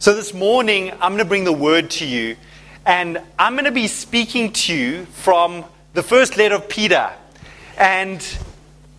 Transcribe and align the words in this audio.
So 0.00 0.14
this 0.14 0.32
morning, 0.32 0.92
I'm 0.92 1.12
going 1.12 1.18
to 1.18 1.26
bring 1.26 1.44
the 1.44 1.52
word 1.52 1.90
to 1.90 2.06
you, 2.06 2.38
and 2.86 3.20
I'm 3.38 3.52
going 3.52 3.66
to 3.66 3.70
be 3.70 3.86
speaking 3.86 4.50
to 4.54 4.74
you 4.74 5.04
from 5.04 5.62
the 5.92 6.02
first 6.02 6.38
letter 6.38 6.54
of 6.54 6.70
Peter. 6.70 7.10
And 7.76 8.26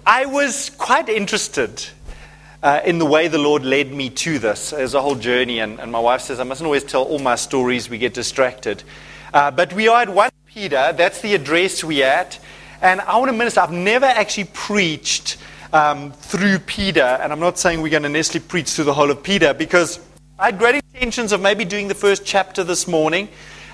I 0.06 0.28
was 0.28 0.70
quite 0.70 1.10
interested 1.10 1.84
uh, 2.62 2.82
in 2.86 3.00
the 3.00 3.06
way 3.08 3.30
the 3.30 3.40
Lord 3.40 3.66
led 3.66 3.92
me 3.92 4.12
to 4.12 4.38
this. 4.38 4.70
There's 4.70 4.94
a 4.94 5.02
whole 5.02 5.16
journey, 5.16 5.58
and, 5.58 5.80
and, 5.80 5.92
my 5.92 5.98
wife 5.98 6.22
says 6.22 6.40
I 6.40 6.44
mustn't 6.44 6.68
always 6.68 6.84
tell 6.84 7.02
all 7.02 7.18
my 7.18 7.34
stories, 7.34 7.90
we 7.90 7.98
get 7.98 8.14
distracted. 8.14 8.84
Uh, 9.34 9.50
but 9.50 9.74
we 9.74 9.88
are 9.88 10.04
at 10.04 10.10
1 10.10 10.30
Peter, 10.46 10.94
that's 10.96 11.20
the 11.22 11.34
address 11.34 11.84
we're 11.84 12.06
at. 12.06 12.40
And 12.80 13.02
I 13.02 13.18
want 13.18 13.32
to 13.32 13.36
minister. 13.36 13.62
I've 13.62 13.72
never 13.72 14.06
actually 14.06 14.52
preached 14.54 15.38
um, 15.74 16.12
through 16.12 16.60
Peter, 16.60 17.02
and 17.02 17.34
I'm 17.34 17.40
not 17.40 17.58
saying 17.58 17.82
we're 17.82 17.90
going 17.90 18.04
to 18.04 18.10
necessarily 18.10 18.48
preach 18.48 18.70
through 18.70 18.86
the 18.86 18.94
whole 18.94 19.10
of 19.10 19.24
Peter 19.24 19.56
because 19.56 20.00
I 20.42 20.46
had 20.46 20.58
great 20.58 20.84
intentions 20.96 21.34
of 21.34 21.40
maybe 21.40 21.66
doing 21.66 21.88
the 21.88 21.94
first 21.94 22.26
chapter 22.26 22.64
this 22.64 22.88
morning. 22.88 23.30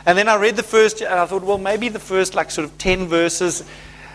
And 0.06 0.18
then 0.18 0.28
I 0.28 0.36
read 0.36 0.58
the 0.58 0.64
first, 0.64 1.00
and 1.00 1.14
I 1.14 1.26
thought, 1.26 1.42
well, 1.42 1.58
maybe 1.58 1.88
the 1.88 1.98
first, 1.98 2.36
like, 2.36 2.52
sort 2.52 2.68
of 2.68 2.78
10 2.78 3.08
verses. 3.08 3.64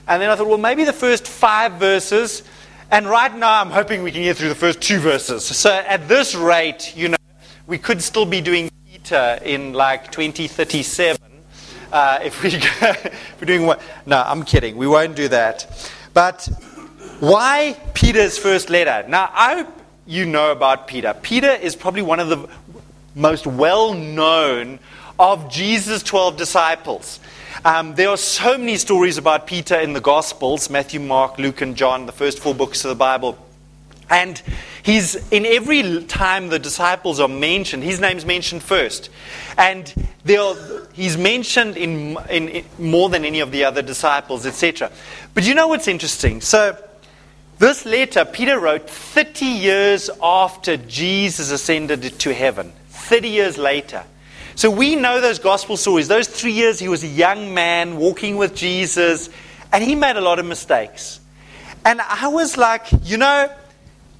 And 0.06 0.20
then 0.20 0.28
I 0.28 0.36
thought, 0.36 0.48
well, 0.48 0.58
maybe 0.58 0.84
the 0.84 0.92
first 0.92 1.26
five 1.26 1.72
verses. 1.80 2.42
And 2.90 3.06
right 3.06 3.34
now, 3.34 3.58
I'm 3.58 3.70
hoping 3.70 4.02
we 4.02 4.12
can 4.12 4.20
get 4.20 4.36
through 4.36 4.50
the 4.50 4.54
first 4.54 4.82
two 4.82 4.98
verses. 4.98 5.46
So 5.46 5.72
at 5.72 6.08
this 6.08 6.34
rate, 6.34 6.94
you 6.94 7.08
know, 7.08 7.16
we 7.66 7.78
could 7.78 8.02
still 8.02 8.26
be 8.26 8.42
doing 8.42 8.70
Peter 8.86 9.38
in 9.42 9.72
like 9.72 10.12
2037 10.12 11.16
uh, 11.90 12.18
if, 12.22 12.42
we, 12.42 12.50
if 12.52 13.40
we're 13.40 13.46
doing 13.46 13.64
what. 13.64 13.80
No, 14.04 14.22
I'm 14.26 14.42
kidding. 14.42 14.76
We 14.76 14.86
won't 14.86 15.16
do 15.16 15.28
that. 15.28 15.90
But 16.12 16.46
why 17.18 17.80
Peter's 17.94 18.36
first 18.36 18.68
letter? 18.68 19.08
Now, 19.08 19.30
I 19.32 19.66
you 20.12 20.26
know 20.26 20.52
about 20.52 20.86
Peter. 20.86 21.14
Peter 21.22 21.50
is 21.50 21.74
probably 21.74 22.02
one 22.02 22.20
of 22.20 22.28
the 22.28 22.46
most 23.14 23.46
well 23.46 23.94
known 23.94 24.78
of 25.18 25.50
Jesus' 25.50 26.02
12 26.02 26.36
disciples. 26.36 27.18
Um, 27.64 27.94
there 27.94 28.10
are 28.10 28.18
so 28.18 28.58
many 28.58 28.76
stories 28.76 29.16
about 29.16 29.46
Peter 29.46 29.74
in 29.78 29.94
the 29.94 30.00
Gospels 30.00 30.68
Matthew, 30.68 31.00
Mark, 31.00 31.38
Luke, 31.38 31.62
and 31.62 31.76
John, 31.76 32.04
the 32.04 32.12
first 32.12 32.40
four 32.40 32.54
books 32.54 32.84
of 32.84 32.90
the 32.90 32.94
Bible. 32.94 33.38
And 34.10 34.40
he's 34.82 35.14
in 35.30 35.46
every 35.46 36.04
time 36.04 36.48
the 36.48 36.58
disciples 36.58 37.18
are 37.18 37.28
mentioned, 37.28 37.82
his 37.82 37.98
name's 37.98 38.26
mentioned 38.26 38.62
first. 38.62 39.08
And 39.56 39.94
are, 40.28 40.56
he's 40.92 41.16
mentioned 41.16 41.78
in, 41.78 42.18
in, 42.28 42.48
in 42.50 42.64
more 42.78 43.08
than 43.08 43.24
any 43.24 43.40
of 43.40 43.50
the 43.50 43.64
other 43.64 43.80
disciples, 43.80 44.44
etc. 44.44 44.92
But 45.32 45.44
you 45.44 45.54
know 45.54 45.68
what's 45.68 45.88
interesting? 45.88 46.42
So, 46.42 46.76
this 47.58 47.86
letter 47.86 48.24
Peter 48.24 48.58
wrote 48.58 48.88
30 48.88 49.44
years 49.44 50.10
after 50.22 50.76
Jesus 50.76 51.50
ascended 51.50 52.02
to 52.20 52.34
heaven. 52.34 52.72
30 52.88 53.28
years 53.28 53.58
later. 53.58 54.04
So 54.54 54.70
we 54.70 54.96
know 54.96 55.20
those 55.20 55.38
gospel 55.38 55.76
stories. 55.76 56.08
Those 56.08 56.28
three 56.28 56.52
years 56.52 56.78
he 56.78 56.88
was 56.88 57.04
a 57.04 57.08
young 57.08 57.54
man 57.54 57.96
walking 57.96 58.36
with 58.36 58.54
Jesus, 58.54 59.30
and 59.72 59.82
he 59.82 59.94
made 59.94 60.16
a 60.16 60.20
lot 60.20 60.38
of 60.38 60.46
mistakes. 60.46 61.20
And 61.84 62.00
I 62.00 62.28
was 62.28 62.56
like, 62.56 62.86
you 63.02 63.16
know, 63.16 63.50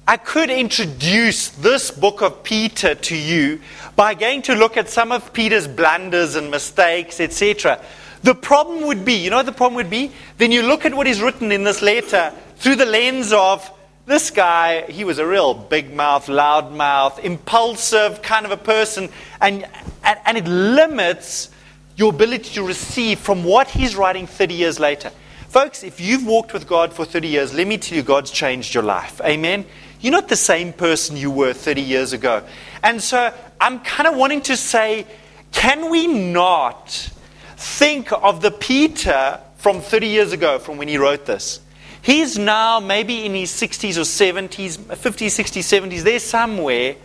I 0.07 0.17
could 0.17 0.49
introduce 0.49 1.49
this 1.49 1.91
book 1.91 2.21
of 2.21 2.43
Peter 2.43 2.93
to 2.93 3.15
you 3.15 3.61
by 3.95 4.15
going 4.15 4.41
to 4.43 4.55
look 4.55 4.75
at 4.75 4.89
some 4.89 5.11
of 5.11 5.31
Peter's 5.31 5.67
blunders 5.67 6.35
and 6.35 6.51
mistakes, 6.51 7.19
etc. 7.21 7.79
The 8.23 8.35
problem 8.35 8.87
would 8.87 9.05
be, 9.05 9.13
you 9.13 9.29
know 9.29 9.43
the 9.43 9.53
problem 9.53 9.75
would 9.75 9.89
be? 9.89 10.11
Then 10.37 10.51
you 10.51 10.63
look 10.63 10.85
at 10.85 10.93
what 10.93 11.07
is 11.07 11.21
written 11.21 11.51
in 11.51 11.63
this 11.63 11.81
letter 11.81 12.33
through 12.63 12.77
the 12.77 12.85
lens 12.85 13.33
of 13.33 13.69
this 14.05 14.31
guy, 14.31 14.89
he 14.89 15.03
was 15.03 15.19
a 15.19 15.27
real 15.27 15.53
big 15.53 15.93
mouth, 15.93 16.29
loud 16.29 16.71
mouth, 16.71 17.19
impulsive 17.19 18.21
kind 18.21 18.45
of 18.45 18.53
a 18.53 18.57
person, 18.57 19.09
and, 19.41 19.67
and, 20.01 20.19
and 20.25 20.37
it 20.37 20.47
limits 20.47 21.49
your 21.97 22.13
ability 22.13 22.53
to 22.53 22.63
receive 22.65 23.19
from 23.19 23.43
what 23.43 23.67
he's 23.67 23.97
writing 23.97 24.25
30 24.27 24.53
years 24.53 24.79
later. 24.79 25.11
Folks, 25.49 25.83
if 25.83 25.99
you've 25.99 26.25
walked 26.25 26.53
with 26.53 26.65
God 26.65 26.93
for 26.93 27.03
30 27.03 27.27
years, 27.27 27.53
let 27.53 27.67
me 27.67 27.77
tell 27.77 27.97
you, 27.97 28.01
God's 28.01 28.31
changed 28.31 28.73
your 28.73 28.83
life. 28.83 29.19
Amen? 29.25 29.65
You're 29.99 30.13
not 30.13 30.29
the 30.29 30.37
same 30.37 30.71
person 30.71 31.17
you 31.17 31.31
were 31.31 31.51
30 31.51 31.81
years 31.81 32.13
ago. 32.13 32.43
And 32.81 33.03
so 33.03 33.33
I'm 33.59 33.81
kind 33.81 34.07
of 34.07 34.15
wanting 34.15 34.39
to 34.43 34.55
say, 34.55 35.05
can 35.51 35.89
we 35.89 36.07
not 36.07 37.11
think 37.57 38.13
of 38.13 38.41
the 38.41 38.51
Peter 38.51 39.41
from 39.57 39.81
30 39.81 40.07
years 40.07 40.31
ago, 40.31 40.59
from 40.59 40.77
when 40.77 40.87
he 40.87 40.97
wrote 40.97 41.25
this? 41.25 41.59
He's 42.03 42.37
now 42.37 42.81
maybe 42.81 43.25
in 43.25 43.33
his 43.33 43.49
60s 43.49 43.97
or 43.97 44.01
70s, 44.01 44.77
50s, 44.77 45.39
60s, 45.39 45.89
70s, 45.89 46.01
there 46.01 46.19
somewhere. 46.19 46.97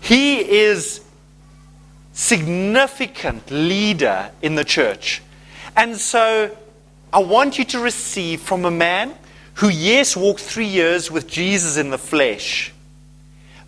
He 0.00 0.38
is 0.38 1.00
significant 2.12 3.50
leader 3.50 4.30
in 4.42 4.54
the 4.54 4.64
church. 4.64 5.22
And 5.74 5.96
so 5.96 6.54
I 7.12 7.18
want 7.20 7.58
you 7.58 7.64
to 7.64 7.78
receive 7.78 8.42
from 8.42 8.66
a 8.66 8.70
man 8.70 9.14
who, 9.54 9.70
yes, 9.70 10.14
walked 10.14 10.40
three 10.40 10.66
years 10.66 11.10
with 11.10 11.26
Jesus 11.26 11.78
in 11.78 11.88
the 11.88 11.98
flesh, 11.98 12.74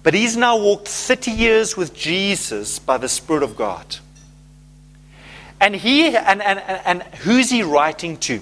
but 0.03 0.13
he's 0.13 0.37
now 0.37 0.59
walked 0.59 0.87
30 0.87 1.31
years 1.31 1.79
with 1.79 1.95
Jesus 1.95 2.79
by 2.79 2.99
the 2.99 3.09
Spirit 3.09 3.43
of 3.43 3.57
God. 3.57 3.97
And 5.61 5.75
he 5.75 6.15
and, 6.15 6.43
and, 6.43 6.59
and 6.61 7.03
who's 7.03 7.49
he 7.49 7.63
writing 7.63 8.19
to? 8.19 8.41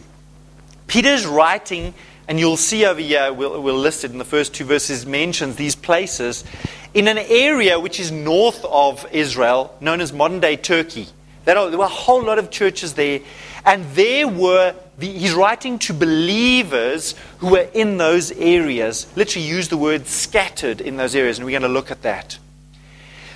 Peter's 0.87 1.25
writing 1.25 1.95
and 2.29 2.41
you'll 2.41 2.57
see 2.57 2.85
over 2.85 3.01
here, 3.01 3.33
we'll, 3.33 3.63
we'll 3.63 3.79
list 3.79 4.05
it 4.05 4.11
in 4.11 4.19
the 4.19 4.25
first 4.25 4.55
two 4.55 4.65
verses, 4.65 5.07
mentions 5.07 5.57
these 5.57 5.77
places 5.77 6.45
in 6.93 7.09
an 7.09 7.19
area 7.19 7.79
which 7.79 8.01
is 8.01 8.11
north 8.11 8.65
of 8.65 9.07
Israel, 9.13 9.77
known 9.81 10.01
as 10.01 10.13
modern 10.13 10.41
day 10.41 10.57
Turkey. 10.57 11.07
There, 11.45 11.55
were 11.55 11.85
a 11.85 11.89
whole 11.89 12.25
lot 12.25 12.39
of 12.39 12.51
churches 12.51 12.95
there, 12.95 13.21
and 13.65 13.85
there 13.95 14.27
were, 14.27 14.75
the, 14.99 15.07
he's 15.07 15.35
writing 15.35 15.79
to 15.81 15.95
believers 15.95 17.15
who 17.39 17.51
were 17.51 17.69
in 17.73 17.99
those 17.99 18.33
areas, 18.33 19.07
literally 19.15 19.47
use 19.47 19.69
the 19.69 19.77
word 19.77 20.09
scattered 20.09 20.81
in 20.81 20.97
those 20.97 21.15
areas, 21.15 21.39
and 21.39 21.45
we're 21.45 21.53
going 21.53 21.63
to 21.63 21.69
look 21.69 21.93
at 21.93 22.03
that. 22.03 22.39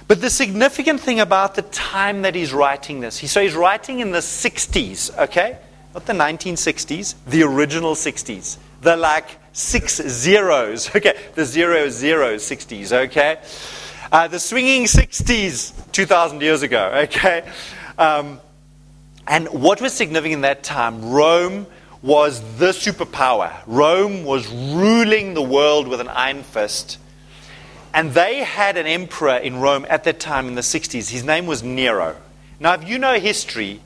But 0.08 0.20
the 0.20 0.30
significant 0.30 1.00
thing 1.00 1.20
about 1.20 1.54
the 1.54 1.62
time 1.62 2.22
that 2.22 2.34
he's 2.34 2.52
writing 2.52 2.98
this, 2.98 3.18
he, 3.18 3.28
so 3.28 3.40
he's 3.40 3.54
writing 3.54 4.00
in 4.00 4.10
the 4.10 4.18
60s, 4.18 5.16
okay? 5.16 5.58
Not 5.94 6.06
the 6.06 6.14
1960s, 6.14 7.14
the 7.28 7.44
original 7.44 7.94
60s 7.94 8.56
the 8.80 8.96
like 8.96 9.38
six 9.52 9.96
zeros. 9.96 10.90
Okay, 10.96 11.18
the 11.34 11.44
zero 11.44 11.88
zero 11.88 12.36
60s, 12.36 12.92
okay? 12.92 13.38
Uh, 14.12 14.26
the 14.26 14.40
swinging 14.40 14.84
60s 14.84 15.72
2,000 15.92 16.42
years 16.42 16.62
ago, 16.62 16.90
okay? 17.04 17.48
Um, 17.96 18.40
and 19.26 19.48
what 19.48 19.80
was 19.80 19.92
significant 19.92 20.34
in 20.34 20.40
that 20.40 20.64
time, 20.64 21.12
Rome 21.12 21.66
was 22.02 22.40
the 22.58 22.70
superpower. 22.70 23.52
Rome 23.66 24.24
was 24.24 24.48
ruling 24.48 25.34
the 25.34 25.42
world 25.42 25.86
with 25.86 26.00
an 26.00 26.08
iron 26.08 26.42
fist. 26.42 26.98
And 27.94 28.12
they 28.12 28.38
had 28.38 28.76
an 28.76 28.86
emperor 28.86 29.36
in 29.36 29.60
Rome 29.60 29.86
at 29.88 30.04
that 30.04 30.18
time 30.18 30.48
in 30.48 30.54
the 30.56 30.60
60s. 30.60 31.10
His 31.10 31.22
name 31.22 31.46
was 31.46 31.62
Nero. 31.62 32.16
Now, 32.58 32.74
if 32.74 32.88
you 32.88 32.98
know 32.98 33.20
history 33.20 33.80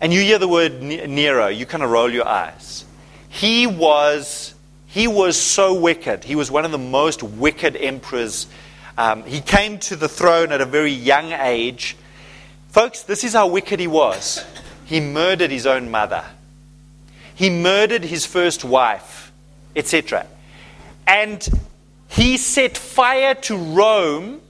and 0.00 0.12
you 0.12 0.20
hear 0.20 0.38
the 0.38 0.48
word 0.48 0.80
Nero, 0.82 1.48
you 1.48 1.66
kind 1.66 1.82
of 1.82 1.90
roll 1.90 2.10
your 2.10 2.26
eyes. 2.26 2.85
He 3.36 3.66
was, 3.66 4.54
he 4.86 5.06
was 5.06 5.38
so 5.38 5.78
wicked. 5.78 6.24
He 6.24 6.34
was 6.34 6.50
one 6.50 6.64
of 6.64 6.70
the 6.70 6.78
most 6.78 7.22
wicked 7.22 7.76
emperors. 7.76 8.46
Um, 8.96 9.24
he 9.24 9.42
came 9.42 9.78
to 9.80 9.96
the 9.96 10.08
throne 10.08 10.52
at 10.52 10.62
a 10.62 10.64
very 10.64 10.92
young 10.92 11.32
age. 11.32 11.98
Folks, 12.70 13.02
this 13.02 13.24
is 13.24 13.34
how 13.34 13.48
wicked 13.48 13.78
he 13.78 13.88
was. 13.88 14.42
He 14.86 15.00
murdered 15.00 15.50
his 15.50 15.66
own 15.66 15.90
mother, 15.90 16.24
he 17.34 17.50
murdered 17.50 18.04
his 18.04 18.24
first 18.24 18.64
wife, 18.64 19.30
etc. 19.74 20.26
And 21.06 21.46
he 22.08 22.38
set 22.38 22.78
fire 22.78 23.34
to 23.34 23.56
Rome. 23.58 24.40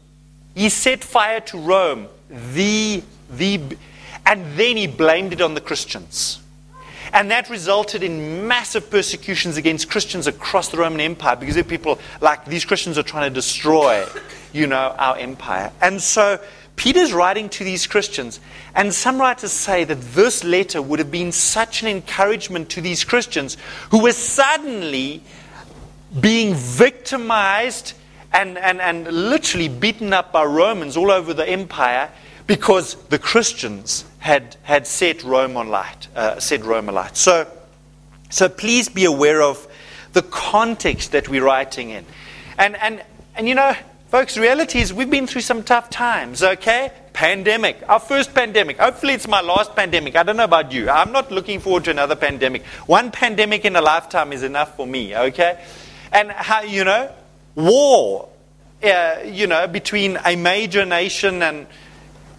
He 0.54 0.68
set 0.68 1.02
fire 1.02 1.40
to 1.40 1.58
Rome, 1.58 2.06
the, 2.30 3.02
the, 3.30 3.60
and 4.24 4.56
then 4.56 4.76
he 4.76 4.86
blamed 4.86 5.32
it 5.32 5.40
on 5.40 5.54
the 5.54 5.60
Christians. 5.60 6.38
And 7.16 7.30
that 7.30 7.48
resulted 7.48 8.02
in 8.02 8.46
massive 8.46 8.90
persecutions 8.90 9.56
against 9.56 9.88
Christians 9.88 10.26
across 10.26 10.68
the 10.68 10.76
Roman 10.76 11.00
Empire 11.00 11.34
because 11.34 11.60
people 11.62 11.98
like 12.20 12.44
these 12.44 12.66
Christians 12.66 12.98
are 12.98 13.02
trying 13.02 13.30
to 13.30 13.34
destroy, 13.34 14.04
you 14.52 14.66
know, 14.66 14.94
our 14.98 15.16
empire. 15.16 15.72
And 15.80 16.02
so 16.02 16.38
Peter's 16.76 17.14
writing 17.14 17.48
to 17.48 17.64
these 17.64 17.86
Christians, 17.86 18.38
and 18.74 18.92
some 18.92 19.18
writers 19.18 19.50
say 19.50 19.84
that 19.84 19.98
this 20.12 20.44
letter 20.44 20.82
would 20.82 20.98
have 20.98 21.10
been 21.10 21.32
such 21.32 21.80
an 21.80 21.88
encouragement 21.88 22.68
to 22.68 22.82
these 22.82 23.02
Christians 23.02 23.56
who 23.90 24.02
were 24.02 24.12
suddenly 24.12 25.22
being 26.20 26.52
victimized 26.52 27.94
and, 28.30 28.58
and, 28.58 28.78
and 28.78 29.06
literally 29.30 29.68
beaten 29.68 30.12
up 30.12 30.32
by 30.32 30.44
Romans 30.44 30.98
all 30.98 31.10
over 31.10 31.32
the 31.32 31.48
empire 31.48 32.10
because 32.46 32.96
the 33.08 33.18
Christians 33.18 34.04
had, 34.26 34.56
had 34.64 34.86
set 34.86 35.22
Rome 35.22 35.56
on 35.56 35.68
light, 35.68 36.08
uh, 36.14 36.38
set 36.40 36.64
Rome 36.64 36.88
alight. 36.88 37.16
So, 37.16 37.46
so 38.28 38.48
please 38.48 38.88
be 38.88 39.04
aware 39.04 39.40
of 39.40 39.66
the 40.12 40.22
context 40.22 41.12
that 41.12 41.28
we're 41.28 41.44
writing 41.44 41.90
in. 41.90 42.04
And, 42.58 42.76
and, 42.76 43.02
and 43.36 43.48
you 43.48 43.54
know, 43.54 43.74
Folks, 44.08 44.38
reality 44.38 44.78
is 44.78 44.94
we've 44.94 45.10
been 45.10 45.26
through 45.26 45.40
some 45.40 45.64
tough 45.64 45.90
times, 45.90 46.40
okay? 46.40 46.92
Pandemic, 47.12 47.82
our 47.88 47.98
first 47.98 48.32
pandemic. 48.32 48.78
Hopefully, 48.78 49.14
it's 49.14 49.26
my 49.26 49.40
last 49.40 49.74
pandemic. 49.74 50.14
I 50.14 50.22
don't 50.22 50.36
know 50.36 50.44
about 50.44 50.70
you. 50.70 50.88
I'm 50.88 51.10
not 51.10 51.32
looking 51.32 51.58
forward 51.58 51.84
to 51.84 51.90
another 51.90 52.14
pandemic. 52.14 52.64
One 52.86 53.10
pandemic 53.10 53.64
in 53.64 53.74
a 53.74 53.80
lifetime 53.80 54.32
is 54.32 54.44
enough 54.44 54.76
for 54.76 54.86
me, 54.86 55.16
okay? 55.16 55.60
And 56.12 56.30
how, 56.30 56.62
you 56.62 56.84
know, 56.84 57.10
war, 57.56 58.28
uh, 58.82 59.16
you 59.24 59.48
know, 59.48 59.66
between 59.66 60.18
a 60.24 60.36
major 60.36 60.86
nation 60.86 61.42
and, 61.42 61.66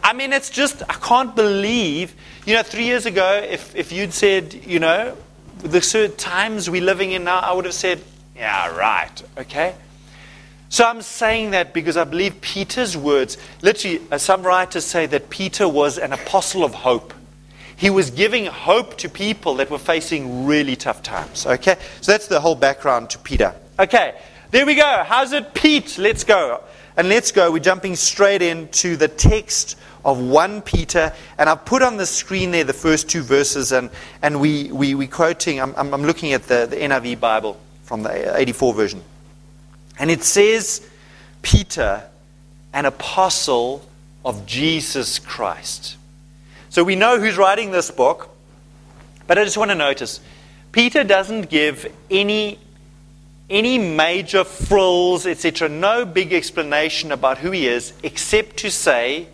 I 0.07 0.13
mean, 0.13 0.31
it's 0.31 0.50
just, 0.50 0.83
I 0.83 0.94
can't 0.94 1.36
believe, 1.36 2.15
you 2.45 2.54
know, 2.54 2.63
three 2.63 2.86
years 2.86 3.06
ago, 3.06 3.45
if, 3.45 3.75
if 3.75 3.92
you'd 3.92 4.13
said, 4.13 4.54
you 4.54 4.80
know, 4.80 5.18
the 5.57 6.13
times 6.18 6.69
we're 6.69 6.81
living 6.81 7.12
in 7.12 7.25
now, 7.25 7.39
I 7.39 7.51
would 7.51 7.65
have 7.65 7.74
said, 7.74 8.01
yeah, 8.33 8.74
right, 8.74 9.21
okay? 9.38 9.75
So 10.69 10.86
I'm 10.86 11.01
saying 11.01 11.51
that 11.51 11.74
because 11.74 11.98
I 11.98 12.06
believe 12.06 12.39
Peter's 12.39 12.95
words, 12.95 13.38
literally, 13.62 14.00
uh, 14.09 14.18
some 14.18 14.44
writers 14.44 14.86
say 14.86 15.07
that 15.07 15.30
Peter 15.30 15.68
was 15.68 15.98
an 15.98 16.13
apostle 16.13 16.63
of 16.63 16.74
hope. 16.74 17.13
He 17.75 17.89
was 17.89 18.09
giving 18.09 18.45
hope 18.45 18.98
to 19.00 19.09
people 19.09 19.56
that 19.56 19.69
were 19.69 19.77
facing 19.77 20.45
really 20.45 20.77
tough 20.77 21.04
times. 21.04 21.45
Okay? 21.45 21.75
So 22.00 22.13
that's 22.13 22.27
the 22.27 22.39
whole 22.39 22.56
background 22.56 23.09
to 23.09 23.19
Peter. 23.19 23.54
Okay, 23.77 24.18
there 24.51 24.65
we 24.65 24.75
go. 24.75 25.04
How's 25.06 25.33
it, 25.33 25.54
Pete? 25.54 25.98
Let's 25.98 26.24
go. 26.24 26.63
And 26.95 27.09
let's 27.09 27.33
go. 27.33 27.51
We're 27.51 27.59
jumping 27.59 27.98
straight 27.98 28.42
into 28.42 28.95
the 28.95 29.09
text 29.09 29.77
of 30.07 30.19
1 30.19 30.62
Peter. 30.62 31.13
And 31.38 31.50
I've 31.50 31.65
put 31.65 31.83
on 31.83 31.98
the 31.98 32.06
screen 32.06 32.51
there 32.51 32.63
the 32.63 32.74
first 32.74 33.09
two 33.09 33.21
verses, 33.21 33.74
and, 33.74 33.92
and 34.21 34.39
we, 34.39 34.71
we, 34.71 34.95
we're 34.95 35.07
quoting, 35.09 35.59
I'm, 35.59 35.75
I'm 35.75 36.04
looking 36.04 36.31
at 36.31 36.44
the, 36.44 36.65
the 36.65 36.77
NIV 36.77 37.19
Bible 37.19 37.59
from 37.83 38.04
the 38.04 38.39
84 38.39 38.74
version. 38.74 39.04
And 40.00 40.09
it 40.09 40.24
says, 40.24 40.88
Peter, 41.42 42.04
an 42.74 42.86
apostle 42.86 43.86
of 44.24 44.45
Jesus 44.45 45.19
Christ. 45.19 45.98
So 46.69 46.86
we 46.86 46.95
know 46.95 47.19
who's 47.19 47.38
writing 47.38 47.71
this 47.71 47.92
book, 47.92 48.30
but 49.27 49.38
I 49.38 49.44
just 49.44 49.57
want 49.57 49.71
to 49.71 49.75
notice 49.75 50.21
Peter 50.71 51.04
doesn't 51.04 51.50
give 51.50 51.92
any, 52.09 52.59
any 53.50 53.77
major 53.77 54.45
frills, 54.45 55.25
etc., 55.25 55.68
no 55.68 56.06
big 56.06 56.31
explanation 56.31 57.12
about 57.12 57.39
who 57.39 57.51
he 57.51 57.68
is, 57.68 57.92
except 58.04 58.57
to 58.57 58.71
say 58.71 59.27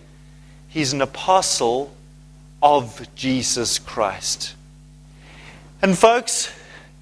he's 0.73 0.91
an 0.91 1.01
apostle 1.01 1.93
of 2.61 3.07
Jesus 3.15 3.77
Christ. 3.77 4.55
And 5.83 5.95
folks, 5.97 6.51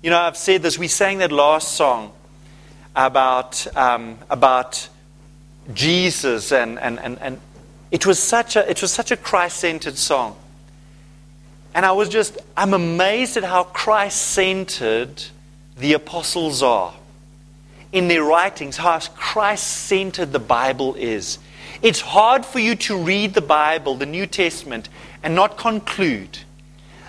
you 0.03 0.09
know, 0.09 0.19
I've 0.19 0.35
said 0.35 0.61
this, 0.61 0.77
we 0.77 0.89
sang 0.89 1.19
that 1.19 1.31
last 1.31 1.71
song 1.71 2.11
about, 2.95 3.65
um, 3.77 4.19
about 4.29 4.89
Jesus, 5.73 6.51
and, 6.51 6.77
and, 6.79 6.99
and, 6.99 7.17
and 7.21 7.39
it, 7.91 8.05
was 8.05 8.19
such 8.19 8.57
a, 8.57 8.69
it 8.69 8.81
was 8.81 8.91
such 8.91 9.11
a 9.11 9.17
Christ 9.17 9.57
centered 9.57 9.97
song. 9.97 10.35
And 11.73 11.85
I 11.85 11.93
was 11.93 12.09
just, 12.09 12.37
I'm 12.57 12.73
amazed 12.73 13.37
at 13.37 13.45
how 13.45 13.63
Christ 13.63 14.21
centered 14.21 15.23
the 15.77 15.93
apostles 15.93 16.61
are 16.61 16.93
in 17.93 18.09
their 18.09 18.23
writings, 18.23 18.75
how 18.75 18.99
Christ 18.99 19.65
centered 19.65 20.33
the 20.33 20.39
Bible 20.39 20.95
is. 20.95 21.39
It's 21.81 22.01
hard 22.01 22.45
for 22.45 22.59
you 22.59 22.75
to 22.75 22.97
read 22.97 23.33
the 23.33 23.41
Bible, 23.41 23.95
the 23.95 24.05
New 24.05 24.27
Testament, 24.27 24.89
and 25.23 25.35
not 25.35 25.57
conclude 25.57 26.39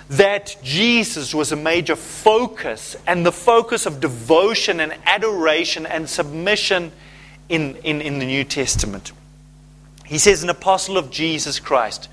that 0.09 0.57
Jesus 0.63 1.35
was 1.35 1.53
a 1.53 1.57
major 1.57 1.97
focus 1.97 2.97
and 3.07 3.25
the 3.25 3.33
focus 3.33 3.87
of 3.87 4.01
devotion 4.01 4.81
and 4.81 4.95
adoration 5.07 5.87
and 5.87 6.09
submission 6.09 6.93
in, 7.49 7.77
in, 7.77 8.01
in 8.01 8.19
the 8.19 8.27
New 8.27 8.45
Testament. 8.45 9.13
He 10.05 10.19
says, 10.19 10.43
an 10.43 10.51
apostle 10.51 10.99
of 10.99 11.11
Jesus 11.11 11.59
Christ. 11.59 12.09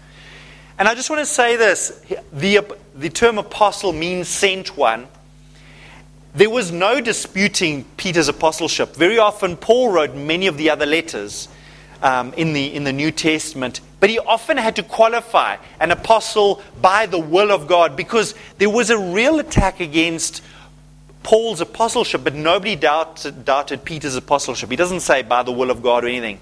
And 0.77 0.87
I 0.87 0.95
just 0.95 1.09
want 1.09 1.19
to 1.19 1.25
say 1.25 1.57
this 1.57 2.01
the, 2.31 2.65
the 2.95 3.09
term 3.09 3.37
apostle 3.37 3.91
means 3.91 4.29
sent 4.29 4.77
one. 4.77 5.07
There 6.33 6.49
was 6.49 6.71
no 6.71 7.01
disputing 7.01 7.83
Peter's 7.97 8.29
apostleship. 8.29 8.95
Very 8.95 9.17
often, 9.17 9.57
Paul 9.57 9.91
wrote 9.91 10.15
many 10.15 10.47
of 10.47 10.55
the 10.55 10.69
other 10.69 10.85
letters 10.85 11.49
um, 12.01 12.33
in, 12.33 12.53
the, 12.53 12.73
in 12.73 12.83
the 12.83 12.93
New 12.93 13.11
Testament. 13.11 13.81
But 13.99 14.09
he 14.09 14.19
often 14.19 14.57
had 14.57 14.77
to 14.77 14.83
qualify 14.83 15.57
an 15.79 15.91
apostle 15.91 16.61
by 16.81 17.05
the 17.05 17.19
will 17.19 17.51
of 17.51 17.67
God 17.67 17.95
because 17.95 18.33
there 18.57 18.69
was 18.69 18.89
a 18.89 18.97
real 18.97 19.39
attack 19.39 19.79
against 19.79 20.41
Paul's 21.23 21.61
apostleship, 21.61 22.23
but 22.23 22.33
nobody 22.33 22.75
doubted, 22.75 23.43
doubted 23.43 23.83
Peter's 23.83 24.15
apostleship. 24.15 24.69
He 24.69 24.77
doesn't 24.77 25.01
say 25.01 25.21
by 25.21 25.43
the 25.43 25.51
will 25.51 25.69
of 25.69 25.83
God 25.83 26.05
or 26.05 26.07
anything, 26.07 26.39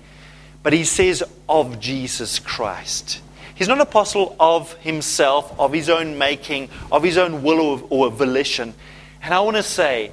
but 0.61 0.71
he 0.71 0.83
says 0.83 1.23
of 1.49 1.79
Jesus 1.79 2.37
Christ. 2.39 3.21
He's 3.55 3.67
not 3.67 3.77
an 3.77 3.81
apostle 3.81 4.35
of 4.39 4.73
himself, 4.75 5.59
of 5.59 5.73
his 5.73 5.89
own 5.89 6.19
making, 6.19 6.69
of 6.91 7.01
his 7.01 7.17
own 7.17 7.41
will 7.41 7.59
or, 7.59 7.87
or 7.89 8.11
volition. 8.11 8.75
And 9.23 9.33
I 9.33 9.39
want 9.39 9.57
to 9.57 9.63
say, 9.63 10.11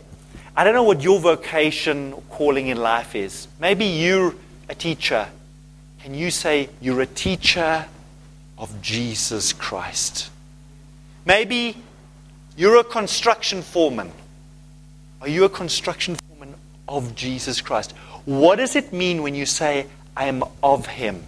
I 0.56 0.64
don't 0.64 0.72
know 0.72 0.82
what 0.82 1.02
your 1.02 1.20
vocation 1.20 2.14
calling 2.30 2.68
in 2.68 2.78
life 2.78 3.14
is. 3.14 3.48
Maybe 3.60 3.84
you're 3.84 4.34
a 4.68 4.74
teacher, 4.74 5.28
can 6.00 6.14
you 6.14 6.30
say 6.30 6.68
you're 6.80 7.00
a 7.00 7.06
teacher 7.06 7.86
of 8.58 8.82
Jesus 8.82 9.52
Christ? 9.52 10.30
Maybe 11.24 11.76
you're 12.56 12.76
a 12.76 12.84
construction 12.84 13.62
foreman. 13.62 14.12
Are 15.20 15.28
you 15.28 15.44
a 15.44 15.48
construction 15.48 16.16
foreman 16.16 16.54
of 16.86 17.14
Jesus 17.14 17.60
Christ? 17.60 17.92
What 18.24 18.56
does 18.56 18.76
it 18.76 18.92
mean 18.92 19.22
when 19.22 19.34
you 19.34 19.46
say, 19.46 19.86
I 20.16 20.26
am 20.26 20.44
of 20.62 20.86
Him? 20.86 21.24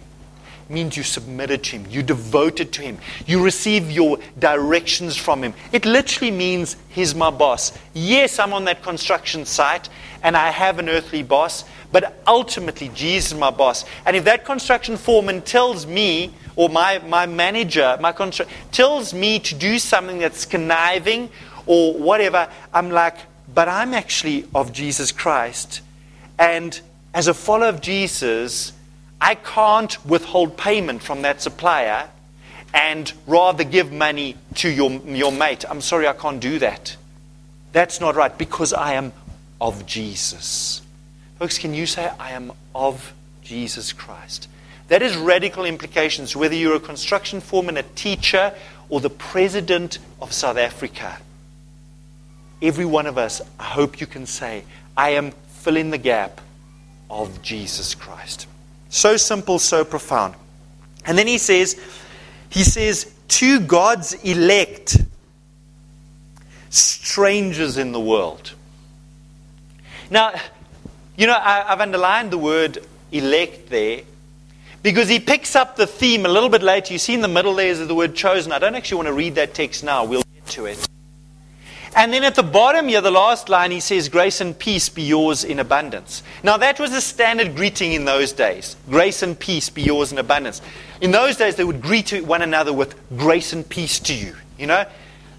Means 0.69 0.97
you 0.97 1.03
submitted 1.03 1.63
to 1.65 1.77
Him, 1.77 1.85
you 1.89 2.03
devoted 2.03 2.73
to 2.73 2.81
Him, 2.81 2.97
you 3.25 3.43
receive 3.43 3.89
your 3.89 4.19
directions 4.37 5.15
from 5.15 5.43
Him. 5.43 5.53
It 5.71 5.85
literally 5.85 6.31
means 6.31 6.75
He's 6.89 7.15
my 7.15 7.29
boss. 7.29 7.77
Yes, 7.93 8.37
I'm 8.37 8.53
on 8.53 8.65
that 8.65 8.83
construction 8.83 9.45
site 9.45 9.87
and 10.23 10.35
I 10.35 10.51
have 10.51 10.79
an 10.79 10.89
earthly 10.89 11.23
boss, 11.23 11.63
but 11.91 12.21
ultimately, 12.27 12.89
Jesus 12.89 13.31
is 13.31 13.37
my 13.37 13.49
boss. 13.49 13.85
And 14.05 14.15
if 14.15 14.25
that 14.25 14.43
construction 14.43 14.97
foreman 14.97 15.41
tells 15.41 15.85
me, 15.85 16.33
or 16.57 16.67
my, 16.69 16.99
my 16.99 17.25
manager, 17.25 17.97
my 18.01 18.11
constru- 18.11 18.47
tells 18.71 19.13
me 19.13 19.39
to 19.39 19.55
do 19.55 19.79
something 19.79 20.19
that's 20.19 20.45
conniving 20.45 21.29
or 21.65 21.93
whatever, 21.93 22.49
I'm 22.73 22.89
like, 22.89 23.15
but 23.53 23.69
I'm 23.69 23.93
actually 23.93 24.45
of 24.53 24.73
Jesus 24.73 25.11
Christ. 25.11 25.81
And 26.37 26.79
as 27.13 27.27
a 27.27 27.33
follower 27.33 27.69
of 27.69 27.79
Jesus, 27.79 28.73
I 29.19 29.35
can't 29.35 30.05
withhold 30.05 30.57
payment 30.57 31.01
from 31.01 31.23
that 31.23 31.41
supplier 31.41 32.09
and 32.73 33.11
rather 33.25 33.63
give 33.63 33.91
money 33.91 34.35
to 34.55 34.69
your, 34.69 34.91
your 34.91 35.31
mate. 35.31 35.65
I'm 35.67 35.81
sorry, 35.81 36.07
I 36.07 36.13
can't 36.13 36.39
do 36.39 36.59
that. 36.59 36.95
That's 37.71 37.99
not 37.99 38.15
right 38.15 38.35
because 38.37 38.73
I 38.73 38.93
am 38.93 39.13
of 39.59 39.85
Jesus. 39.85 40.81
Folks, 41.39 41.57
can 41.57 41.73
you 41.73 41.85
say, 41.85 42.11
I 42.19 42.31
am 42.31 42.51
of 42.73 43.13
Jesus 43.41 43.93
Christ? 43.93 44.47
That 44.87 45.01
is 45.01 45.17
radical 45.17 45.65
implications, 45.65 46.35
whether 46.35 46.55
you're 46.55 46.75
a 46.75 46.79
construction 46.79 47.41
foreman, 47.41 47.77
a 47.77 47.83
teacher, 47.83 48.53
or 48.89 49.01
the 49.01 49.09
president 49.09 49.99
of 50.21 50.31
South 50.31 50.57
Africa. 50.57 51.17
Every 52.61 52.85
one 52.85 53.05
of 53.05 53.17
us, 53.17 53.41
I 53.59 53.65
hope 53.65 53.99
you 53.99 54.07
can 54.07 54.25
say, 54.25 54.63
I 54.95 55.11
am 55.11 55.31
filling 55.59 55.89
the 55.89 55.97
gap 55.97 56.41
of 57.09 57.41
Jesus 57.41 57.93
Christ. 57.93 58.47
So 58.89 59.17
simple, 59.17 59.59
so 59.59 59.83
profound. 59.83 60.35
And 61.05 61.17
then 61.17 61.27
he 61.27 61.37
says, 61.37 61.79
he 62.49 62.63
says, 62.63 63.13
to 63.27 63.59
God's 63.59 64.13
elect, 64.23 64.97
strangers 66.69 67.77
in 67.77 67.91
the 67.91 67.99
world. 67.99 68.53
Now, 70.09 70.33
you 71.17 71.27
know, 71.27 71.37
I, 71.37 71.65
have 71.67 71.81
underlined 71.81 72.31
the 72.31 72.37
word 72.37 72.79
elect 73.11 73.69
there 73.69 74.01
because 74.83 75.09
he 75.09 75.19
picks 75.19 75.55
up 75.55 75.75
the 75.75 75.87
theme 75.87 76.25
a 76.25 76.29
little 76.29 76.49
bit 76.49 76.61
later. 76.61 76.93
You 76.93 76.99
see 76.99 77.13
in 77.13 77.21
the 77.21 77.27
middle 77.27 77.55
there 77.55 77.67
is 77.67 77.85
the 77.85 77.95
word 77.95 78.15
chosen. 78.15 78.51
I 78.51 78.59
don't 78.59 78.75
actually 78.75 78.97
want 78.97 79.07
to 79.07 79.13
read 79.13 79.35
that 79.35 79.53
text 79.53 79.83
now. 79.83 80.05
We'll 80.05 80.23
get 80.33 80.45
to 80.47 80.65
it. 80.65 80.87
And 81.97 82.13
then 82.13 82.23
at 82.23 82.35
the 82.35 82.43
bottom 82.43 82.89
here, 82.89 83.01
the 83.01 83.09
last 83.09 83.49
line, 83.49 83.71
he 83.71 83.79
says, 83.79 84.07
Grace 84.07 84.39
and 84.39 84.57
peace 84.57 84.87
be 84.87 85.01
yours 85.01 85.43
in 85.43 85.57
abundance. 85.57 86.21
Now, 86.43 86.55
that 86.57 86.79
was 86.79 86.93
a 86.93 87.01
standard 87.01 87.55
greeting 87.55 87.93
in 87.93 88.05
those 88.05 88.33
days. 88.33 88.75
Grace 88.87 89.23
and 89.23 89.37
peace 89.37 89.71
be 89.71 89.81
yours 89.81 90.11
in 90.11 90.19
abundance. 90.19 90.61
In 91.01 91.09
those 91.09 91.37
days, 91.37 91.55
they 91.55 91.63
would 91.63 91.81
greet 91.81 92.11
one 92.23 92.43
another 92.43 92.71
with 92.71 92.95
grace 93.17 93.51
and 93.51 93.67
peace 93.67 93.99
to 94.01 94.13
you. 94.13 94.35
You 94.59 94.67
know? 94.67 94.85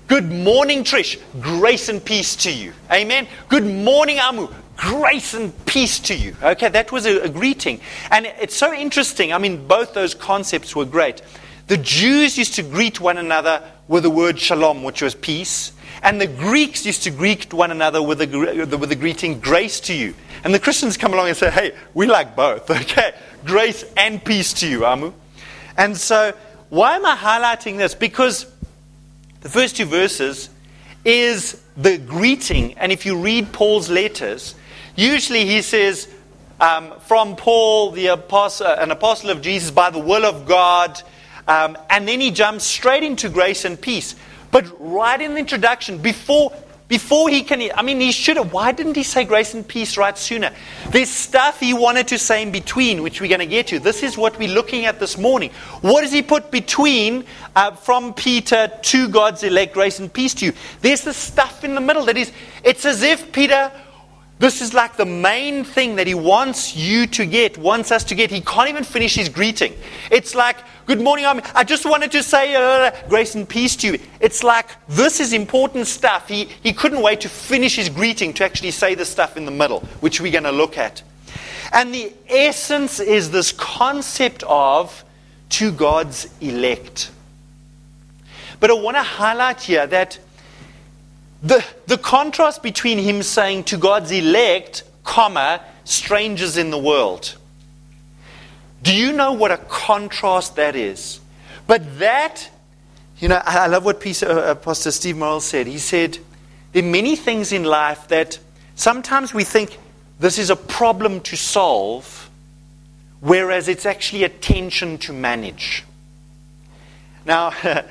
Good 0.09 0.33
morning, 0.33 0.83
Trish. 0.83 1.21
Grace 1.41 1.89
and 1.89 2.05
peace 2.05 2.35
to 2.35 2.51
you. 2.51 2.73
Amen. 2.91 3.29
Good 3.49 3.65
morning, 3.65 4.19
Amu 4.19 4.49
grace 4.79 5.35
and 5.35 5.53
peace 5.67 5.99
to 5.99 6.15
you. 6.15 6.37
Okay, 6.41 6.69
that 6.69 6.93
was 6.93 7.05
a, 7.05 7.23
a, 7.23 7.29
greeting. 7.29 7.81
And 8.13 8.27
it's 8.27 8.55
so 8.55 8.73
interesting. 8.73 9.33
I 9.33 9.39
mean, 9.39 9.67
both 9.67 9.93
those 9.93 10.15
concepts 10.15 10.77
were 10.77 10.85
great. 10.85 11.21
The 11.67 11.77
Jews 11.77 12.39
used 12.39 12.55
to 12.55 12.63
greet 12.63 13.01
one 13.01 13.19
another 13.19 13.61
with 13.89 14.05
the 14.05 14.11
word 14.11 14.39
shalom, 14.39 14.85
which 14.85 15.03
was 15.03 15.17
peace. 15.17 15.73
And 16.03 16.21
the 16.21 16.27
Greeks 16.27 16.87
used 16.87 17.03
to 17.05 17.11
greet 17.11 17.53
one 17.53 17.71
another 17.71 18.03
with 18.03 18.19
the, 18.19 18.27
with 18.79 18.89
the 18.89 18.97
greeting, 18.97 19.41
grace 19.41 19.81
to 19.81 19.95
you. 19.95 20.15
And 20.45 20.55
the 20.55 20.61
Christians 20.61 20.97
come 20.97 21.13
along 21.13 21.29
and 21.29 21.37
say, 21.37 21.51
hey, 21.51 21.73
we 21.95 22.07
like 22.07 22.37
both, 22.37 22.71
okay? 22.71 23.15
Grace 23.45 23.85
and 23.97 24.25
peace 24.25 24.53
to 24.55 24.69
you, 24.69 24.85
Amu. 24.85 25.13
And 25.77 25.97
so, 25.97 26.35
why 26.71 26.97
am 26.97 27.07
I 27.07 27.17
highlighting 27.17 27.79
this? 27.79 27.95
Because 27.95 28.47
the 29.41 29.49
first 29.49 29.77
two 29.77 29.85
verses 29.85 30.51
is 31.05 31.63
the 31.77 31.99
greeting. 31.99 32.77
And 32.79 32.93
if 32.93 33.07
you 33.07 33.19
read 33.21 33.53
Paul's 33.53 33.89
letters, 33.89 34.55
usually 34.97 35.47
he 35.47 35.63
says, 35.63 36.09
um, 36.61 36.93
from 37.01 37.37
Paul, 37.37 37.93
the 37.93 38.09
apostle, 38.09 38.67
an 38.67 38.91
apostle 38.91 39.31
of 39.31 39.41
Jesus 39.41 39.71
by 39.71 39.91
the 39.91 39.99
will 39.99 40.25
of 40.25 40.47
God. 40.47 41.01
Um, 41.47 41.79
and 41.89 42.07
then 42.07 42.21
he 42.21 42.31
jumps 42.31 42.65
straight 42.65 43.05
into 43.05 43.29
grace 43.29 43.65
and 43.65 43.81
peace. 43.81 44.15
But 44.51 44.67
right 44.79 45.21
in 45.21 45.35
the 45.35 45.41
introduction, 45.41 45.99
before, 45.99 46.53
before 46.89 47.29
he 47.29 47.43
can, 47.43 47.71
I 47.75 47.83
mean, 47.83 48.01
he 48.01 48.13
should 48.13 48.37
have. 48.39 48.53
Why 48.53 48.73
didn't 48.73 48.97
he 48.97 49.03
say 49.03 49.25
grace 49.25 49.53
and 49.55 49.67
peace 49.67 49.97
right 49.97 50.17
sooner? 50.17 50.53
There's 50.91 51.11
stuff 51.11 51.61
he 51.61 51.75
wanted 51.75 52.09
to 52.09 52.19
say 52.19 52.43
in 52.43 52.51
between, 52.51 53.03
which 53.03 53.21
we're 53.21 53.29
going 53.29 53.41
to 53.41 53.47
get 53.47 53.67
to. 53.69 53.79
This 53.79 54.03
is 54.03 54.17
what 54.17 54.39
we're 54.39 54.49
looking 54.49 54.87
at 54.87 54.99
this 54.99 55.19
morning. 55.19 55.51
What 55.83 56.01
does 56.01 56.13
he 56.13 56.23
put 56.23 56.51
between 56.51 57.25
uh, 57.55 57.73
from 57.73 58.15
Peter 58.15 58.73
to 58.81 59.09
God's 59.09 59.43
elect, 59.43 59.75
grace 59.75 59.99
and 59.99 60.11
peace 60.11 60.33
to 60.35 60.47
you? 60.47 60.53
There's 60.81 61.03
the 61.03 61.13
stuff 61.13 61.63
in 61.63 61.75
the 61.75 61.81
middle 61.81 62.07
that 62.07 62.17
is, 62.17 62.33
it's 62.65 62.85
as 62.87 63.03
if 63.03 63.33
Peter 63.33 63.71
this 64.39 64.63
is 64.63 64.73
like 64.73 64.97
the 64.97 65.07
main 65.07 65.65
thing 65.65 65.97
that 65.97 66.07
he 66.07 66.15
wants 66.15 66.77
you 66.77 67.07
to 67.09 67.27
get, 67.27 67.59
wants 67.59 67.91
us 67.91 68.05
to 68.05 68.15
get. 68.15 68.31
He 68.31 68.41
can't 68.41 68.69
even 68.69 68.85
finish 68.85 69.17
his 69.17 69.29
greeting. 69.29 69.75
It's 70.11 70.35
like, 70.35 70.57
Good 70.89 71.03
morning, 71.03 71.27
Army. 71.27 71.43
I 71.55 71.65
just 71.65 71.85
wanted 71.85 72.11
to 72.13 72.23
say 72.23 72.55
uh, 72.55 72.91
grace 73.11 73.35
and 73.35 73.47
peace 73.47 73.77
to 73.77 73.89
you. 73.89 73.99
It's 74.21 74.43
like 74.43 74.69
this 74.89 75.21
is 75.21 75.35
important 75.35 75.87
stuff. 75.87 76.29
He, 76.29 76.45
he 76.63 76.73
couldn't 76.73 77.03
wait 77.03 77.21
to 77.21 77.29
finish 77.29 77.77
his 77.77 77.91
greeting 77.91 78.33
to 78.33 78.45
actually 78.47 78.71
say 78.71 78.95
the 78.95 79.05
stuff 79.05 79.37
in 79.37 79.45
the 79.45 79.51
middle, 79.51 79.81
which 80.01 80.19
we're 80.19 80.33
going 80.33 80.45
to 80.45 80.51
look 80.51 80.79
at. 80.79 81.03
And 81.75 81.93
the 81.93 82.11
essence 82.27 83.01
is 83.01 83.31
this 83.31 83.53
concept 83.53 84.45
of 84.45 85.05
to 85.51 85.71
God's 85.73 86.27
elect. 86.41 87.11
But 88.59 88.71
I 88.71 88.73
want 88.73 88.97
to 88.97 89.03
highlight 89.03 89.61
here 89.61 89.87
that 89.87 90.19
the, 91.43 91.65
the 91.87 91.99
contrast 91.99 92.63
between 92.63 92.99
him 92.99 93.23
saying 93.23 93.65
to 93.65 93.77
God's 93.77 94.11
elect, 94.11 94.83
comma, 95.05 95.61
strangers 95.85 96.57
in 96.57 96.71
the 96.71 96.79
world. 96.79 97.37
Do 98.83 98.95
you 98.95 99.13
know 99.13 99.33
what 99.33 99.51
a 99.51 99.57
contrast 99.57 100.57
that 100.57 100.77
is? 100.77 101.21
But 101.67 101.99
that, 101.99 102.49
you 103.19 103.29
know, 103.29 103.41
I 103.45 103.67
love 103.67 103.85
what 103.85 104.05
uh, 104.23 104.55
Pastor 104.57 104.91
Steve 104.91 105.17
Murrell 105.17 105.41
said. 105.41 105.67
He 105.67 105.79
said, 105.79 106.19
there 106.73 106.83
are 106.83 106.87
many 106.87 107.17
things 107.17 107.53
in 107.53 107.65
life 107.65 108.09
that 108.09 108.39
sometimes 108.75 109.33
we 109.33 109.45
think 109.45 109.79
this 110.21 110.39
is 110.39 110.51
a 110.51 110.57
problem 110.57 111.21
to 111.23 111.37
solve, 111.37 112.31
whereas 113.21 113.69
it's 113.69 113.87
actually 113.87 114.25
a 114.25 114.29
tension 114.29 114.99
to 114.99 115.13
manage. 115.13 115.85
Now, 117.25 117.53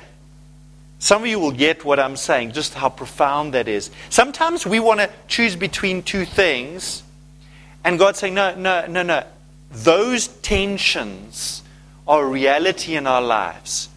Some 0.98 1.22
of 1.22 1.28
you 1.28 1.38
will 1.38 1.52
get 1.52 1.84
what 1.84 2.00
I'm 2.00 2.16
saying, 2.16 2.52
just 2.52 2.74
how 2.74 2.88
profound 2.88 3.54
that 3.54 3.68
is. 3.68 3.90
Sometimes 4.10 4.66
we 4.66 4.80
want 4.80 5.00
to 5.00 5.10
choose 5.28 5.54
between 5.54 6.02
two 6.02 6.24
things, 6.24 7.02
and 7.84 7.98
God's 7.98 8.18
saying, 8.18 8.34
no, 8.34 8.54
no, 8.54 8.86
no, 8.86 9.02
no. 9.02 9.24
Those 9.70 10.28
tensions 10.28 11.62
are 12.06 12.26
reality 12.26 12.96
in 12.96 13.06
our 13.06 13.22
lives. 13.22 13.88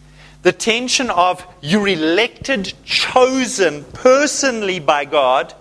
The 0.44 0.52
tension 0.52 1.10
of 1.10 1.46
you're 1.62 1.88
elected, 1.88 2.74
chosen 2.84 3.84
personally 3.94 4.80
by 4.80 5.06
God, 5.06 5.54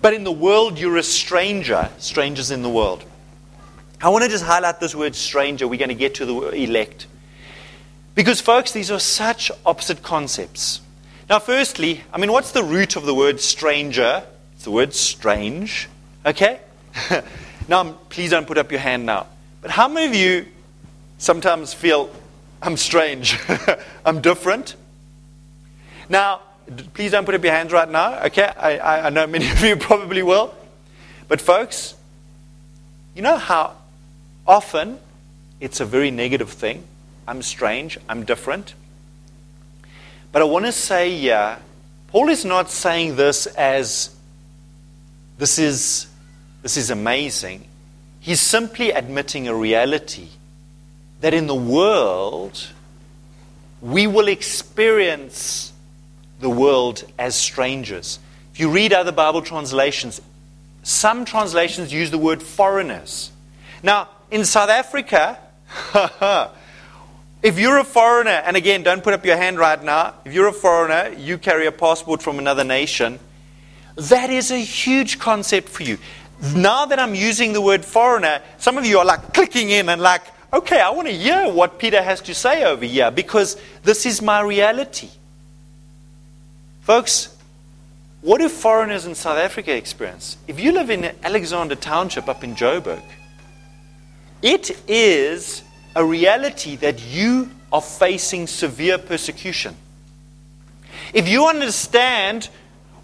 but 0.00 0.14
in 0.14 0.24
the 0.24 0.32
world 0.32 0.78
you're 0.78 0.96
a 0.96 1.02
stranger, 1.02 1.88
strangers 1.98 2.50
in 2.50 2.62
the 2.62 2.68
world. 2.68 3.04
I 4.00 4.10
want 4.10 4.24
to 4.24 4.30
just 4.30 4.44
highlight 4.44 4.78
this 4.78 4.94
word 4.94 5.16
stranger. 5.16 5.66
We're 5.66 5.78
going 5.78 5.88
to 5.88 5.94
get 5.94 6.16
to 6.16 6.26
the 6.26 6.50
elect. 6.50 7.06
Because, 8.18 8.40
folks, 8.40 8.72
these 8.72 8.90
are 8.90 8.98
such 8.98 9.52
opposite 9.64 10.02
concepts. 10.02 10.80
Now, 11.30 11.38
firstly, 11.38 12.02
I 12.12 12.18
mean, 12.18 12.32
what's 12.32 12.50
the 12.50 12.64
root 12.64 12.96
of 12.96 13.06
the 13.06 13.14
word 13.14 13.40
stranger? 13.40 14.24
It's 14.54 14.64
the 14.64 14.72
word 14.72 14.92
strange. 14.92 15.88
Okay? 16.26 16.58
now, 17.68 17.92
please 18.08 18.30
don't 18.30 18.44
put 18.44 18.58
up 18.58 18.72
your 18.72 18.80
hand 18.80 19.06
now. 19.06 19.28
But 19.62 19.70
how 19.70 19.86
many 19.86 20.06
of 20.06 20.16
you 20.16 20.46
sometimes 21.18 21.72
feel, 21.72 22.10
I'm 22.60 22.76
strange, 22.76 23.38
I'm 24.04 24.20
different? 24.20 24.74
Now, 26.08 26.40
please 26.94 27.12
don't 27.12 27.24
put 27.24 27.36
up 27.36 27.44
your 27.44 27.52
hands 27.52 27.70
right 27.70 27.88
now. 27.88 28.24
Okay? 28.24 28.46
I, 28.46 29.06
I 29.06 29.10
know 29.10 29.28
many 29.28 29.48
of 29.52 29.62
you 29.62 29.76
probably 29.76 30.24
will. 30.24 30.52
But, 31.28 31.40
folks, 31.40 31.94
you 33.14 33.22
know 33.22 33.36
how 33.36 33.76
often 34.44 34.98
it's 35.60 35.78
a 35.78 35.84
very 35.84 36.10
negative 36.10 36.50
thing 36.50 36.82
I'm 37.28 37.42
strange, 37.42 37.98
I'm 38.08 38.24
different. 38.24 38.72
But 40.32 40.40
I 40.40 40.46
want 40.46 40.64
to 40.64 40.72
say 40.72 41.10
yeah, 41.10 41.58
Paul 42.06 42.30
is 42.30 42.42
not 42.46 42.70
saying 42.70 43.16
this 43.16 43.44
as 43.46 44.16
this 45.36 45.58
is, 45.58 46.06
this 46.62 46.78
is 46.78 46.90
amazing. 46.90 47.66
He's 48.18 48.40
simply 48.40 48.92
admitting 48.92 49.46
a 49.46 49.54
reality 49.54 50.28
that 51.20 51.34
in 51.34 51.46
the 51.46 51.54
world, 51.54 52.66
we 53.82 54.06
will 54.06 54.28
experience 54.28 55.74
the 56.40 56.48
world 56.48 57.04
as 57.18 57.36
strangers. 57.36 58.20
If 58.54 58.60
you 58.60 58.70
read 58.70 58.94
other 58.94 59.12
Bible 59.12 59.42
translations, 59.42 60.22
some 60.82 61.26
translations 61.26 61.92
use 61.92 62.10
the 62.10 62.16
word 62.16 62.42
foreigners. 62.42 63.32
Now, 63.82 64.08
in 64.30 64.46
South 64.46 64.70
Africa, 64.70 65.38
If 67.40 67.58
you're 67.58 67.78
a 67.78 67.84
foreigner, 67.84 68.42
and 68.44 68.56
again, 68.56 68.82
don't 68.82 69.02
put 69.02 69.14
up 69.14 69.24
your 69.24 69.36
hand 69.36 69.58
right 69.58 69.82
now, 69.82 70.14
if 70.24 70.32
you're 70.32 70.48
a 70.48 70.52
foreigner, 70.52 71.14
you 71.16 71.38
carry 71.38 71.66
a 71.66 71.72
passport 71.72 72.20
from 72.20 72.38
another 72.38 72.64
nation, 72.64 73.20
that 73.94 74.30
is 74.30 74.50
a 74.50 74.58
huge 74.58 75.18
concept 75.18 75.68
for 75.68 75.84
you. 75.84 75.98
Now 76.54 76.86
that 76.86 76.98
I'm 76.98 77.14
using 77.14 77.52
the 77.52 77.60
word 77.60 77.84
foreigner, 77.84 78.40
some 78.58 78.76
of 78.76 78.86
you 78.86 78.98
are 78.98 79.04
like 79.04 79.34
clicking 79.34 79.70
in 79.70 79.88
and 79.88 80.00
like, 80.00 80.22
okay, 80.52 80.80
I 80.80 80.90
want 80.90 81.08
to 81.08 81.14
hear 81.14 81.48
what 81.52 81.78
Peter 81.78 82.02
has 82.02 82.20
to 82.22 82.34
say 82.34 82.64
over 82.64 82.84
here 82.84 83.10
because 83.10 83.60
this 83.82 84.06
is 84.06 84.20
my 84.20 84.40
reality. 84.40 85.10
Folks, 86.80 87.36
what 88.20 88.38
do 88.38 88.48
foreigners 88.48 89.06
in 89.06 89.14
South 89.14 89.38
Africa 89.38 89.76
experience? 89.76 90.38
If 90.48 90.58
you 90.58 90.72
live 90.72 90.90
in 90.90 91.12
Alexander 91.22 91.76
Township 91.76 92.28
up 92.28 92.42
in 92.42 92.56
Joburg, 92.56 93.02
it 94.42 94.76
is 94.88 95.62
a 95.94 96.04
reality 96.04 96.76
that 96.76 97.00
you 97.00 97.50
are 97.72 97.82
facing 97.82 98.46
severe 98.46 98.98
persecution. 98.98 99.76
If 101.12 101.28
you 101.28 101.46
understand 101.46 102.48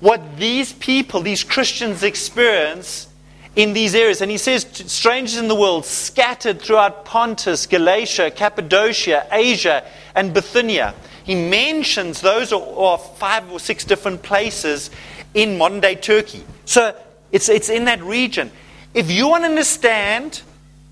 what 0.00 0.36
these 0.36 0.72
people, 0.72 1.20
these 1.20 1.44
Christians 1.44 2.02
experience 2.02 3.08
in 3.56 3.72
these 3.72 3.94
areas, 3.94 4.20
and 4.20 4.30
he 4.30 4.36
says, 4.36 4.66
strangers 4.86 5.36
in 5.38 5.48
the 5.48 5.54
world 5.54 5.84
scattered 5.84 6.60
throughout 6.60 7.04
Pontus, 7.04 7.66
Galatia, 7.66 8.30
Cappadocia, 8.30 9.26
Asia, 9.30 9.84
and 10.14 10.34
Bithynia. 10.34 10.94
He 11.24 11.34
mentions 11.34 12.20
those 12.20 12.52
are, 12.52 12.98
five 12.98 13.50
or 13.50 13.58
six 13.60 13.84
different 13.84 14.22
places 14.22 14.90
in 15.32 15.56
modern 15.56 15.80
day 15.80 15.94
Turkey. 15.94 16.44
So 16.64 16.94
it's, 17.32 17.48
it's 17.48 17.70
in 17.70 17.86
that 17.86 18.02
region. 18.02 18.50
If 18.92 19.10
you 19.10 19.28
want 19.28 19.44
to 19.44 19.48
understand 19.48 20.42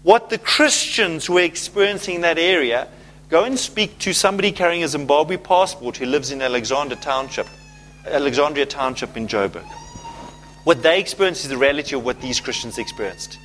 what 0.03 0.31
the 0.31 0.39
Christians 0.39 1.31
were 1.31 1.43
experiencing 1.43 2.17
in 2.17 2.21
that 2.23 2.39
area, 2.39 2.89
go 3.29 3.45
and 3.45 3.59
speak 3.59 3.99
to 4.01 4.13
somebody 4.13 4.51
carrying 4.53 4.83
a 4.83 4.89
Zimbabwe 4.89 5.37
passport 5.37 5.97
who 5.97 6.07
lives 6.07 6.33
in 6.33 6.43
Alexander 6.43 6.97
Township, 6.97 7.47
Alexandria 8.07 8.67
Township 8.67 9.17
in 9.17 9.29
Joburg. 9.29 9.67
What 10.65 10.83
they 10.83 11.01
experienced 11.01 11.45
is 11.45 11.51
the 11.51 11.57
reality 11.57 11.97
of 11.97 12.05
what 12.05 12.21
these 12.21 12.41
Christians 12.41 12.79
experienced. 12.79 13.39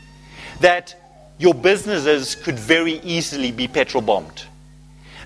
That 0.61 0.95
your 1.37 1.53
businesses 1.53 2.35
could 2.35 2.57
very 2.57 2.99
easily 3.01 3.51
be 3.51 3.67
petrol 3.67 4.01
bombed. 4.01 4.43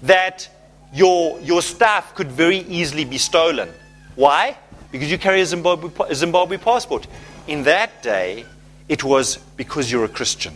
That 0.03 0.49
your, 0.93 1.39
your 1.39 1.61
staff 1.61 2.13
could 2.15 2.31
very 2.31 2.59
easily 2.59 3.05
be 3.05 3.17
stolen. 3.17 3.69
Why? 4.15 4.57
Because 4.91 5.09
you 5.09 5.17
carry 5.17 5.41
a 5.41 5.45
Zimbabwe, 5.45 5.89
a 6.09 6.15
Zimbabwe 6.15 6.57
passport. 6.57 7.07
In 7.47 7.63
that 7.63 8.03
day, 8.03 8.45
it 8.89 9.03
was 9.03 9.37
because 9.55 9.89
you're 9.89 10.03
a 10.03 10.09
Christian. 10.09 10.53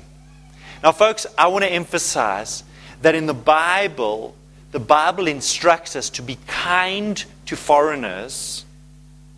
Now, 0.86 0.92
folks, 0.92 1.26
I 1.36 1.48
want 1.48 1.64
to 1.64 1.72
emphasize 1.72 2.64
that 3.02 3.16
in 3.16 3.26
the 3.26 3.34
Bible, 3.34 4.36
the 4.72 4.80
Bible 4.80 5.26
instructs 5.26 5.96
us 5.96 6.12
to 6.12 6.22
be 6.22 6.38
kind 6.46 7.26
to 7.48 7.56
foreigners. 7.56 8.64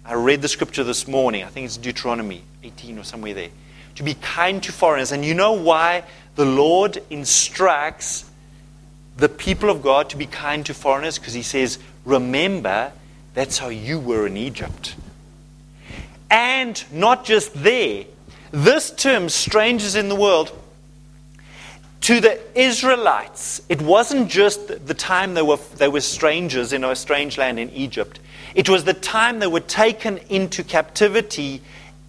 I 0.03 0.15
read 0.15 0.41
the 0.41 0.49
scripture 0.49 0.83
this 0.83 1.07
morning. 1.07 1.45
I 1.45 1.47
think 1.47 1.63
it's 1.63 1.77
Deuteronomy 1.77 2.43
18 2.63 2.99
or 2.99 3.05
somewhere 3.05 3.33
there. 3.33 3.49
To 3.95 4.03
be 4.03 4.15
kind 4.15 4.61
to 4.63 4.73
foreigners. 4.73 5.13
And 5.13 5.23
you 5.23 5.33
know 5.33 5.53
why 5.53 6.03
the 6.35 6.43
Lord 6.43 7.01
instructs 7.09 8.29
the 9.15 9.29
people 9.29 9.69
of 9.69 9.81
God 9.81 10.09
to 10.09 10.17
be 10.17 10.25
kind 10.25 10.65
to 10.65 10.73
foreigners? 10.73 11.17
Because 11.17 11.33
He 11.33 11.43
says, 11.43 11.79
remember 12.03 12.91
That's 13.35 13.57
how 13.57 13.69
you 13.69 14.01
were 14.01 14.27
in 14.27 14.35
Egypt. 14.35 14.95
And 16.29 16.83
not 16.91 17.23
just 17.23 17.53
there. 17.53 18.03
This 18.51 18.91
term, 18.91 19.29
strangers 19.29 19.95
in 19.95 20.09
the 20.09 20.15
world, 20.15 20.51
to 22.01 22.19
the 22.21 22.39
Israelites, 22.59 23.61
it 23.69 23.81
wasn't 23.81 24.29
just 24.29 24.85
the 24.85 24.93
time 24.93 25.33
they 25.33 25.41
were, 25.41 25.57
they 25.75 25.87
were 25.87 26.01
strangers 26.01 26.73
in 26.73 26.83
a 26.83 26.95
strange 26.95 27.37
land 27.37 27.59
in 27.59 27.69
Egypt. 27.71 28.19
It 28.55 28.69
was 28.69 28.83
the 28.83 28.93
time 28.93 29.39
they 29.39 29.47
were 29.47 29.59
taken 29.59 30.17
into 30.29 30.63
captivity 30.63 31.61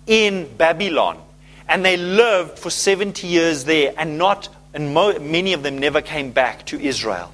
in 0.07 0.49
Babylon. 0.57 1.21
And 1.69 1.85
they 1.85 1.97
lived 1.97 2.59
for 2.59 2.71
70 2.71 3.27
years 3.27 3.65
there, 3.65 3.93
and, 3.99 4.17
not, 4.17 4.49
and 4.73 4.95
mo- 4.95 5.19
many 5.19 5.53
of 5.53 5.63
them 5.63 5.79
never 5.79 6.01
came 6.01 6.31
back 6.31 6.65
to 6.67 6.81
Israel. 6.81 7.33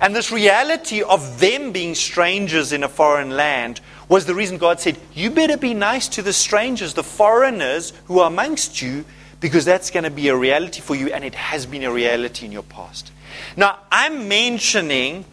And 0.00 0.14
this 0.14 0.30
reality 0.30 1.02
of 1.02 1.40
them 1.40 1.72
being 1.72 1.94
strangers 1.94 2.72
in 2.72 2.84
a 2.84 2.88
foreign 2.88 3.30
land 3.30 3.80
was 4.08 4.26
the 4.26 4.34
reason 4.34 4.56
God 4.56 4.80
said, 4.80 4.96
You 5.12 5.30
better 5.30 5.56
be 5.56 5.74
nice 5.74 6.08
to 6.08 6.22
the 6.22 6.32
strangers, 6.32 6.94
the 6.94 7.02
foreigners 7.02 7.92
who 8.06 8.20
are 8.20 8.28
amongst 8.28 8.80
you, 8.80 9.04
because 9.40 9.64
that's 9.64 9.90
going 9.90 10.04
to 10.04 10.10
be 10.10 10.28
a 10.28 10.36
reality 10.36 10.80
for 10.80 10.94
you, 10.94 11.12
and 11.12 11.24
it 11.24 11.34
has 11.34 11.66
been 11.66 11.84
a 11.84 11.92
reality 11.92 12.44
in 12.46 12.52
your 12.52 12.62
past. 12.64 13.12
Now, 13.56 13.78
I'm 13.90 14.28
mentioning 14.28 15.24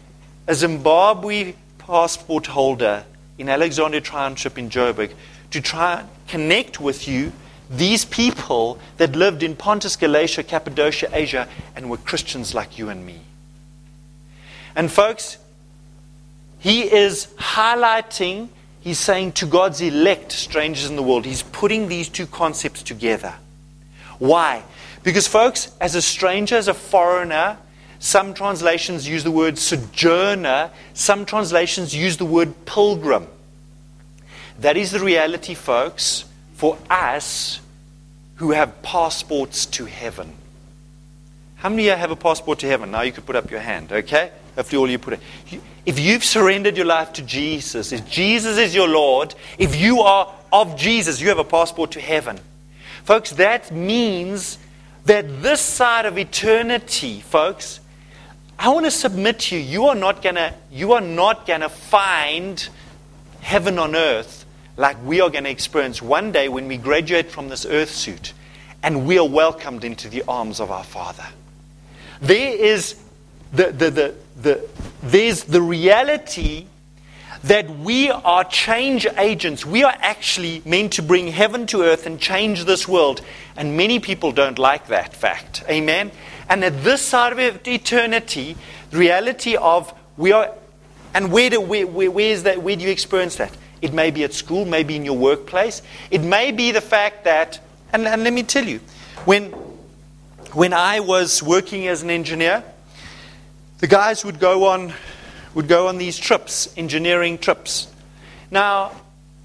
a 0.46 0.54
Zimbabwe 0.54 1.54
passport 1.78 2.46
holder 2.46 3.04
in 3.38 3.48
Alexandria 3.48 4.00
Township 4.00 4.58
in 4.58 4.70
Joburg 4.70 5.12
to 5.50 5.60
try 5.60 6.00
and 6.00 6.08
connect 6.28 6.80
with 6.80 7.08
you 7.08 7.32
these 7.68 8.04
people 8.04 8.78
that 8.96 9.16
lived 9.16 9.42
in 9.42 9.56
Pontus, 9.56 9.96
Galatia, 9.96 10.44
Cappadocia, 10.44 11.08
Asia, 11.12 11.48
and 11.74 11.90
were 11.90 11.96
Christians 11.96 12.54
like 12.54 12.78
you 12.78 12.88
and 12.88 13.04
me. 13.04 13.20
And, 14.76 14.90
folks, 14.90 15.38
he 16.60 16.82
is 16.82 17.26
highlighting, 17.38 18.48
he's 18.80 18.98
saying 18.98 19.32
to 19.32 19.46
God's 19.46 19.80
elect, 19.80 20.30
strangers 20.32 20.88
in 20.88 20.96
the 20.96 21.02
world, 21.02 21.24
he's 21.24 21.42
putting 21.42 21.88
these 21.88 22.08
two 22.08 22.26
concepts 22.26 22.82
together. 22.82 23.34
Why? 24.18 24.62
Because, 25.02 25.26
folks, 25.26 25.70
as 25.80 25.94
a 25.94 26.02
stranger, 26.02 26.56
as 26.56 26.68
a 26.68 26.74
foreigner, 26.74 27.58
some 27.98 28.34
translations 28.34 29.08
use 29.08 29.24
the 29.24 29.30
word 29.30 29.58
sojourner, 29.58 30.70
some 30.94 31.24
translations 31.24 31.94
use 31.94 32.16
the 32.16 32.26
word 32.26 32.66
pilgrim. 32.66 33.26
That 34.58 34.76
is 34.76 34.90
the 34.90 35.00
reality, 35.00 35.54
folks, 35.54 36.24
for 36.54 36.78
us 36.88 37.60
who 38.36 38.52
have 38.52 38.82
passports 38.82 39.66
to 39.66 39.84
heaven. 39.86 40.32
How 41.56 41.68
many 41.68 41.88
of 41.88 41.96
you 41.96 42.00
have 42.00 42.10
a 42.10 42.16
passport 42.16 42.58
to 42.60 42.66
heaven? 42.66 42.90
Now 42.90 43.02
you 43.02 43.12
could 43.12 43.26
put 43.26 43.36
up 43.36 43.50
your 43.50 43.60
hand, 43.60 43.92
okay? 43.92 44.30
Hopefully, 44.54 44.78
all 44.78 44.90
you 44.90 44.98
put 44.98 45.14
it. 45.14 45.20
If 45.84 45.98
you've 45.98 46.24
surrendered 46.24 46.76
your 46.76 46.86
life 46.86 47.12
to 47.14 47.22
Jesus, 47.22 47.92
if 47.92 48.08
Jesus 48.08 48.58
is 48.58 48.74
your 48.74 48.88
Lord, 48.88 49.34
if 49.58 49.76
you 49.76 50.00
are 50.00 50.32
of 50.52 50.76
Jesus, 50.76 51.20
you 51.20 51.28
have 51.28 51.38
a 51.38 51.44
passport 51.44 51.92
to 51.92 52.00
heaven. 52.00 52.38
Folks, 53.06 53.30
that 53.34 53.70
means 53.70 54.58
that 55.04 55.40
this 55.40 55.60
side 55.60 56.06
of 56.06 56.18
eternity, 56.18 57.20
folks, 57.20 57.78
I 58.58 58.70
want 58.70 58.84
to 58.84 58.90
submit 58.90 59.38
to 59.38 59.56
you, 59.56 59.62
you 59.62 59.84
are 59.86 59.94
not 59.94 60.22
gonna, 60.22 60.52
you 60.72 60.92
are 60.94 61.00
not 61.00 61.46
gonna 61.46 61.68
find 61.68 62.68
heaven 63.42 63.78
on 63.78 63.94
earth 63.94 64.44
like 64.76 64.96
we 65.04 65.20
are 65.20 65.30
to 65.30 65.48
experience 65.48 66.02
one 66.02 66.32
day 66.32 66.48
when 66.48 66.66
we 66.66 66.78
graduate 66.78 67.30
from 67.30 67.48
this 67.48 67.64
earth 67.64 67.90
suit 67.90 68.32
and 68.82 69.06
we 69.06 69.20
are 69.20 69.28
welcomed 69.28 69.84
into 69.84 70.08
the 70.08 70.24
arms 70.26 70.58
of 70.58 70.72
our 70.72 70.82
Father. 70.82 71.26
There 72.20 72.56
is 72.56 72.96
the, 73.52 73.66
the, 73.70 73.90
the, 73.90 74.14
the, 74.42 74.68
there's 75.04 75.44
the 75.44 75.62
reality 75.62 76.66
that 77.46 77.70
we 77.78 78.10
are 78.10 78.42
change 78.42 79.06
agents. 79.16 79.64
We 79.64 79.84
are 79.84 79.94
actually 80.00 80.62
meant 80.64 80.94
to 80.94 81.02
bring 81.02 81.28
heaven 81.28 81.66
to 81.68 81.82
earth 81.82 82.04
and 82.04 82.18
change 82.18 82.64
this 82.64 82.88
world. 82.88 83.20
And 83.56 83.76
many 83.76 84.00
people 84.00 84.32
don't 84.32 84.58
like 84.58 84.88
that 84.88 85.14
fact. 85.14 85.62
Amen? 85.68 86.10
And 86.48 86.64
at 86.64 86.82
this 86.82 87.02
side 87.02 87.32
of 87.32 87.66
eternity, 87.66 88.56
the 88.90 88.98
reality 88.98 89.54
of 89.56 89.94
we 90.16 90.32
are, 90.32 90.52
and 91.14 91.30
where 91.30 91.50
do, 91.50 91.60
where, 91.60 91.86
where, 91.86 92.10
where 92.10 92.30
is 92.30 92.42
that, 92.42 92.62
where 92.62 92.74
do 92.74 92.82
you 92.82 92.90
experience 92.90 93.36
that? 93.36 93.52
It 93.80 93.92
may 93.92 94.10
be 94.10 94.24
at 94.24 94.32
school, 94.32 94.64
maybe 94.64 94.96
in 94.96 95.04
your 95.04 95.16
workplace. 95.16 95.82
It 96.10 96.22
may 96.22 96.50
be 96.50 96.72
the 96.72 96.80
fact 96.80 97.24
that, 97.24 97.60
and, 97.92 98.08
and 98.08 98.24
let 98.24 98.32
me 98.32 98.42
tell 98.42 98.64
you, 98.64 98.80
when, 99.24 99.52
when 100.52 100.72
I 100.72 100.98
was 100.98 101.44
working 101.44 101.86
as 101.86 102.02
an 102.02 102.10
engineer, 102.10 102.64
the 103.78 103.86
guys 103.86 104.24
would 104.24 104.40
go 104.40 104.64
on, 104.64 104.94
would 105.56 105.68
go 105.68 105.88
on 105.88 105.96
these 105.96 106.18
trips, 106.18 106.68
engineering 106.76 107.38
trips. 107.38 107.88
Now, 108.50 108.92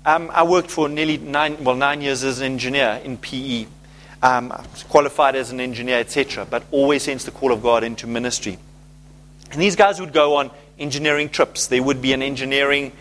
um, 0.06 0.30
I 0.34 0.44
worked 0.44 0.70
for 0.70 0.90
nearly 0.90 1.18
nine, 1.18 1.64
well, 1.64 1.78
nine 1.78 2.02
years 2.02 2.26
as 2.26 2.40
an 2.40 2.48
engineer 2.48 3.00
in 3.02 3.18
PE. 3.18 3.66
Um, 4.22 4.50
qualified 4.90 5.38
as 5.38 5.52
an 5.52 5.62
engineer, 5.62 6.00
etc., 6.00 6.46
but 6.46 6.64
always 6.70 7.04
sensed 7.04 7.28
the 7.28 7.32
call 7.32 7.54
of 7.54 7.64
God 7.64 7.86
into 7.86 8.08
ministry. 8.08 8.60
And 9.52 9.62
these 9.62 9.78
guys 9.78 10.02
would 10.02 10.12
go 10.12 10.36
on 10.36 10.52
engineering 10.78 11.30
trips. 11.30 11.68
There 11.68 11.82
would 11.82 12.02
be 12.02 12.12
an 12.12 12.22
engineering, 12.22 12.92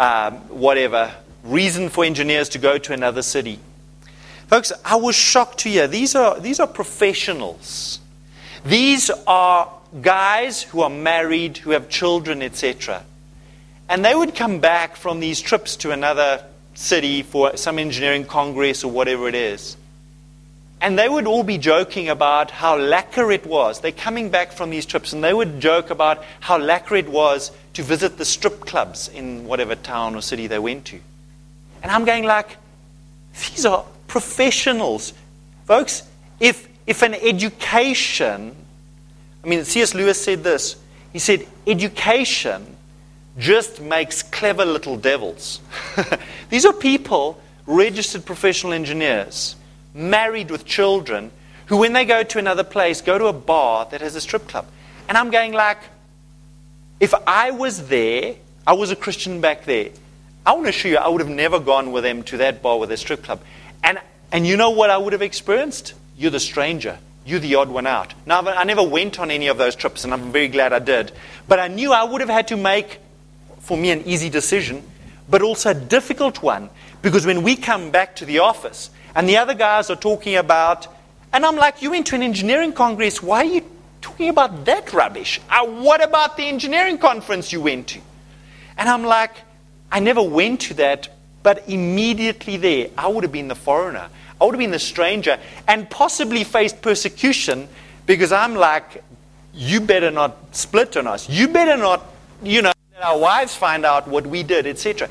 um, 0.00 0.34
whatever, 0.48 1.14
reason 1.44 1.88
for 1.88 2.04
engineers 2.04 2.48
to 2.50 2.58
go 2.58 2.78
to 2.78 2.92
another 2.92 3.22
city. 3.22 3.60
Folks, 4.48 4.72
I 4.84 4.96
was 4.96 5.14
shocked 5.14 5.58
to 5.58 5.68
hear 5.68 5.86
these 5.86 6.16
are, 6.16 6.40
these 6.40 6.58
are 6.58 6.66
professionals. 6.66 8.00
These 8.64 9.10
are 9.28 9.72
guys 10.02 10.62
who 10.62 10.80
are 10.82 10.90
married, 10.90 11.58
who 11.58 11.70
have 11.70 11.88
children, 11.88 12.42
etc. 12.42 13.04
And 13.88 14.04
they 14.04 14.14
would 14.14 14.34
come 14.34 14.60
back 14.60 14.96
from 14.96 15.20
these 15.20 15.40
trips 15.40 15.76
to 15.76 15.92
another 15.92 16.44
city 16.74 17.22
for 17.22 17.56
some 17.56 17.78
engineering 17.78 18.24
congress 18.24 18.84
or 18.84 18.90
whatever 18.90 19.28
it 19.28 19.34
is. 19.34 19.76
And 20.80 20.98
they 20.98 21.08
would 21.08 21.26
all 21.26 21.42
be 21.42 21.56
joking 21.56 22.08
about 22.08 22.50
how 22.50 22.78
lekker 22.78 23.34
it 23.34 23.46
was. 23.46 23.80
They're 23.80 23.92
coming 23.92 24.28
back 24.28 24.52
from 24.52 24.70
these 24.70 24.84
trips 24.84 25.12
and 25.12 25.24
they 25.24 25.32
would 25.32 25.58
joke 25.58 25.88
about 25.90 26.22
how 26.40 26.58
lekker 26.58 26.98
it 26.98 27.08
was 27.08 27.50
to 27.74 27.82
visit 27.82 28.18
the 28.18 28.24
strip 28.24 28.60
clubs 28.60 29.08
in 29.08 29.46
whatever 29.46 29.74
town 29.74 30.14
or 30.14 30.20
city 30.20 30.46
they 30.46 30.58
went 30.58 30.84
to. 30.86 31.00
And 31.82 31.90
I'm 31.90 32.04
going 32.04 32.24
like, 32.24 32.56
these 33.32 33.64
are 33.64 33.84
professionals. 34.06 35.14
Folks, 35.64 36.02
if, 36.40 36.68
if 36.86 37.02
an 37.02 37.14
education 37.14 38.54
I 39.46 39.48
mean, 39.48 39.64
C.S. 39.64 39.94
Lewis 39.94 40.20
said 40.20 40.42
this. 40.42 40.74
He 41.12 41.20
said, 41.20 41.46
Education 41.68 42.76
just 43.38 43.80
makes 43.80 44.24
clever 44.24 44.64
little 44.64 44.96
devils. 44.96 45.60
These 46.50 46.66
are 46.66 46.72
people, 46.72 47.40
registered 47.64 48.24
professional 48.24 48.72
engineers, 48.72 49.54
married 49.94 50.50
with 50.50 50.64
children, 50.64 51.30
who, 51.66 51.76
when 51.76 51.92
they 51.92 52.04
go 52.04 52.24
to 52.24 52.38
another 52.40 52.64
place, 52.64 53.00
go 53.00 53.18
to 53.18 53.26
a 53.26 53.32
bar 53.32 53.86
that 53.92 54.00
has 54.00 54.16
a 54.16 54.20
strip 54.20 54.48
club. 54.48 54.66
And 55.08 55.16
I'm 55.16 55.30
going, 55.30 55.52
like, 55.52 55.78
if 56.98 57.14
I 57.26 57.52
was 57.52 57.86
there, 57.86 58.34
I 58.66 58.72
was 58.72 58.90
a 58.90 58.96
Christian 58.96 59.40
back 59.40 59.64
there. 59.64 59.90
I 60.44 60.54
want 60.54 60.64
to 60.64 60.70
assure 60.70 60.90
you, 60.90 60.98
I 60.98 61.06
would 61.06 61.20
have 61.20 61.30
never 61.30 61.60
gone 61.60 61.92
with 61.92 62.02
them 62.02 62.24
to 62.24 62.38
that 62.38 62.62
bar 62.62 62.78
with 62.78 62.90
a 62.90 62.96
strip 62.96 63.22
club. 63.22 63.40
And, 63.84 64.00
and 64.32 64.44
you 64.44 64.56
know 64.56 64.70
what 64.70 64.90
I 64.90 64.96
would 64.98 65.12
have 65.12 65.22
experienced? 65.22 65.94
You're 66.16 66.32
the 66.32 66.40
stranger. 66.40 66.98
You're 67.26 67.40
the 67.40 67.56
odd 67.56 67.68
one 67.68 67.88
out. 67.88 68.14
Now, 68.24 68.40
I 68.40 68.62
never 68.62 68.84
went 68.84 69.18
on 69.18 69.32
any 69.32 69.48
of 69.48 69.58
those 69.58 69.74
trips, 69.74 70.04
and 70.04 70.14
I'm 70.14 70.30
very 70.30 70.46
glad 70.46 70.72
I 70.72 70.78
did. 70.78 71.10
But 71.48 71.58
I 71.58 71.66
knew 71.66 71.92
I 71.92 72.04
would 72.04 72.20
have 72.20 72.30
had 72.30 72.46
to 72.48 72.56
make, 72.56 73.00
for 73.58 73.76
me, 73.76 73.90
an 73.90 74.02
easy 74.06 74.30
decision, 74.30 74.84
but 75.28 75.42
also 75.42 75.70
a 75.70 75.74
difficult 75.74 76.40
one. 76.40 76.70
Because 77.02 77.26
when 77.26 77.42
we 77.42 77.56
come 77.56 77.90
back 77.90 78.14
to 78.16 78.24
the 78.24 78.38
office, 78.38 78.90
and 79.16 79.28
the 79.28 79.38
other 79.38 79.54
guys 79.54 79.90
are 79.90 79.96
talking 79.96 80.36
about, 80.36 80.86
and 81.32 81.44
I'm 81.44 81.56
like, 81.56 81.82
you 81.82 81.90
went 81.90 82.06
to 82.08 82.14
an 82.14 82.22
engineering 82.22 82.72
congress, 82.72 83.20
why 83.20 83.38
are 83.38 83.44
you 83.44 83.64
talking 84.00 84.28
about 84.28 84.64
that 84.66 84.92
rubbish? 84.92 85.40
Uh, 85.50 85.66
what 85.66 86.04
about 86.04 86.36
the 86.36 86.44
engineering 86.44 86.96
conference 86.96 87.52
you 87.52 87.60
went 87.60 87.88
to? 87.88 88.00
And 88.78 88.88
I'm 88.88 89.02
like, 89.02 89.32
I 89.90 89.98
never 89.98 90.22
went 90.22 90.60
to 90.60 90.74
that, 90.74 91.08
but 91.42 91.68
immediately 91.68 92.56
there, 92.56 92.90
I 92.96 93.08
would 93.08 93.24
have 93.24 93.32
been 93.32 93.48
the 93.48 93.56
foreigner. 93.56 94.10
I 94.40 94.44
would 94.44 94.54
have 94.54 94.58
been 94.58 94.70
the 94.70 94.78
stranger 94.78 95.38
and 95.66 95.88
possibly 95.88 96.44
faced 96.44 96.82
persecution 96.82 97.68
because 98.06 98.32
I'm 98.32 98.54
like, 98.54 99.02
you 99.54 99.80
better 99.80 100.10
not 100.10 100.54
split 100.54 100.96
on 100.96 101.06
us. 101.06 101.28
You 101.28 101.48
better 101.48 101.76
not, 101.76 102.04
you 102.42 102.62
know, 102.62 102.72
let 102.94 103.02
our 103.02 103.18
wives 103.18 103.54
find 103.54 103.84
out 103.86 104.06
what 104.06 104.26
we 104.26 104.42
did, 104.42 104.66
etc. 104.66 105.08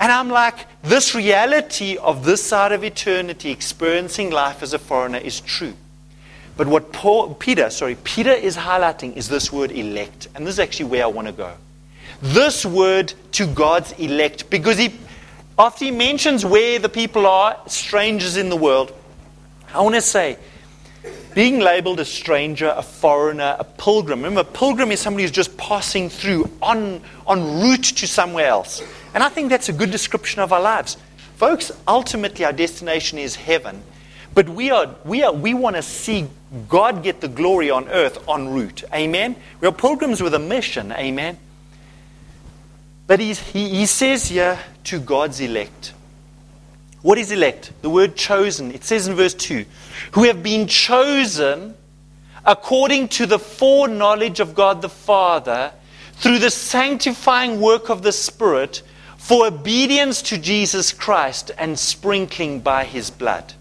And 0.00 0.12
I'm 0.12 0.28
like, 0.28 0.66
this 0.82 1.14
reality 1.14 1.96
of 1.96 2.24
this 2.24 2.44
side 2.44 2.70
of 2.70 2.84
eternity, 2.84 3.50
experiencing 3.50 4.30
life 4.30 4.62
as 4.62 4.72
a 4.72 4.78
foreigner, 4.78 5.18
is 5.18 5.40
true. 5.40 5.74
But 6.56 6.68
what 6.68 6.92
Paul, 6.92 7.34
Peter, 7.34 7.70
sorry, 7.70 7.96
Peter 8.04 8.32
is 8.32 8.56
highlighting 8.56 9.16
is 9.16 9.28
this 9.28 9.52
word 9.52 9.72
elect. 9.72 10.28
And 10.34 10.46
this 10.46 10.54
is 10.54 10.60
actually 10.60 10.86
where 10.86 11.04
I 11.04 11.06
want 11.06 11.26
to 11.26 11.32
go. 11.32 11.54
This 12.22 12.64
word 12.64 13.14
to 13.32 13.46
God's 13.46 13.92
elect, 13.92 14.50
because 14.50 14.78
he, 14.78 14.92
after 15.58 15.84
he 15.84 15.90
mentions 15.90 16.44
where 16.44 16.78
the 16.78 16.88
people 16.88 17.26
are, 17.26 17.60
strangers 17.66 18.36
in 18.36 18.48
the 18.48 18.56
world, 18.56 18.92
I 19.74 19.80
want 19.80 19.94
to 19.96 20.00
say 20.00 20.38
being 21.34 21.60
labeled 21.60 22.00
a 22.00 22.04
stranger, 22.04 22.72
a 22.74 22.82
foreigner, 22.82 23.56
a 23.58 23.64
pilgrim. 23.64 24.20
Remember, 24.20 24.40
a 24.40 24.44
pilgrim 24.44 24.90
is 24.90 24.98
somebody 25.00 25.22
who's 25.22 25.30
just 25.30 25.56
passing 25.56 26.08
through 26.08 26.50
on, 26.60 27.00
en 27.28 27.60
route 27.60 27.84
to 27.84 28.08
somewhere 28.08 28.48
else. 28.48 28.82
And 29.14 29.22
I 29.22 29.28
think 29.28 29.48
that's 29.48 29.68
a 29.68 29.72
good 29.72 29.90
description 29.90 30.40
of 30.40 30.52
our 30.52 30.60
lives. 30.60 30.96
Folks, 31.36 31.70
ultimately, 31.86 32.44
our 32.44 32.52
destination 32.52 33.18
is 33.18 33.36
heaven. 33.36 33.82
But 34.34 34.48
we, 34.48 34.70
are, 34.70 34.94
we, 35.04 35.22
are, 35.22 35.32
we 35.32 35.54
want 35.54 35.76
to 35.76 35.82
see 35.82 36.26
God 36.68 37.02
get 37.02 37.20
the 37.20 37.28
glory 37.28 37.70
on 37.70 37.88
earth 37.88 38.28
en 38.28 38.48
route. 38.48 38.82
Amen? 38.92 39.36
We 39.60 39.68
are 39.68 39.72
pilgrims 39.72 40.20
with 40.20 40.34
a 40.34 40.38
mission. 40.40 40.90
Amen? 40.92 41.38
But 43.06 43.20
he, 43.20 43.32
he 43.32 43.86
says 43.86 44.28
here 44.28 44.58
to 44.88 44.98
God's 44.98 45.40
elect. 45.40 45.92
What 47.02 47.18
is 47.18 47.30
elect? 47.30 47.72
The 47.82 47.90
word 47.90 48.16
chosen. 48.16 48.72
It 48.72 48.84
says 48.84 49.06
in 49.06 49.14
verse 49.14 49.34
2 49.34 49.66
who 50.12 50.24
have 50.24 50.42
been 50.42 50.66
chosen 50.66 51.74
according 52.44 53.08
to 53.08 53.26
the 53.26 53.38
foreknowledge 53.38 54.40
of 54.40 54.54
God 54.54 54.80
the 54.80 54.88
Father 54.88 55.72
through 56.14 56.38
the 56.38 56.50
sanctifying 56.50 57.60
work 57.60 57.90
of 57.90 58.02
the 58.02 58.12
Spirit 58.12 58.82
for 59.18 59.46
obedience 59.46 60.22
to 60.22 60.38
Jesus 60.38 60.92
Christ 60.92 61.50
and 61.58 61.78
sprinkling 61.78 62.60
by 62.60 62.84
his 62.84 63.10
blood. 63.10 63.52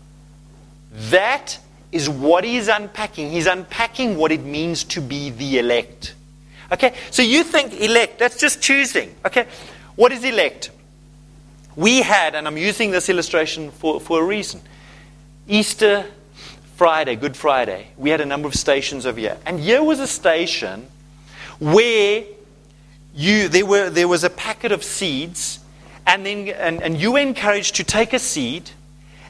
That 0.93 1.59
is 1.91 2.09
what 2.09 2.45
he's 2.45 2.69
unpacking. 2.69 3.31
He's 3.31 3.47
unpacking 3.47 4.15
what 4.15 4.31
it 4.31 4.43
means 4.43 4.85
to 4.85 5.01
be 5.01 5.29
the 5.31 5.59
elect. 5.59 6.15
Okay, 6.71 6.93
so 7.11 7.21
you 7.21 7.43
think 7.43 7.73
elect, 7.81 8.17
that's 8.17 8.39
just 8.39 8.61
choosing. 8.61 9.13
Okay, 9.25 9.45
what 9.97 10.13
is 10.13 10.23
elect? 10.23 10.71
We 11.77 12.01
had, 12.01 12.33
and 12.33 12.47
I'm 12.47 12.57
using 12.57 12.89
this 12.89 13.07
illustration 13.07 13.69
for, 13.69 14.01
for 14.01 14.19
a 14.19 14.25
reason, 14.25 14.61
Easter 15.47 16.07
Friday, 16.75 17.15
Good 17.15 17.37
Friday, 17.37 17.89
we 17.97 18.09
had 18.09 18.19
a 18.19 18.25
number 18.25 18.47
of 18.47 18.55
stations 18.55 19.05
over 19.05 19.19
here. 19.19 19.37
And 19.45 19.59
here 19.59 19.83
was 19.83 19.99
a 19.99 20.07
station 20.07 20.87
where 21.59 22.23
you, 23.13 23.47
there, 23.47 23.63
were, 23.63 23.91
there 23.91 24.07
was 24.07 24.23
a 24.23 24.29
packet 24.31 24.71
of 24.71 24.83
seeds, 24.83 25.59
and, 26.07 26.25
then, 26.25 26.47
and, 26.49 26.81
and 26.81 26.97
you 26.97 27.11
were 27.11 27.19
encouraged 27.19 27.75
to 27.75 27.83
take 27.83 28.11
a 28.11 28.19
seed. 28.19 28.71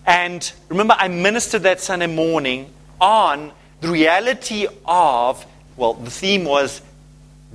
And 0.06 0.50
remember, 0.70 0.96
I 0.98 1.10
ministered 1.10 1.64
that 1.64 1.82
Sunday 1.82 2.08
morning 2.08 2.72
on 3.02 3.52
the 3.82 3.90
reality 3.90 4.68
of, 4.86 5.46
well, 5.76 5.96
the 5.96 6.12
theme 6.12 6.46
was 6.46 6.82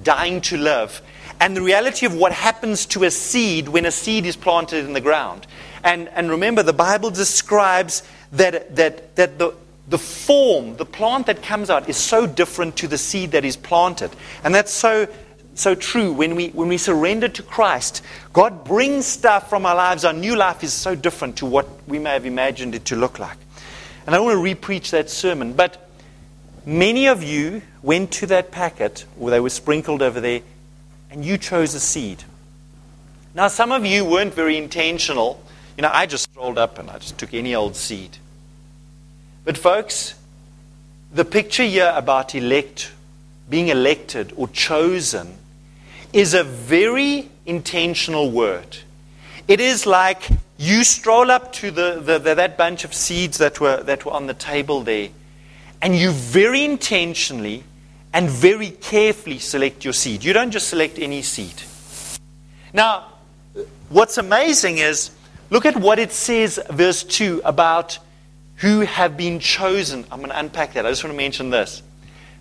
dying 0.02 0.42
to 0.42 0.58
live, 0.58 1.00
and 1.42 1.56
the 1.56 1.60
reality 1.60 2.06
of 2.06 2.14
what 2.14 2.30
happens 2.30 2.86
to 2.86 3.02
a 3.02 3.10
seed 3.10 3.68
when 3.68 3.84
a 3.84 3.90
seed 3.90 4.26
is 4.26 4.36
planted 4.36 4.84
in 4.84 4.92
the 4.92 5.00
ground. 5.00 5.44
And, 5.82 6.08
and 6.10 6.30
remember, 6.30 6.62
the 6.62 6.72
Bible 6.72 7.10
describes 7.10 8.04
that, 8.30 8.76
that, 8.76 9.16
that 9.16 9.40
the, 9.40 9.52
the 9.88 9.98
form, 9.98 10.76
the 10.76 10.84
plant 10.84 11.26
that 11.26 11.42
comes 11.42 11.68
out, 11.68 11.88
is 11.88 11.96
so 11.96 12.28
different 12.28 12.76
to 12.76 12.86
the 12.86 12.96
seed 12.96 13.32
that 13.32 13.44
is 13.44 13.56
planted. 13.56 14.12
And 14.44 14.54
that's 14.54 14.72
so, 14.72 15.08
so 15.56 15.74
true. 15.74 16.12
When 16.12 16.36
we, 16.36 16.50
when 16.50 16.68
we 16.68 16.78
surrender 16.78 17.26
to 17.26 17.42
Christ, 17.42 18.04
God 18.32 18.62
brings 18.62 19.04
stuff 19.04 19.50
from 19.50 19.66
our 19.66 19.74
lives. 19.74 20.04
Our 20.04 20.12
new 20.12 20.36
life 20.36 20.62
is 20.62 20.72
so 20.72 20.94
different 20.94 21.38
to 21.38 21.46
what 21.46 21.66
we 21.88 21.98
may 21.98 22.10
have 22.10 22.24
imagined 22.24 22.76
it 22.76 22.84
to 22.84 22.94
look 22.94 23.18
like. 23.18 23.36
And 24.06 24.14
I 24.14 24.18
don't 24.18 24.26
want 24.26 24.46
to 24.46 24.54
repreach 24.54 24.90
that 24.90 25.10
sermon, 25.10 25.54
but 25.54 25.88
Many 26.64 27.08
of 27.08 27.24
you 27.24 27.62
went 27.82 28.12
to 28.12 28.26
that 28.26 28.52
packet 28.52 29.04
where 29.16 29.32
they 29.32 29.40
were 29.40 29.50
sprinkled 29.50 30.00
over 30.00 30.20
there 30.20 30.42
and 31.12 31.24
you 31.24 31.38
chose 31.38 31.74
a 31.74 31.80
seed. 31.80 32.24
Now, 33.34 33.48
some 33.48 33.70
of 33.70 33.84
you 33.86 34.04
weren't 34.04 34.34
very 34.34 34.56
intentional. 34.56 35.42
You 35.76 35.82
know, 35.82 35.90
I 35.92 36.06
just 36.06 36.24
strolled 36.24 36.58
up 36.58 36.78
and 36.78 36.90
I 36.90 36.98
just 36.98 37.18
took 37.18 37.32
any 37.34 37.54
old 37.54 37.76
seed. 37.76 38.18
But, 39.44 39.58
folks, 39.58 40.14
the 41.12 41.24
picture 41.24 41.64
here 41.64 41.92
about 41.94 42.34
elect, 42.34 42.92
being 43.48 43.68
elected 43.68 44.32
or 44.36 44.48
chosen, 44.48 45.36
is 46.12 46.34
a 46.34 46.44
very 46.44 47.28
intentional 47.46 48.30
word. 48.30 48.78
It 49.48 49.60
is 49.60 49.86
like 49.86 50.28
you 50.58 50.82
stroll 50.82 51.30
up 51.30 51.52
to 51.54 51.70
the, 51.70 52.00
the, 52.00 52.18
the, 52.18 52.34
that 52.34 52.56
bunch 52.56 52.84
of 52.84 52.94
seeds 52.94 53.38
that 53.38 53.60
were, 53.60 53.82
that 53.82 54.04
were 54.04 54.12
on 54.12 54.26
the 54.26 54.34
table 54.34 54.82
there 54.82 55.10
and 55.82 55.96
you 55.96 56.12
very 56.12 56.64
intentionally 56.64 57.64
and 58.12 58.28
very 58.28 58.70
carefully 58.70 59.38
select 59.38 59.84
your 59.84 59.92
seed. 59.92 60.24
You 60.24 60.32
don't 60.32 60.50
just 60.50 60.68
select 60.68 60.98
any 60.98 61.22
seed. 61.22 61.62
Now, 62.72 63.12
what's 63.88 64.18
amazing 64.18 64.78
is 64.78 65.10
look 65.50 65.66
at 65.66 65.76
what 65.76 65.98
it 65.98 66.12
says, 66.12 66.60
verse 66.70 67.02
2, 67.04 67.42
about 67.44 67.98
who 68.56 68.80
have 68.80 69.16
been 69.16 69.40
chosen. 69.40 70.04
I'm 70.10 70.18
going 70.18 70.30
to 70.30 70.38
unpack 70.38 70.74
that. 70.74 70.86
I 70.86 70.90
just 70.90 71.02
want 71.02 71.12
to 71.12 71.16
mention 71.16 71.50
this. 71.50 71.82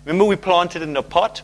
Remember, 0.04 0.24
we 0.24 0.36
planted 0.36 0.82
in 0.82 0.96
a 0.96 1.02
pot? 1.02 1.42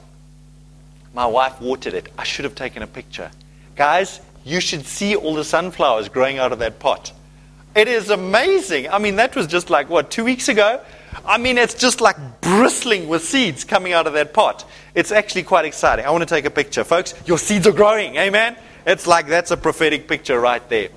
My 1.15 1.27
wife 1.27 1.61
watered 1.61 1.95
it. 1.95 2.13
I 2.19 2.25
should 2.25 2.45
have 2.45 2.55
taken 2.55 2.83
a 2.83 2.87
picture. 2.87 3.31
Guys, 3.77 4.21
you 4.45 4.61
should 4.61 4.87
see 4.87 5.17
all 5.17 5.35
the 5.35 5.45
sunflowers 5.45 6.09
growing 6.09 6.39
out 6.39 6.53
of 6.53 6.59
that 6.61 6.79
pot. 6.79 7.13
It 7.75 7.89
is 7.89 8.11
amazing. 8.11 8.89
I 8.89 8.99
mean, 8.99 9.17
that 9.17 9.37
was 9.37 9.47
just 9.47 9.71
like, 9.71 9.89
what, 9.89 10.11
two 10.11 10.25
weeks 10.25 10.49
ago? 10.49 10.81
I 11.25 11.39
mean, 11.39 11.59
it's 11.59 11.75
just 11.75 12.01
like 12.01 12.17
bristling 12.41 13.09
with 13.09 13.25
seeds 13.25 13.65
coming 13.65 13.93
out 13.93 14.07
of 14.07 14.13
that 14.15 14.33
pot. 14.33 14.69
It's 14.95 15.13
actually 15.13 15.43
quite 15.43 15.65
exciting. 15.65 16.05
I 16.05 16.11
want 16.11 16.23
to 16.23 16.35
take 16.35 16.45
a 16.45 16.51
picture. 16.51 16.85
Folks, 16.85 17.15
your 17.27 17.39
seeds 17.39 17.67
are 17.67 17.73
growing. 17.73 18.17
Amen? 18.17 18.57
It's 18.87 19.07
like 19.07 19.27
that's 19.27 19.51
a 19.51 19.57
prophetic 19.57 20.09
picture 20.09 20.41
right 20.41 20.67
there. 20.69 20.89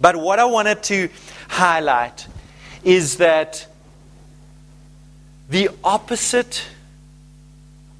But 0.00 0.16
what 0.16 0.38
I 0.38 0.46
wanted 0.46 0.82
to 0.84 1.08
highlight 1.48 2.26
is 2.82 3.18
that 3.18 3.66
the 5.50 5.68
opposite 5.84 6.64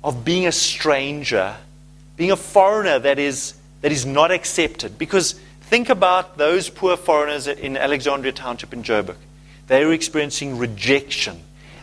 of 0.02 0.24
being 0.24 0.46
a 0.46 0.52
stranger, 0.52 1.56
being 2.16 2.30
a 2.30 2.36
foreigner 2.36 2.98
that 2.98 3.18
is, 3.18 3.54
that 3.82 3.92
is 3.92 4.06
not 4.06 4.30
accepted, 4.30 4.98
because 4.98 5.32
think 5.62 5.90
about 5.90 6.38
those 6.38 6.70
poor 6.70 6.96
foreigners 6.96 7.46
in 7.46 7.76
Alexandria 7.76 8.32
Township 8.32 8.72
in 8.72 8.82
Joburg. 8.82 9.16
They 9.70 9.84
are 9.84 9.92
experiencing 9.92 10.58
rejection. 10.58 11.40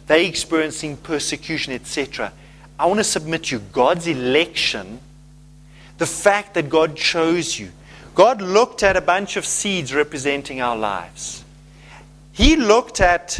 They're 0.07 0.19
experiencing 0.19 0.97
persecution, 0.97 1.71
etc. 1.71 2.33
I 2.77 2.85
want 2.85 2.99
to 2.99 3.03
submit 3.05 3.45
to 3.45 3.55
you 3.55 3.61
God's 3.71 4.07
election, 4.07 4.99
the 5.97 6.05
fact 6.05 6.55
that 6.55 6.67
God 6.67 6.97
chose 6.97 7.57
you. 7.57 7.71
God 8.13 8.41
looked 8.41 8.83
at 8.83 8.97
a 8.97 9.01
bunch 9.01 9.37
of 9.37 9.45
seeds 9.45 9.95
representing 9.95 10.59
our 10.59 10.75
lives. 10.75 11.45
He 12.33 12.57
looked 12.57 12.99
at 12.99 13.39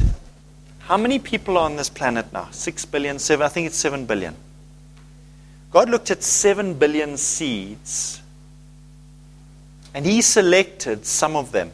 how 0.79 0.95
many 0.95 1.19
people 1.19 1.57
are 1.57 1.65
on 1.65 1.75
this 1.75 1.89
planet 1.89 2.31
now? 2.31 2.47
Six 2.51 2.85
billion, 2.85 3.19
seven, 3.19 3.45
I 3.45 3.49
think 3.49 3.67
it's 3.67 3.75
seven 3.75 4.05
billion. 4.05 4.33
God 5.71 5.89
looked 5.89 6.09
at 6.09 6.23
seven 6.23 6.73
billion 6.75 7.17
seeds 7.17 8.21
and 9.93 10.05
He 10.05 10.21
selected 10.21 11.05
some 11.05 11.35
of 11.35 11.51
them 11.51 11.69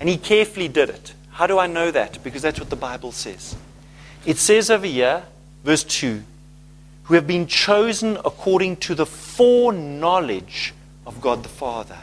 and 0.00 0.08
he 0.08 0.16
carefully 0.16 0.68
did 0.68 0.90
it. 0.90 1.14
How 1.30 1.46
do 1.46 1.58
I 1.58 1.66
know 1.66 1.90
that? 1.90 2.22
Because 2.22 2.42
that's 2.42 2.58
what 2.58 2.70
the 2.70 2.76
Bible 2.76 3.12
says. 3.12 3.56
It 4.24 4.38
says 4.38 4.70
over 4.70 4.86
here, 4.86 5.22
verse 5.64 5.84
2, 5.84 6.22
who 7.04 7.14
have 7.14 7.26
been 7.26 7.46
chosen 7.46 8.16
according 8.24 8.76
to 8.76 8.94
the 8.94 9.06
foreknowledge 9.06 10.74
of 11.06 11.20
God 11.20 11.42
the 11.42 11.48
Father. 11.48 11.98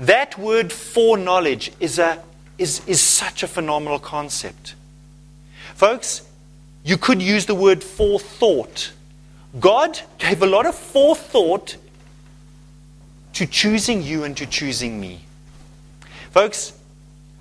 That 0.00 0.36
word 0.38 0.72
foreknowledge 0.72 1.72
is, 1.78 1.98
a, 1.98 2.22
is, 2.58 2.82
is 2.86 3.00
such 3.00 3.42
a 3.42 3.46
phenomenal 3.46 3.98
concept. 3.98 4.74
Folks, 5.74 6.22
you 6.84 6.96
could 6.96 7.22
use 7.22 7.46
the 7.46 7.54
word 7.54 7.84
forethought. 7.84 8.92
God 9.60 10.00
gave 10.18 10.42
a 10.42 10.46
lot 10.46 10.66
of 10.66 10.74
forethought 10.74 11.76
to 13.34 13.46
choosing 13.46 14.02
you 14.02 14.24
and 14.24 14.36
to 14.36 14.46
choosing 14.46 15.00
me. 15.00 15.23
Folks, 16.34 16.72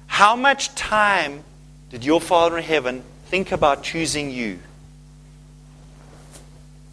how 0.05 0.35
much 0.35 0.75
time 0.75 1.43
did 1.89 2.05
your 2.05 2.21
Father 2.21 2.59
in 2.59 2.63
heaven 2.63 3.03
think 3.25 3.51
about 3.51 3.81
choosing 3.81 4.29
you? 4.29 4.59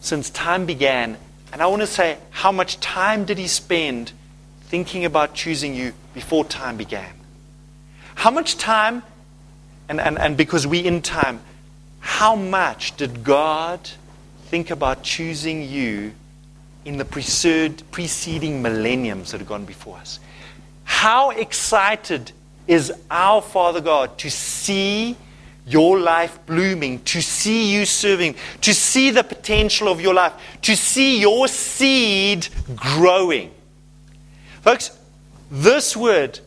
Since 0.01 0.31
time 0.31 0.65
began. 0.65 1.19
And 1.53 1.61
I 1.61 1.67
want 1.67 1.83
to 1.83 1.87
say, 1.87 2.17
how 2.31 2.53
much 2.53 2.81
time 2.81 3.27
did 3.27 3.37
He 3.37 3.47
spend 3.47 4.13
thinking 4.63 5.05
about 5.05 5.35
choosing 5.35 5.75
you 5.75 5.93
before 6.15 6.47
time 6.47 6.79
began? 6.79 7.13
How 8.15 8.31
much 8.31 8.57
time, 8.57 9.03
and, 9.87 10.01
and, 10.01 10.19
and 10.19 10.39
because 10.39 10.67
we 10.67 10.79
in 10.79 11.03
time, 11.03 11.41
how 11.99 12.35
much 12.35 12.97
did 12.97 13.25
God 13.25 13.91
think 14.47 14.71
about 14.71 15.03
choosing 15.03 15.69
you 15.69 16.13
in 16.87 16.97
the 16.97 17.05
preceding 17.05 18.63
millenniums 18.63 19.33
that 19.33 19.41
have 19.41 19.49
gone 19.49 19.67
before 19.67 19.99
us? 19.99 20.19
How 20.91 21.31
excited 21.31 22.33
is 22.67 22.93
our 23.11 23.41
Father 23.41 23.81
God 23.81 24.19
to 24.19 24.29
see 24.29 25.17
your 25.65 25.99
life 25.99 26.39
blooming, 26.45 27.03
to 27.05 27.23
see 27.23 27.73
you 27.73 27.87
serving, 27.87 28.35
to 28.61 28.75
see 28.75 29.11
the 29.11 29.23
potential 29.23 29.89
of 29.89 30.01
your 30.01 30.13
life, 30.13 30.33
to 30.63 30.77
see 30.77 31.21
your 31.21 31.47
seed 31.49 32.49
growing. 32.75 33.51
Folks, 34.63 34.91
this 35.51 35.97
word, 35.97 36.41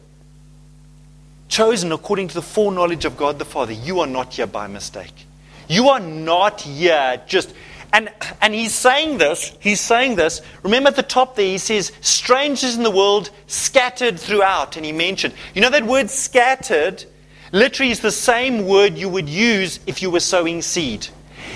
chosen 1.47 1.91
according 1.91 2.27
to 2.27 2.36
the 2.36 2.41
foreknowledge 2.41 3.06
of 3.06 3.17
God 3.17 3.39
the 3.39 3.45
Father. 3.45 3.71
You 3.71 4.01
are 4.01 4.08
not 4.08 4.34
here 4.34 4.45
by 4.45 4.67
mistake. 4.67 5.25
You 5.67 5.88
are 5.88 6.01
not 6.01 6.62
here 6.62 7.21
just. 7.25 7.56
And, 7.93 8.10
and 8.41 8.56
he's 8.56 8.73
saying 8.73 9.19
this, 9.19 9.56
he's 9.60 9.79
saying 9.79 10.15
this. 10.15 10.41
Remember 10.63 10.89
at 10.89 10.95
the 10.95 11.03
top 11.03 11.36
there, 11.36 11.45
he 11.45 11.60
says, 11.60 11.91
strangers 12.01 12.75
in 12.75 12.82
the 12.82 12.91
world 12.91 13.29
scattered 13.45 14.19
throughout. 14.19 14.75
And 14.75 14.86
he 14.86 14.91
mentioned, 14.91 15.36
you 15.53 15.62
know 15.62 15.69
that 15.69 15.86
word 15.86 16.10
scattered 16.10 17.06
literally 17.51 17.91
is 17.91 17.99
the 17.99 18.12
same 18.12 18.65
word 18.65 18.97
you 18.97 19.08
would 19.08 19.29
use 19.29 19.79
if 19.86 20.01
you 20.01 20.10
were 20.10 20.19
sowing 20.19 20.63
seed. 20.63 21.08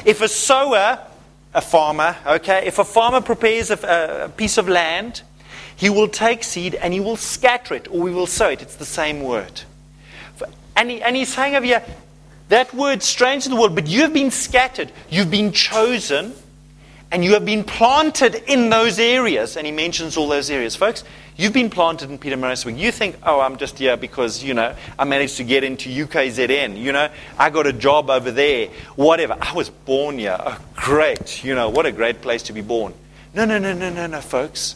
If 0.06 0.22
a 0.22 0.28
sower, 0.28 1.00
a 1.56 1.62
farmer, 1.62 2.16
okay, 2.26 2.68
if 2.68 2.78
a 2.78 2.86
farmer 2.86 3.20
prepares 3.20 3.72
a, 3.72 4.26
a 4.26 4.30
piece 4.30 4.60
of 4.60 4.70
land, 4.70 5.24
he 5.76 5.90
will 5.90 6.08
take 6.08 6.44
seed 6.44 6.76
and 6.76 6.94
he 6.94 7.00
will 7.00 7.18
scatter 7.18 7.74
it 7.74 7.88
or 7.88 8.00
we 8.00 8.12
will 8.12 8.28
sow 8.28 8.50
it. 8.50 8.62
It's 8.62 8.76
the 8.76 8.86
same 8.86 9.24
word. 9.24 9.62
And, 10.76 10.92
he, 10.92 11.02
and 11.02 11.16
he's 11.16 11.34
saying 11.34 11.56
over 11.56 11.66
here, 11.66 11.84
that 12.50 12.74
word 12.74 13.04
strange 13.04 13.44
to 13.44 13.50
the 13.50 13.56
world, 13.56 13.76
but 13.76 13.88
you 13.88 14.02
have 14.02 14.14
been 14.14 14.32
scattered, 14.32 14.92
you've 15.10 15.32
been 15.32 15.52
chosen, 15.52 16.34
and 17.12 17.24
you 17.24 17.34
have 17.34 17.46
been 17.46 17.64
planted 17.64 18.36
in 18.48 18.70
those 18.70 19.00
areas. 19.00 19.56
And 19.56 19.66
he 19.66 19.72
mentions 19.72 20.18
all 20.18 20.28
those 20.28 20.50
areas. 20.50 20.76
Folks, 20.76 21.04
you've 21.38 21.54
been 21.54 21.70
planted 21.70 22.10
in 22.10 22.18
Peter 22.18 22.36
Pietermaritzburg. 22.36 22.78
You 22.78 22.92
think, 22.92 23.16
oh, 23.24 23.40
I'm 23.40 23.58
just 23.58 23.80
here 23.80 23.96
because, 23.96 24.44
you 24.44 24.54
know, 24.54 24.76
I 25.00 25.06
managed 25.06 25.38
to 25.38 25.44
get 25.44 25.64
into 25.64 25.90
UKZN. 25.90 26.78
You 26.78 26.92
know, 26.92 27.10
I 27.38 27.50
got 27.50 27.66
a 27.66 27.74
job 27.74 28.10
over 28.10 28.32
there. 28.32 28.68
Whatever. 28.96 29.38
I 29.40 29.54
was 29.54 29.70
born 29.70 30.20
here. 30.20 30.38
Oh, 30.38 30.60
great. 30.76 31.44
You 31.44 31.56
know, 31.56 31.70
what 31.70 31.86
a 31.86 31.92
great 31.92 32.22
place 32.22 32.44
to 32.44 32.54
be 32.54 32.62
born. 32.62 32.94
No, 33.34 33.46
no, 33.46 33.58
no, 33.58 33.74
no, 33.74 33.90
no, 33.90 34.08
no, 34.08 34.20
folks. 34.20 34.76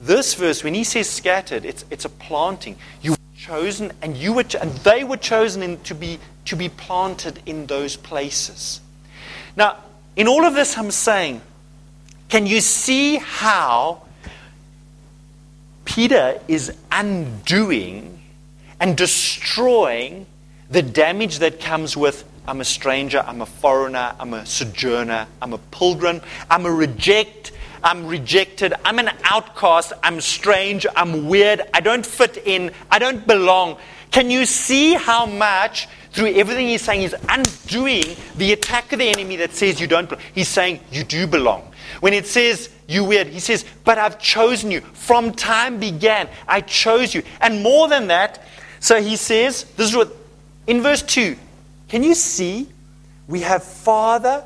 This 0.00 0.34
verse, 0.34 0.62
when 0.62 0.74
he 0.74 0.84
says 0.84 1.08
scattered, 1.08 1.64
it's, 1.64 1.84
it's 1.90 2.04
a 2.04 2.08
planting. 2.08 2.76
You 3.00 3.16
chosen, 3.48 3.90
and 4.02 4.14
you 4.14 4.34
were, 4.34 4.44
and 4.60 4.70
they 4.84 5.04
were 5.04 5.16
chosen 5.16 5.62
in, 5.62 5.80
to 5.80 5.94
be 5.94 6.18
to 6.44 6.54
be 6.54 6.68
planted 6.68 7.40
in 7.46 7.66
those 7.66 7.96
places. 7.96 8.80
Now, 9.56 9.78
in 10.16 10.28
all 10.28 10.44
of 10.44 10.54
this, 10.54 10.76
I'm 10.76 10.90
saying, 10.90 11.40
can 12.28 12.46
you 12.46 12.60
see 12.60 13.16
how 13.16 14.02
Peter 15.86 16.40
is 16.46 16.72
undoing 16.92 18.20
and 18.80 18.96
destroying 18.96 20.26
the 20.70 20.82
damage 20.82 21.38
that 21.38 21.58
comes 21.60 21.96
with 21.96 22.24
I'm 22.46 22.60
a 22.60 22.64
stranger, 22.64 23.22
I'm 23.26 23.42
a 23.42 23.46
foreigner, 23.46 24.14
I'm 24.18 24.32
a 24.32 24.44
sojourner, 24.46 25.26
I'm 25.42 25.52
a 25.52 25.58
pilgrim, 25.58 26.20
I'm 26.50 26.64
a 26.64 26.70
reject, 26.70 27.52
I'm 27.82 28.06
rejected, 28.06 28.74
I'm 28.84 28.98
an 28.98 29.10
outcast, 29.24 29.92
I'm 30.02 30.20
strange, 30.20 30.86
I'm 30.96 31.28
weird, 31.28 31.62
I 31.72 31.80
don't 31.80 32.04
fit 32.04 32.36
in, 32.44 32.72
I 32.90 32.98
don't 32.98 33.26
belong. 33.26 33.78
Can 34.10 34.30
you 34.30 34.46
see 34.46 34.94
how 34.94 35.26
much, 35.26 35.88
through 36.12 36.32
everything 36.34 36.68
he's 36.68 36.82
saying, 36.82 37.02
he's 37.02 37.14
undoing 37.28 38.16
the 38.36 38.52
attack 38.52 38.92
of 38.92 38.98
the 38.98 39.08
enemy 39.08 39.36
that 39.36 39.52
says 39.52 39.80
you 39.80 39.86
don't 39.86 40.08
belong? 40.08 40.24
He's 40.34 40.48
saying 40.48 40.80
you 40.90 41.04
do 41.04 41.26
belong. 41.26 41.70
When 42.00 42.12
it 42.12 42.26
says 42.26 42.70
you 42.86 43.04
weird, 43.04 43.26
he 43.26 43.40
says, 43.40 43.64
but 43.84 43.98
I've 43.98 44.18
chosen 44.18 44.70
you. 44.70 44.80
From 44.80 45.32
time 45.32 45.78
began, 45.78 46.28
I 46.46 46.62
chose 46.62 47.14
you. 47.14 47.22
And 47.40 47.62
more 47.62 47.88
than 47.88 48.08
that, 48.08 48.46
so 48.80 49.00
he 49.00 49.16
says, 49.16 49.64
this 49.76 49.90
is 49.90 49.96
what, 49.96 50.12
in 50.66 50.82
verse 50.82 51.02
2, 51.02 51.36
can 51.88 52.02
you 52.02 52.14
see 52.14 52.68
we 53.26 53.40
have 53.40 53.62
Father, 53.62 54.44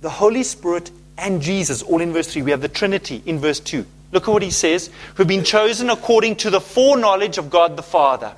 the 0.00 0.10
Holy 0.10 0.42
Spirit, 0.42 0.90
and 1.20 1.42
Jesus, 1.42 1.82
all 1.82 2.00
in 2.00 2.12
verse 2.12 2.32
3. 2.32 2.42
We 2.42 2.50
have 2.50 2.62
the 2.62 2.68
Trinity 2.68 3.22
in 3.26 3.38
verse 3.38 3.60
2. 3.60 3.84
Look 4.12 4.26
at 4.26 4.32
what 4.32 4.42
he 4.42 4.50
says 4.50 4.90
who've 5.14 5.26
been 5.26 5.44
chosen 5.44 5.90
according 5.90 6.36
to 6.36 6.50
the 6.50 6.60
foreknowledge 6.60 7.38
of 7.38 7.50
God 7.50 7.76
the 7.76 7.82
Father. 7.82 8.34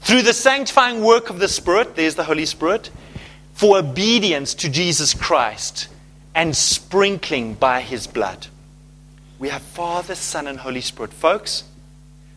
Through 0.00 0.22
the 0.22 0.32
sanctifying 0.32 1.02
work 1.02 1.30
of 1.30 1.38
the 1.38 1.48
Spirit, 1.48 1.96
there's 1.96 2.14
the 2.14 2.24
Holy 2.24 2.46
Spirit, 2.46 2.90
for 3.54 3.78
obedience 3.78 4.54
to 4.54 4.68
Jesus 4.68 5.14
Christ 5.14 5.88
and 6.34 6.56
sprinkling 6.56 7.54
by 7.54 7.80
his 7.80 8.06
blood. 8.06 8.46
We 9.38 9.48
have 9.48 9.62
Father, 9.62 10.14
Son, 10.14 10.46
and 10.46 10.58
Holy 10.58 10.80
Spirit. 10.80 11.12
Folks, 11.12 11.64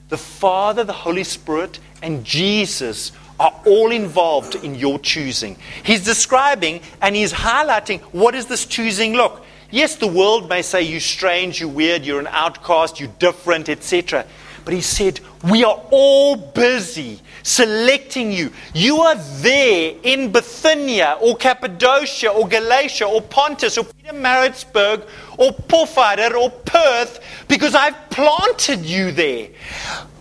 the 0.10 0.18
Father, 0.18 0.84
the 0.84 0.94
Holy 0.94 1.24
Spirit, 1.24 1.80
and 2.02 2.24
Jesus 2.24 3.12
are 3.40 3.54
all 3.66 3.92
involved 3.92 4.56
in 4.56 4.76
your 4.76 5.00
choosing. 5.00 5.58
He's 5.84 6.04
describing 6.04 6.82
and 7.02 7.16
he's 7.16 7.34
highlighting 7.34 8.00
what 8.12 8.36
is 8.36 8.46
this 8.46 8.66
choosing 8.66 9.14
look. 9.14 9.44
Yes, 9.72 9.96
the 9.96 10.08
world 10.08 10.48
may 10.48 10.62
say 10.62 10.84
you're 10.84 11.00
strange, 11.00 11.60
you're 11.60 11.70
weird, 11.70 12.06
you're 12.06 12.20
an 12.20 12.28
outcast, 12.28 13.00
you're 13.00 13.10
different, 13.20 13.68
etc. 13.68 14.26
But 14.64 14.74
he 14.74 14.82
said, 14.82 15.20
We 15.44 15.64
are 15.64 15.82
all 15.92 16.36
busy 16.36 17.22
selecting 17.44 18.32
you. 18.32 18.52
You 18.74 18.98
are 19.02 19.16
there 19.16 19.96
in 20.02 20.32
Bithynia 20.32 21.18
or 21.22 21.36
Cappadocia 21.38 22.30
or 22.30 22.48
Galatia 22.48 23.06
or 23.06 23.22
Pontus 23.22 23.78
or 23.78 23.84
Pietermaritzburg 23.84 25.08
or 25.38 25.52
Porphyder 25.52 26.34
or 26.36 26.50
Perth 26.50 27.20
because 27.48 27.76
I've 27.76 28.10
planted 28.10 28.86
you 28.86 29.12
there. 29.12 29.50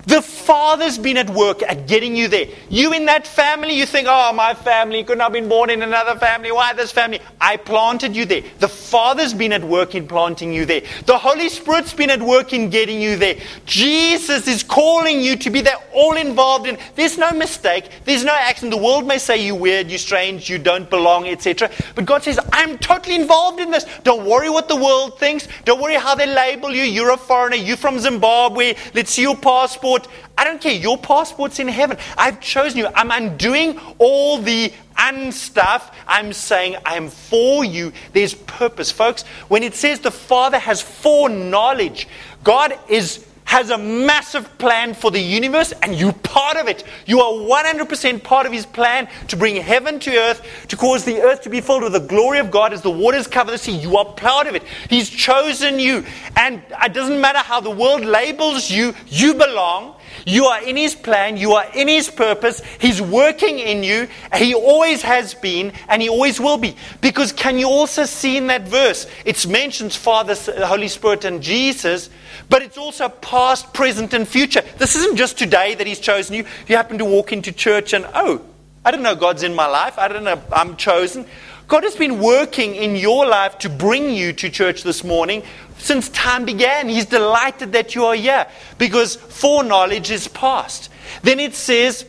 The 0.06 0.20
Father's 0.20 0.98
been 0.98 1.16
at 1.16 1.30
work 1.30 1.62
at 1.62 1.86
getting 1.86 2.14
you 2.14 2.28
there. 2.28 2.46
You 2.68 2.92
in 2.92 3.06
that 3.06 3.26
family, 3.26 3.74
you 3.74 3.86
think, 3.86 4.06
oh, 4.10 4.32
my 4.32 4.52
family 4.52 5.02
couldn't 5.02 5.22
have 5.22 5.32
been 5.32 5.48
born 5.48 5.70
in 5.70 5.82
another 5.82 6.18
family. 6.18 6.52
Why 6.52 6.72
this 6.74 6.92
family? 6.92 7.20
I 7.40 7.56
planted 7.56 8.14
you 8.14 8.26
there. 8.26 8.42
The 8.58 8.68
Father's 8.68 9.32
been 9.32 9.52
at 9.52 9.64
work 9.64 9.94
in 9.94 10.06
planting 10.06 10.52
you 10.52 10.66
there. 10.66 10.82
The 11.06 11.16
Holy 11.16 11.48
Spirit's 11.48 11.94
been 11.94 12.10
at 12.10 12.20
work 12.20 12.52
in 12.52 12.68
getting 12.68 13.00
you 13.00 13.16
there. 13.16 13.36
Jesus 13.64 14.46
is 14.46 14.62
calling 14.62 15.20
you 15.20 15.36
to 15.36 15.50
be 15.50 15.62
there, 15.62 15.76
all 15.94 16.16
involved 16.16 16.66
in. 16.66 16.76
There's 16.94 17.16
no 17.16 17.32
mistake. 17.32 17.88
There's 18.04 18.24
no 18.24 18.34
accident. 18.34 18.74
The 18.74 18.82
world 18.82 19.06
may 19.06 19.18
say 19.18 19.44
you're 19.44 19.54
weird, 19.54 19.88
you're 19.88 19.98
strange, 19.98 20.50
you 20.50 20.58
don't 20.58 20.90
belong, 20.90 21.26
etc. 21.28 21.70
But 21.94 22.04
God 22.04 22.22
says, 22.22 22.38
I'm 22.52 22.76
totally 22.78 23.16
involved 23.16 23.60
in 23.60 23.70
this. 23.70 23.86
Don't 24.02 24.26
worry 24.26 24.50
what 24.50 24.68
the 24.68 24.76
world 24.76 25.18
thinks. 25.18 25.48
Don't 25.64 25.80
worry 25.80 25.94
how 25.94 26.14
they 26.14 26.26
label 26.26 26.74
you. 26.74 26.82
You're 26.82 27.12
a 27.12 27.16
foreigner. 27.16 27.56
You're 27.56 27.76
from 27.76 27.98
Zimbabwe. 27.98 28.74
Let's 28.94 29.12
see 29.12 29.22
your 29.22 29.36
passport 29.36 29.93
passport. 29.98 30.14
I 30.36 30.44
don't 30.44 30.60
care. 30.60 30.72
Your 30.72 30.98
passport's 30.98 31.58
in 31.58 31.68
heaven. 31.68 31.98
I've 32.16 32.40
chosen 32.40 32.78
you. 32.78 32.88
I'm 32.94 33.10
undoing 33.10 33.78
all 33.98 34.38
the 34.38 34.72
unstuff. 34.96 35.92
I'm 36.06 36.32
saying 36.32 36.76
I'm 36.84 37.08
for 37.08 37.64
you. 37.64 37.92
There's 38.12 38.34
purpose. 38.34 38.90
Folks, 38.90 39.22
when 39.48 39.62
it 39.62 39.74
says 39.74 40.00
the 40.00 40.10
Father 40.10 40.58
has 40.58 40.82
foreknowledge, 40.82 42.08
God 42.42 42.78
is 42.88 43.26
has 43.44 43.70
a 43.70 43.78
massive 43.78 44.58
plan 44.58 44.94
for 44.94 45.10
the 45.10 45.20
universe 45.20 45.72
and 45.82 45.94
you're 45.94 46.12
part 46.12 46.56
of 46.56 46.66
it. 46.66 46.84
You 47.06 47.20
are 47.20 47.32
100% 47.32 48.22
part 48.22 48.46
of 48.46 48.52
his 48.52 48.66
plan 48.66 49.08
to 49.28 49.36
bring 49.36 49.56
heaven 49.56 50.00
to 50.00 50.16
earth, 50.16 50.66
to 50.68 50.76
cause 50.76 51.04
the 51.04 51.20
earth 51.20 51.42
to 51.42 51.50
be 51.50 51.60
filled 51.60 51.82
with 51.82 51.92
the 51.92 52.00
glory 52.00 52.38
of 52.38 52.50
God 52.50 52.72
as 52.72 52.82
the 52.82 52.90
waters 52.90 53.26
cover 53.26 53.50
the 53.50 53.58
sea. 53.58 53.76
You 53.76 53.96
are 53.96 54.04
part 54.04 54.46
of 54.46 54.54
it. 54.54 54.62
He's 54.88 55.08
chosen 55.08 55.78
you. 55.78 56.04
And 56.36 56.62
it 56.82 56.92
doesn't 56.92 57.20
matter 57.20 57.38
how 57.38 57.60
the 57.60 57.70
world 57.70 58.04
labels 58.04 58.70
you, 58.70 58.94
you 59.06 59.34
belong. 59.34 59.96
You 60.26 60.46
are 60.46 60.62
in 60.62 60.76
His 60.76 60.94
plan. 60.94 61.36
You 61.36 61.52
are 61.52 61.66
in 61.74 61.88
His 61.88 62.10
purpose. 62.10 62.62
He's 62.80 63.00
working 63.00 63.58
in 63.58 63.82
you. 63.82 64.08
He 64.36 64.54
always 64.54 65.02
has 65.02 65.34
been 65.34 65.72
and 65.88 66.00
He 66.00 66.08
always 66.08 66.40
will 66.40 66.58
be. 66.58 66.76
Because 67.00 67.32
can 67.32 67.58
you 67.58 67.68
also 67.68 68.04
see 68.04 68.36
in 68.36 68.46
that 68.48 68.62
verse? 68.62 69.06
It 69.24 69.46
mentions 69.46 69.96
Father, 69.96 70.34
the 70.34 70.64
uh, 70.64 70.66
Holy 70.66 70.88
Spirit, 70.88 71.24
and 71.24 71.42
Jesus, 71.42 72.10
but 72.48 72.62
it's 72.62 72.78
also 72.78 73.08
past, 73.08 73.72
present, 73.74 74.14
and 74.14 74.26
future. 74.26 74.62
This 74.78 74.96
isn't 74.96 75.16
just 75.16 75.38
today 75.38 75.74
that 75.74 75.86
He's 75.86 76.00
chosen 76.00 76.34
you. 76.34 76.44
You 76.66 76.76
happen 76.76 76.98
to 76.98 77.04
walk 77.04 77.32
into 77.32 77.52
church 77.52 77.92
and, 77.92 78.06
oh, 78.14 78.42
I 78.84 78.90
don't 78.90 79.02
know 79.02 79.16
God's 79.16 79.42
in 79.42 79.54
my 79.54 79.66
life. 79.66 79.98
I 79.98 80.08
don't 80.08 80.24
know 80.24 80.42
I'm 80.52 80.76
chosen. 80.76 81.26
God 81.66 81.82
has 81.84 81.96
been 81.96 82.20
working 82.20 82.74
in 82.74 82.96
your 82.96 83.26
life 83.26 83.58
to 83.58 83.68
bring 83.68 84.10
you 84.10 84.32
to 84.34 84.50
church 84.50 84.82
this 84.82 85.02
morning 85.02 85.42
since 85.78 86.08
time 86.10 86.44
began. 86.44 86.88
He's 86.88 87.06
delighted 87.06 87.72
that 87.72 87.94
you 87.94 88.04
are 88.04 88.14
here 88.14 88.46
because 88.78 89.16
foreknowledge 89.16 90.10
is 90.10 90.28
past. 90.28 90.90
Then 91.22 91.40
it 91.40 91.54
says, 91.54 92.06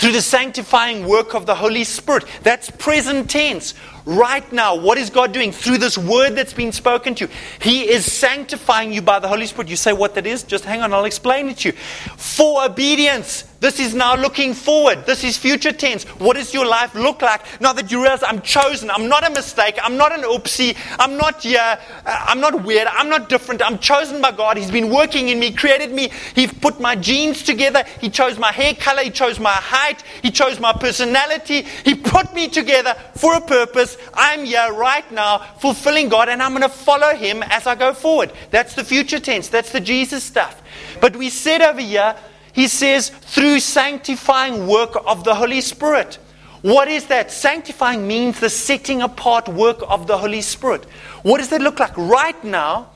through 0.00 0.12
the 0.12 0.22
sanctifying 0.22 1.06
work 1.06 1.34
of 1.34 1.44
the 1.44 1.54
Holy 1.54 1.84
Spirit. 1.84 2.24
That's 2.42 2.70
present 2.70 3.28
tense. 3.28 3.74
Right 4.10 4.52
now, 4.52 4.74
what 4.74 4.98
is 4.98 5.08
God 5.08 5.30
doing 5.30 5.52
through 5.52 5.78
this 5.78 5.96
word 5.96 6.30
that's 6.30 6.52
been 6.52 6.72
spoken 6.72 7.14
to 7.14 7.26
you? 7.26 7.30
He 7.62 7.88
is 7.88 8.10
sanctifying 8.10 8.92
you 8.92 9.02
by 9.02 9.20
the 9.20 9.28
Holy 9.28 9.46
Spirit. 9.46 9.68
You 9.68 9.76
say 9.76 9.92
what 9.92 10.16
that 10.16 10.26
is? 10.26 10.42
Just 10.42 10.64
hang 10.64 10.82
on, 10.82 10.92
I'll 10.92 11.04
explain 11.04 11.48
it 11.48 11.58
to 11.58 11.68
you. 11.68 11.74
For 12.16 12.64
obedience. 12.64 13.44
This 13.60 13.78
is 13.78 13.94
now 13.94 14.16
looking 14.16 14.54
forward. 14.54 15.04
This 15.04 15.22
is 15.22 15.36
future 15.36 15.70
tense. 15.70 16.04
What 16.04 16.36
does 16.36 16.54
your 16.54 16.64
life 16.64 16.94
look 16.94 17.20
like 17.20 17.60
now 17.60 17.74
that 17.74 17.92
you 17.92 18.00
realize 18.00 18.22
I'm 18.22 18.40
chosen? 18.40 18.90
I'm 18.90 19.06
not 19.06 19.28
a 19.28 19.30
mistake. 19.30 19.78
I'm 19.82 19.98
not 19.98 20.12
an 20.12 20.22
oopsie. 20.22 20.74
I'm 20.98 21.18
not 21.18 21.42
here. 21.42 21.60
Uh, 21.60 22.24
I'm 22.26 22.40
not 22.40 22.64
weird. 22.64 22.88
I'm 22.88 23.10
not 23.10 23.28
different. 23.28 23.60
I'm 23.60 23.78
chosen 23.78 24.22
by 24.22 24.32
God. 24.32 24.56
He's 24.56 24.70
been 24.70 24.88
working 24.88 25.28
in 25.28 25.38
me, 25.38 25.52
created 25.52 25.92
me. 25.92 26.10
He 26.34 26.46
put 26.46 26.80
my 26.80 26.96
genes 26.96 27.42
together. 27.42 27.84
He 28.00 28.08
chose 28.08 28.38
my 28.38 28.50
hair 28.50 28.72
color. 28.74 29.02
He 29.02 29.10
chose 29.10 29.38
my 29.38 29.52
height. 29.52 30.02
He 30.22 30.30
chose 30.30 30.58
my 30.58 30.72
personality. 30.72 31.66
He 31.84 31.94
put 31.94 32.32
me 32.34 32.48
together 32.48 32.96
for 33.14 33.34
a 33.34 33.42
purpose. 33.42 33.98
I'm 34.14 34.44
here 34.44 34.72
right 34.72 35.10
now 35.12 35.38
fulfilling 35.58 36.08
God 36.08 36.28
and 36.28 36.42
I'm 36.42 36.52
going 36.52 36.62
to 36.62 36.68
follow 36.68 37.14
Him 37.14 37.42
as 37.44 37.66
I 37.66 37.74
go 37.74 37.92
forward. 37.92 38.32
That's 38.50 38.74
the 38.74 38.84
future 38.84 39.20
tense. 39.20 39.48
That's 39.48 39.72
the 39.72 39.80
Jesus 39.80 40.24
stuff. 40.24 40.62
But 41.00 41.16
we 41.16 41.30
said 41.30 41.60
over 41.60 41.80
here, 41.80 42.16
He 42.52 42.68
says, 42.68 43.10
through 43.10 43.60
sanctifying 43.60 44.66
work 44.66 44.96
of 45.06 45.24
the 45.24 45.34
Holy 45.34 45.60
Spirit. 45.60 46.18
What 46.62 46.88
is 46.88 47.06
that? 47.06 47.32
Sanctifying 47.32 48.06
means 48.06 48.40
the 48.40 48.50
setting 48.50 49.00
apart 49.00 49.48
work 49.48 49.78
of 49.88 50.06
the 50.06 50.18
Holy 50.18 50.42
Spirit. 50.42 50.84
What 51.22 51.38
does 51.38 51.48
that 51.48 51.62
look 51.62 51.80
like? 51.80 51.96
Right 51.96 52.42
now, 52.44 52.90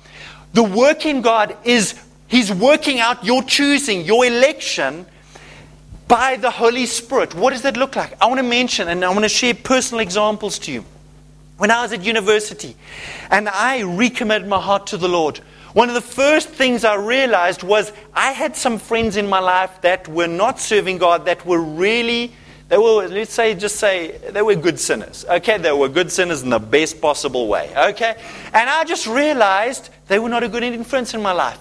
the 0.53 0.63
work 0.63 1.07
in 1.07 1.23
God 1.23 1.57
is 1.65 1.95
He's 2.27 2.53
working 2.53 3.01
out 3.01 3.25
your 3.25 3.43
choosing, 3.43 4.03
your 4.03 4.25
election 4.27 5.07
by 6.09 6.37
the 6.37 6.51
Holy 6.51 6.87
Spirit. 6.87 7.35
What 7.35 7.51
does 7.51 7.63
that 7.63 7.77
look 7.77 7.97
like? 7.97 8.21
I 8.21 8.27
want 8.27 8.39
to 8.39 8.47
mention 8.47 8.89
and 8.89 9.05
I 9.05 9.09
want 9.11 9.25
to 9.25 9.29
share 9.29 9.55
personal 9.55 10.01
examples 10.01 10.59
to 10.61 10.73
you. 10.73 10.85
When 11.57 11.71
I 11.71 11.83
was 11.83 11.93
at 11.93 12.03
university 12.03 12.77
and 13.31 13.49
I 13.49 13.83
recommitted 13.83 14.49
my 14.49 14.61
heart 14.61 14.89
to 14.89 14.97
the 14.97 15.09
Lord, 15.09 15.39
one 15.73 15.89
of 15.89 15.95
the 15.95 16.01
first 16.01 16.49
things 16.49 16.85
I 16.85 16.97
realized 16.97 17.63
was 17.63 17.93
I 18.13 18.33
had 18.33 18.57
some 18.57 18.79
friends 18.79 19.17
in 19.17 19.29
my 19.29 19.39
life 19.39 19.81
that 19.83 20.09
were 20.09 20.27
not 20.27 20.59
serving 20.59 20.99
God, 20.99 21.25
that 21.27 21.47
were 21.47 21.61
really, 21.61 22.33
they 22.69 22.79
were, 22.79 23.07
let's 23.09 23.33
say, 23.33 23.55
just 23.55 23.77
say, 23.77 24.19
they 24.31 24.43
were 24.43 24.57
good 24.57 24.81
sinners. 24.81 25.25
Okay, 25.29 25.59
they 25.59 25.73
were 25.73 25.89
good 25.89 26.11
sinners 26.11 26.43
in 26.43 26.51
the 26.51 26.59
best 26.59 27.01
possible 27.01 27.47
way. 27.47 27.73
Okay? 27.91 28.17
And 28.53 28.69
I 28.71 28.85
just 28.85 29.07
realized 29.07 29.91
they 30.09 30.19
were 30.19 30.29
not 30.29 30.43
a 30.43 30.49
good 30.49 30.65
influence 30.65 31.15
in 31.15 31.23
my 31.23 31.33
life. 31.33 31.59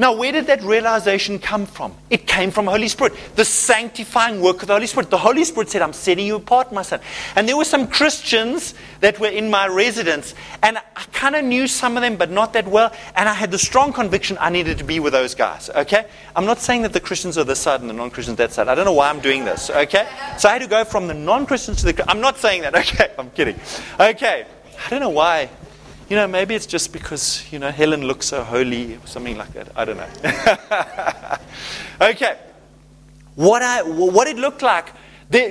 Now, 0.00 0.14
where 0.14 0.32
did 0.32 0.46
that 0.46 0.62
realization 0.62 1.38
come 1.38 1.66
from? 1.66 1.94
It 2.08 2.26
came 2.26 2.50
from 2.50 2.64
the 2.64 2.70
Holy 2.70 2.88
Spirit, 2.88 3.12
the 3.36 3.44
sanctifying 3.44 4.40
work 4.40 4.62
of 4.62 4.68
the 4.68 4.72
Holy 4.72 4.86
Spirit. 4.86 5.10
The 5.10 5.18
Holy 5.18 5.44
Spirit 5.44 5.68
said, 5.68 5.82
I'm 5.82 5.92
setting 5.92 6.26
you 6.26 6.36
apart, 6.36 6.72
my 6.72 6.80
son. 6.80 7.00
And 7.36 7.46
there 7.46 7.54
were 7.54 7.66
some 7.66 7.86
Christians 7.86 8.72
that 9.00 9.20
were 9.20 9.28
in 9.28 9.50
my 9.50 9.68
residence, 9.68 10.34
and 10.62 10.78
I 10.78 11.02
kind 11.12 11.36
of 11.36 11.44
knew 11.44 11.68
some 11.68 11.98
of 11.98 12.02
them, 12.02 12.16
but 12.16 12.30
not 12.30 12.54
that 12.54 12.66
well. 12.66 12.94
And 13.14 13.28
I 13.28 13.34
had 13.34 13.50
the 13.50 13.58
strong 13.58 13.92
conviction 13.92 14.38
I 14.40 14.48
needed 14.48 14.78
to 14.78 14.84
be 14.84 15.00
with 15.00 15.12
those 15.12 15.34
guys, 15.34 15.68
okay? 15.68 16.06
I'm 16.34 16.46
not 16.46 16.60
saying 16.60 16.80
that 16.80 16.94
the 16.94 17.00
Christians 17.00 17.36
are 17.36 17.44
this 17.44 17.60
side 17.60 17.82
and 17.82 17.90
the 17.90 17.94
non 17.94 18.10
Christians 18.10 18.38
that 18.38 18.54
side. 18.54 18.68
I 18.68 18.74
don't 18.74 18.86
know 18.86 18.94
why 18.94 19.10
I'm 19.10 19.20
doing 19.20 19.44
this, 19.44 19.68
okay? 19.68 20.08
So 20.38 20.48
I 20.48 20.52
had 20.52 20.62
to 20.62 20.66
go 20.66 20.82
from 20.82 21.08
the 21.08 21.14
non 21.14 21.44
Christians 21.44 21.82
to 21.82 21.92
the. 21.92 22.10
I'm 22.10 22.22
not 22.22 22.38
saying 22.38 22.62
that, 22.62 22.74
okay? 22.74 23.12
I'm 23.18 23.30
kidding. 23.32 23.60
Okay. 24.00 24.46
I 24.82 24.88
don't 24.88 25.00
know 25.00 25.10
why 25.10 25.50
you 26.10 26.16
know, 26.16 26.26
maybe 26.26 26.56
it's 26.56 26.66
just 26.66 26.92
because, 26.92 27.50
you 27.52 27.60
know, 27.60 27.70
Helen 27.70 28.02
looks 28.02 28.26
so 28.26 28.42
holy 28.42 28.96
or 28.96 29.06
something 29.06 29.38
like 29.38 29.52
that. 29.52 29.68
I 29.76 29.84
don't 29.84 29.96
know. 29.96 31.36
okay. 32.10 32.36
What, 33.36 33.62
I, 33.62 33.82
what 33.82 34.26
it 34.26 34.36
looked 34.36 34.60
like, 34.60 34.92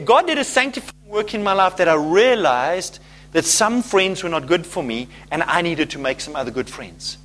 God 0.04 0.28
did 0.28 0.38
a 0.38 0.44
sanctifying 0.44 1.08
work 1.08 1.34
in 1.34 1.42
my 1.42 1.54
life 1.54 1.78
that 1.78 1.88
I 1.88 1.94
realized 1.96 3.00
that 3.32 3.46
some 3.46 3.82
friends 3.82 4.22
were 4.22 4.30
not 4.30 4.48
good 4.48 4.66
for 4.66 4.84
me 4.84 5.08
and 5.32 5.44
I 5.44 5.62
needed 5.62 5.92
to 5.92 6.00
make 6.00 6.20
some 6.20 6.36
other 6.36 6.52
good 6.52 6.70
friends. 6.70 7.18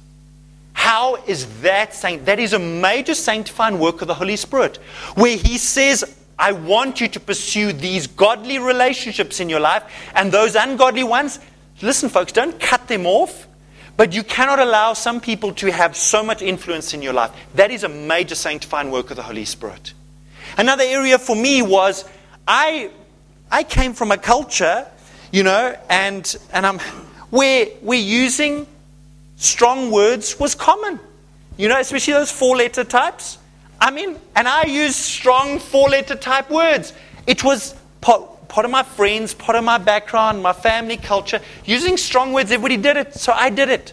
How 0.72 1.16
is 1.26 1.62
that 1.62 1.92
saying? 1.92 2.26
That 2.26 2.38
is 2.38 2.52
a 2.52 2.58
major 2.60 3.14
sanctifying 3.14 3.80
work 3.80 4.00
of 4.00 4.06
the 4.06 4.14
Holy 4.14 4.36
Spirit, 4.36 4.76
where 5.14 5.36
He 5.36 5.56
says, 5.58 6.04
I 6.38 6.52
want 6.52 7.00
you 7.00 7.08
to 7.08 7.20
pursue 7.20 7.72
these 7.72 8.06
godly 8.06 8.58
relationships 8.58 9.40
in 9.40 9.48
your 9.48 9.60
life, 9.60 9.84
and 10.14 10.30
those 10.30 10.56
ungodly 10.56 11.04
ones, 11.04 11.38
Listen, 11.82 12.08
folks, 12.08 12.32
don't 12.32 12.58
cut 12.60 12.88
them 12.88 13.06
off, 13.06 13.46
but 13.96 14.14
you 14.14 14.22
cannot 14.22 14.58
allow 14.58 14.92
some 14.92 15.20
people 15.20 15.52
to 15.54 15.70
have 15.70 15.96
so 15.96 16.22
much 16.22 16.42
influence 16.42 16.94
in 16.94 17.02
your 17.02 17.12
life. 17.12 17.30
That 17.54 17.70
is 17.70 17.84
a 17.84 17.88
major 17.88 18.34
sanctifying 18.34 18.90
work 18.90 19.10
of 19.10 19.16
the 19.16 19.22
Holy 19.22 19.44
Spirit. 19.44 19.92
Another 20.56 20.84
area 20.84 21.18
for 21.18 21.36
me 21.36 21.62
was 21.62 22.04
I, 22.46 22.90
I 23.50 23.64
came 23.64 23.92
from 23.92 24.12
a 24.12 24.18
culture, 24.18 24.86
you 25.32 25.42
know, 25.42 25.76
and, 25.88 26.36
and 26.52 26.66
I'm, 26.66 26.78
where, 27.30 27.66
where 27.80 27.98
using 27.98 28.66
strong 29.36 29.90
words 29.90 30.38
was 30.38 30.54
common. 30.54 31.00
You 31.56 31.68
know, 31.68 31.78
especially 31.78 32.14
those 32.14 32.32
four 32.32 32.56
letter 32.56 32.84
types. 32.84 33.38
I 33.80 33.90
mean, 33.90 34.16
and 34.34 34.48
I 34.48 34.64
used 34.64 34.96
strong 34.96 35.58
four 35.58 35.88
letter 35.88 36.16
type 36.16 36.50
words. 36.50 36.92
It 37.26 37.44
was 37.44 37.74
part 38.54 38.64
of 38.64 38.70
my 38.70 38.84
friends, 38.84 39.34
part 39.34 39.58
of 39.58 39.64
my 39.64 39.78
background, 39.78 40.40
my 40.40 40.52
family 40.52 40.96
culture. 40.96 41.40
Using 41.64 41.96
strong 41.96 42.32
words, 42.32 42.52
everybody 42.52 42.76
did 42.76 42.96
it, 42.96 43.12
so 43.14 43.32
I 43.32 43.50
did 43.50 43.68
it. 43.68 43.92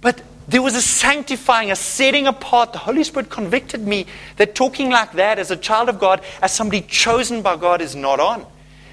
But 0.00 0.20
there 0.48 0.60
was 0.60 0.74
a 0.74 0.82
sanctifying, 0.82 1.70
a 1.70 1.76
setting 1.76 2.26
apart. 2.26 2.72
The 2.72 2.80
Holy 2.80 3.04
Spirit 3.04 3.30
convicted 3.30 3.86
me 3.86 4.06
that 4.38 4.56
talking 4.56 4.90
like 4.90 5.12
that 5.12 5.38
as 5.38 5.52
a 5.52 5.56
child 5.56 5.88
of 5.88 6.00
God, 6.00 6.20
as 6.42 6.52
somebody 6.52 6.80
chosen 6.80 7.42
by 7.42 7.54
God, 7.54 7.80
is 7.80 7.94
not 7.94 8.18
on. 8.18 8.44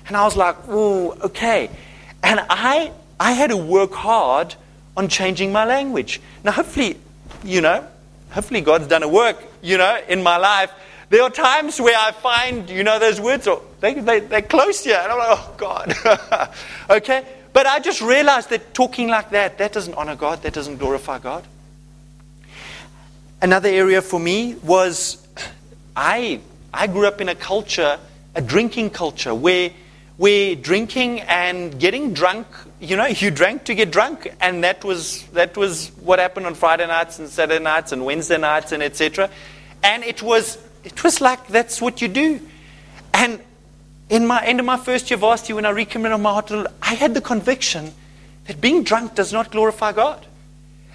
And 0.08 0.16
I 0.16 0.26
was 0.26 0.38
like, 0.38 0.56
oh, 0.68 1.18
okay. 1.24 1.72
And 2.22 2.40
I, 2.48 2.92
I 3.20 3.32
had 3.32 3.50
to 3.50 3.58
work 3.58 3.94
hard 3.94 4.54
on 4.96 5.08
changing 5.08 5.52
my 5.52 5.66
language. 5.66 6.22
Now, 6.44 6.52
hopefully, 6.52 6.98
you 7.44 7.62
know, 7.62 7.84
hopefully 8.30 8.62
God's 8.62 8.86
done 8.86 9.02
a 9.02 9.10
work, 9.10 9.44
you 9.64 9.80
know, 9.80 10.00
in 10.08 10.22
my 10.22 10.38
life 10.38 10.72
there 11.12 11.24
are 11.24 11.30
times 11.30 11.80
where 11.82 11.98
I 12.00 12.14
find, 12.14 12.70
you 12.70 12.86
know, 12.86 12.98
those 12.98 13.20
words, 13.20 13.46
or 13.46 13.62
they, 13.82 13.96
they, 13.96 14.22
they're 14.22 14.42
close 14.42 14.86
here. 14.86 14.98
And 14.98 15.12
I'm 15.12 15.18
like, 15.18 15.28
oh, 15.30 15.54
God. 15.58 16.50
okay? 16.90 17.26
But 17.52 17.66
I 17.66 17.80
just 17.80 18.02
realized 18.02 18.50
that 18.52 18.74
talking 18.74 19.10
like 19.10 19.32
that, 19.32 19.58
that 19.58 19.74
doesn't 19.74 19.94
honor 19.96 20.16
God, 20.16 20.42
that 20.44 20.54
doesn't 20.54 20.78
glorify 20.78 21.20
God. 21.20 21.44
Another 23.42 23.68
area 23.68 24.02
for 24.02 24.22
me 24.22 24.56
was 24.64 25.28
I, 25.98 26.40
I 26.74 26.88
grew 26.88 27.06
up 27.06 27.20
in 27.20 27.28
a 27.28 27.36
culture, 27.36 28.00
a 28.34 28.42
drinking 28.42 28.92
culture, 28.92 29.36
where, 29.36 29.72
where 30.16 30.56
drinking 30.56 31.20
and 31.22 31.78
getting 31.78 32.14
drunk, 32.14 32.48
you 32.80 32.96
know, 32.96 33.06
you 33.08 33.32
drank 33.32 33.66
to 33.66 33.76
get 33.76 33.92
drunk, 33.92 34.34
and 34.40 34.64
that 34.64 34.86
was, 34.86 35.24
that 35.34 35.58
was 35.58 35.90
what 36.00 36.20
happened 36.20 36.46
on 36.46 36.56
Friday 36.56 36.88
nights 36.88 37.20
and 37.20 37.28
Saturday 37.28 37.62
nights 37.62 37.92
and 37.92 38.06
Wednesday 38.06 38.38
nights 38.38 38.72
and 38.72 38.82
etc. 38.82 39.30
And 39.84 40.06
it 40.06 40.22
was 40.22 40.58
it 40.84 41.04
was 41.04 41.22
like 41.22 41.48
that's 41.48 41.82
what 41.82 42.02
you 42.02 42.08
do. 42.08 42.40
And 43.14 43.40
in 44.10 44.28
my 44.28 44.44
end 44.46 44.60
of 44.60 44.66
my 44.66 44.78
first 44.78 45.10
year 45.10 45.16
of 45.16 45.22
varsity, 45.22 45.54
when 45.54 45.66
I 45.66 45.70
recommitted 45.70 46.20
my 46.20 46.34
heart, 46.34 46.52
I 46.82 46.94
had 46.94 47.14
the 47.14 47.22
conviction 47.22 47.94
that 48.46 48.60
being 48.60 48.84
drunk 48.84 49.16
does 49.16 49.32
not 49.32 49.52
glorify 49.52 49.92
God. 49.94 50.26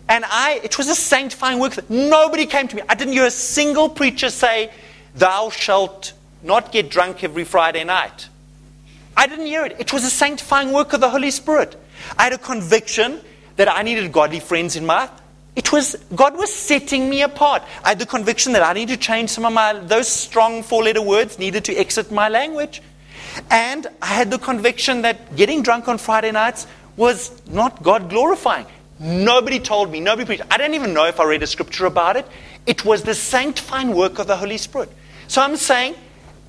And 0.08 0.24
I, 0.26 0.60
it 0.62 0.78
was 0.78 0.88
a 0.88 0.94
sanctifying 0.94 1.58
work. 1.58 1.90
Nobody 1.90 2.46
came 2.46 2.68
to 2.68 2.76
me. 2.76 2.82
I 2.88 2.94
didn't 2.94 3.14
hear 3.14 3.26
a 3.26 3.30
single 3.30 3.88
preacher 3.88 4.30
say, 4.30 4.70
"Thou 5.14 5.50
shalt 5.50 6.12
not 6.42 6.70
get 6.70 6.90
drunk 6.90 7.24
every 7.24 7.44
Friday 7.44 7.82
night." 7.84 8.28
I 9.16 9.26
didn't 9.26 9.46
hear 9.46 9.64
it. 9.64 9.76
It 9.78 9.92
was 9.92 10.04
a 10.04 10.10
sanctifying 10.10 10.72
work 10.72 10.92
of 10.92 11.00
the 11.00 11.10
Holy 11.10 11.30
Spirit. 11.30 11.74
I 12.18 12.24
had 12.24 12.34
a 12.34 12.38
conviction 12.38 13.20
that 13.56 13.68
I 13.68 13.82
needed 13.82 14.12
godly 14.12 14.40
friends 14.40 14.76
in 14.76 14.84
my 14.84 15.04
life. 15.04 15.10
It 15.56 15.72
was 15.72 15.96
God 16.14 16.36
was 16.36 16.52
setting 16.52 17.08
me 17.08 17.22
apart. 17.22 17.62
I 17.82 17.88
had 17.90 17.98
the 17.98 18.06
conviction 18.06 18.52
that 18.52 18.62
I 18.62 18.74
need 18.74 18.88
to 18.88 18.96
change 18.96 19.30
some 19.30 19.46
of 19.46 19.52
my 19.54 19.72
those 19.72 20.06
strong 20.06 20.62
four-letter 20.62 21.02
words 21.02 21.38
needed 21.38 21.64
to 21.64 21.74
exit 21.74 22.12
my 22.12 22.28
language. 22.28 22.82
And 23.50 23.86
I 24.00 24.06
had 24.06 24.30
the 24.30 24.38
conviction 24.38 25.02
that 25.02 25.34
getting 25.34 25.62
drunk 25.62 25.88
on 25.88 25.98
Friday 25.98 26.30
nights 26.30 26.66
was 26.96 27.42
not 27.48 27.82
God 27.82 28.10
glorifying. 28.10 28.66
Nobody 28.98 29.58
told 29.58 29.90
me, 29.90 30.00
nobody 30.00 30.24
preached. 30.24 30.42
I 30.50 30.56
don't 30.56 30.74
even 30.74 30.94
know 30.94 31.06
if 31.06 31.20
I 31.20 31.24
read 31.24 31.42
a 31.42 31.46
scripture 31.46 31.86
about 31.86 32.16
it. 32.16 32.26
It 32.66 32.84
was 32.84 33.02
the 33.02 33.14
sanctifying 33.14 33.94
work 33.94 34.18
of 34.18 34.26
the 34.26 34.36
Holy 34.36 34.56
Spirit. 34.58 34.90
So 35.28 35.42
I'm 35.42 35.56
saying 35.56 35.94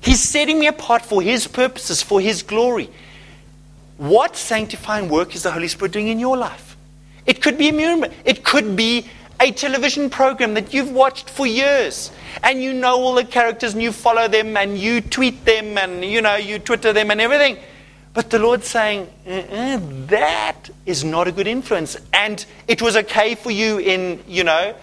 He's 0.00 0.22
setting 0.22 0.58
me 0.60 0.66
apart 0.66 1.04
for 1.04 1.20
His 1.20 1.46
purposes, 1.46 2.02
for 2.02 2.20
His 2.20 2.42
glory. 2.42 2.88
What 3.96 4.36
sanctifying 4.36 5.08
work 5.08 5.34
is 5.34 5.42
the 5.42 5.50
Holy 5.50 5.68
Spirit 5.68 5.92
doing 5.92 6.08
in 6.08 6.18
your 6.18 6.36
life? 6.36 6.67
It 7.28 7.42
could 7.42 7.58
be 7.58 7.68
a 7.68 7.72
movement. 7.72 8.14
It 8.24 8.42
could 8.42 8.74
be 8.74 9.06
a 9.38 9.52
television 9.52 10.08
program 10.08 10.54
that 10.54 10.72
you've 10.72 10.90
watched 10.90 11.28
for 11.28 11.46
years 11.46 12.10
and 12.42 12.62
you 12.62 12.72
know 12.72 12.96
all 12.96 13.14
the 13.14 13.24
characters 13.24 13.74
and 13.74 13.82
you 13.82 13.92
follow 13.92 14.28
them 14.28 14.56
and 14.56 14.78
you 14.78 15.02
tweet 15.02 15.44
them 15.44 15.76
and 15.78 16.04
you 16.04 16.20
know 16.20 16.34
you 16.36 16.58
twitter 16.58 16.92
them 16.92 17.10
and 17.10 17.20
everything. 17.20 17.58
But 18.14 18.30
the 18.30 18.38
lord's 18.38 18.66
saying 18.66 19.08
uh-uh, 19.26 19.78
that 20.06 20.70
is 20.86 21.04
not 21.04 21.28
a 21.28 21.32
good 21.32 21.46
influence. 21.46 21.98
And 22.14 22.44
it 22.66 22.80
was 22.80 22.96
okay 22.96 23.34
for 23.34 23.50
you 23.50 23.78
in 23.78 24.24
you 24.26 24.42
know 24.42 24.74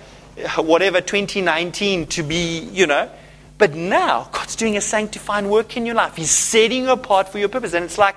whatever 0.58 1.02
2019 1.02 2.06
to 2.08 2.24
be 2.24 2.60
you 2.60 2.86
know. 2.86 3.10
But 3.58 3.74
now 3.74 4.30
god's 4.32 4.56
doing 4.56 4.78
a 4.78 4.82
sanctifying 4.82 5.50
work 5.50 5.76
in 5.78 5.86
your 5.88 5.96
life. 5.96 6.16
He's 6.16 6.30
setting 6.30 6.84
you 6.84 6.92
apart 6.92 7.28
for 7.28 7.40
your 7.40 7.50
purpose. 7.50 7.74
And 7.74 7.84
it's 7.84 7.98
like 7.98 8.16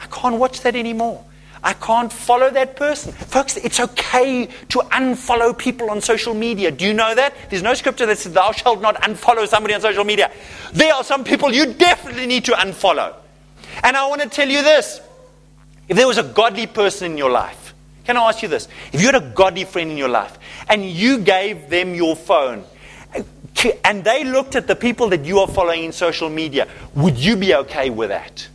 i 0.00 0.06
can't 0.06 0.36
watch 0.36 0.60
that 0.62 0.74
anymore 0.74 1.24
I 1.62 1.72
can't 1.72 2.12
follow 2.12 2.50
that 2.50 2.76
person. 2.76 3.12
Folks, 3.12 3.56
it's 3.56 3.80
okay 3.80 4.46
to 4.68 4.78
unfollow 4.78 5.56
people 5.56 5.90
on 5.90 6.00
social 6.00 6.34
media. 6.34 6.70
Do 6.70 6.84
you 6.84 6.94
know 6.94 7.14
that? 7.14 7.34
There's 7.50 7.62
no 7.62 7.74
scripture 7.74 8.06
that 8.06 8.18
says, 8.18 8.32
Thou 8.32 8.52
shalt 8.52 8.80
not 8.80 8.96
unfollow 9.02 9.46
somebody 9.46 9.74
on 9.74 9.80
social 9.80 10.04
media. 10.04 10.30
There 10.72 10.92
are 10.94 11.04
some 11.04 11.24
people 11.24 11.52
you 11.52 11.72
definitely 11.74 12.26
need 12.26 12.44
to 12.46 12.52
unfollow. 12.52 13.14
And 13.82 13.96
I 13.96 14.06
want 14.06 14.22
to 14.22 14.28
tell 14.28 14.48
you 14.48 14.62
this 14.62 15.00
if 15.88 15.96
there 15.96 16.06
was 16.06 16.18
a 16.18 16.22
godly 16.22 16.66
person 16.66 17.12
in 17.12 17.18
your 17.18 17.30
life, 17.30 17.74
can 18.04 18.16
I 18.16 18.28
ask 18.28 18.42
you 18.42 18.48
this? 18.48 18.68
If 18.92 19.00
you 19.00 19.06
had 19.06 19.16
a 19.16 19.32
godly 19.34 19.64
friend 19.64 19.90
in 19.90 19.96
your 19.96 20.08
life 20.08 20.38
and 20.68 20.84
you 20.84 21.18
gave 21.18 21.68
them 21.68 21.94
your 21.94 22.16
phone, 22.16 22.64
and 23.84 24.04
they 24.04 24.24
looked 24.24 24.54
at 24.54 24.66
the 24.66 24.76
people 24.76 25.08
that 25.08 25.24
you 25.24 25.40
are 25.40 25.48
following 25.48 25.84
in 25.84 25.92
social 25.92 26.28
media, 26.28 26.68
would 26.94 27.16
you 27.16 27.36
be 27.36 27.54
okay 27.54 27.90
with 27.90 28.10
that? 28.10 28.48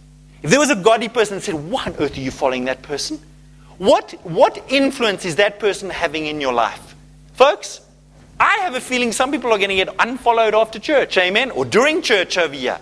If 0.44 0.50
there 0.50 0.60
was 0.60 0.70
a 0.70 0.76
godly 0.76 1.10
person 1.10 1.38
that 1.38 1.42
said, 1.42 1.56
Why 1.56 1.86
on 1.86 1.96
earth 1.96 2.18
are 2.18 2.22
you 2.22 2.32
following 2.32 2.66
that 2.66 2.82
person? 2.82 3.20
What, 3.78 4.12
what 4.24 4.64
influence 4.70 5.26
is 5.26 5.38
that 5.38 5.60
person 5.60 5.90
having 5.90 6.28
in 6.28 6.40
your 6.40 6.54
life? 6.54 6.96
Folks, 7.34 7.82
I 8.40 8.58
have 8.58 8.76
a 8.76 8.82
feeling 8.82 9.12
some 9.12 9.32
people 9.32 9.52
are 9.52 9.58
going 9.58 9.70
to 9.70 9.76
get 9.76 9.90
unfollowed 10.00 10.54
after 10.54 10.80
church, 10.80 11.18
amen, 11.18 11.52
or 11.52 11.66
during 11.66 12.02
church 12.02 12.38
over 12.38 12.54
here. 12.54 12.78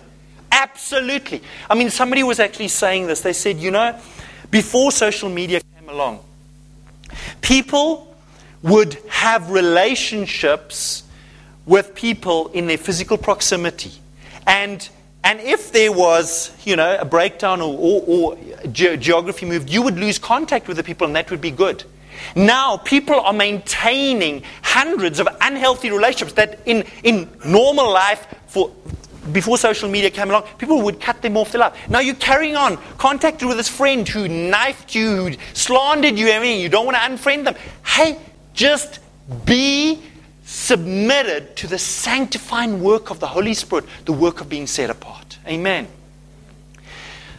Absolutely. 0.52 1.42
I 1.70 1.76
mean, 1.76 1.90
somebody 1.90 2.24
was 2.24 2.40
actually 2.40 2.68
saying 2.68 3.08
this. 3.08 3.22
They 3.22 3.34
said, 3.34 3.58
you 3.58 3.72
know, 3.72 3.98
before 4.50 4.92
social 4.92 5.30
media 5.30 5.62
came 5.78 5.88
along, 5.88 6.20
people 7.42 8.16
would 8.64 8.96
have 9.08 9.50
relationships 9.50 11.04
with 11.66 11.96
people 11.96 12.50
in 12.50 12.68
their 12.68 12.78
physical 12.78 13.18
proximity. 13.18 13.92
And, 14.46 14.88
and 15.24 15.40
if 15.40 15.72
there 15.72 15.92
was, 15.92 16.52
you 16.66 16.76
know, 16.76 16.98
a 17.00 17.06
breakdown 17.06 17.62
or, 17.62 17.76
or, 17.78 18.04
or 18.08 18.38
ge- 18.72 19.00
geography 19.00 19.46
moved, 19.46 19.70
you 19.70 19.82
would 19.82 19.98
lose 19.98 20.18
contact 20.18 20.68
with 20.68 20.78
the 20.78 20.84
people 20.84 21.06
and 21.06 21.16
that 21.16 21.30
would 21.30 21.42
be 21.42 21.52
good. 21.52 21.84
Now, 22.36 22.78
people 22.78 23.20
are 23.20 23.34
maintaining 23.34 24.44
hundreds 24.64 25.20
of 25.20 25.28
unhealthy 25.42 25.92
relationships 25.92 26.34
that 26.34 26.60
in, 26.66 26.86
in 27.04 27.30
normal 27.46 27.92
life, 27.92 28.28
for, 28.48 28.72
before 29.32 29.58
social 29.58 29.90
media 29.90 30.10
came 30.10 30.30
along, 30.30 30.44
people 30.58 30.82
would 30.82 31.00
cut 31.00 31.22
them 31.22 31.38
off 31.38 31.52
their 31.52 31.62
life. 31.62 31.78
Now 31.90 32.00
you're 32.00 32.16
carrying 32.16 32.56
on, 32.56 32.78
contacted 32.98 33.48
with 33.48 33.58
this 33.58 33.70
friend 33.70 34.08
who 34.08 34.28
knifed 34.28 34.96
you, 34.96 35.16
who 35.16 35.36
slandered 35.54 36.18
you, 36.18 36.26
mean, 36.40 36.62
you 36.62 36.70
don't 36.70 36.86
want 36.86 36.98
to 36.98 37.04
unfriend 37.04 37.46
them. 37.46 37.56
Hey, 37.86 38.20
just 38.54 39.00
be 39.46 40.02
submitted 40.52 41.56
to 41.56 41.66
the 41.66 41.78
sanctifying 41.78 42.84
work 42.84 43.10
of 43.10 43.22
the 43.22 43.28
Holy 43.28 43.54
Spirit, 43.54 43.86
the 44.04 44.12
work 44.12 44.42
of 44.42 44.50
being 44.50 44.68
set 44.68 44.90
apart. 44.90 45.40
Amen. 45.48 45.88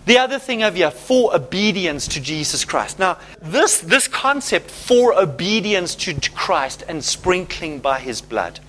The 0.07 0.17
other 0.17 0.39
thing 0.39 0.63
over 0.63 0.75
here, 0.75 0.91
for 0.91 1.37
obedience 1.37 2.09
to 2.09 2.23
Jesus 2.23 2.65
Christ. 2.65 2.99
Now, 2.99 3.19
this, 3.43 3.81
this 3.81 4.09
concept 4.09 4.71
for 4.71 5.13
obedience 5.13 5.95
to 5.97 6.19
Christ 6.31 6.85
and 6.89 7.05
sprinkling 7.05 7.81
by 7.81 8.01
his 8.01 8.23
blood. 8.23 8.61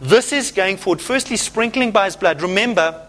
This 0.00 0.32
is 0.32 0.50
going 0.50 0.76
forward. 0.76 1.00
Firstly, 1.00 1.36
sprinkling 1.36 1.92
by 1.92 2.06
his 2.06 2.16
blood. 2.16 2.42
Remember, 2.42 3.06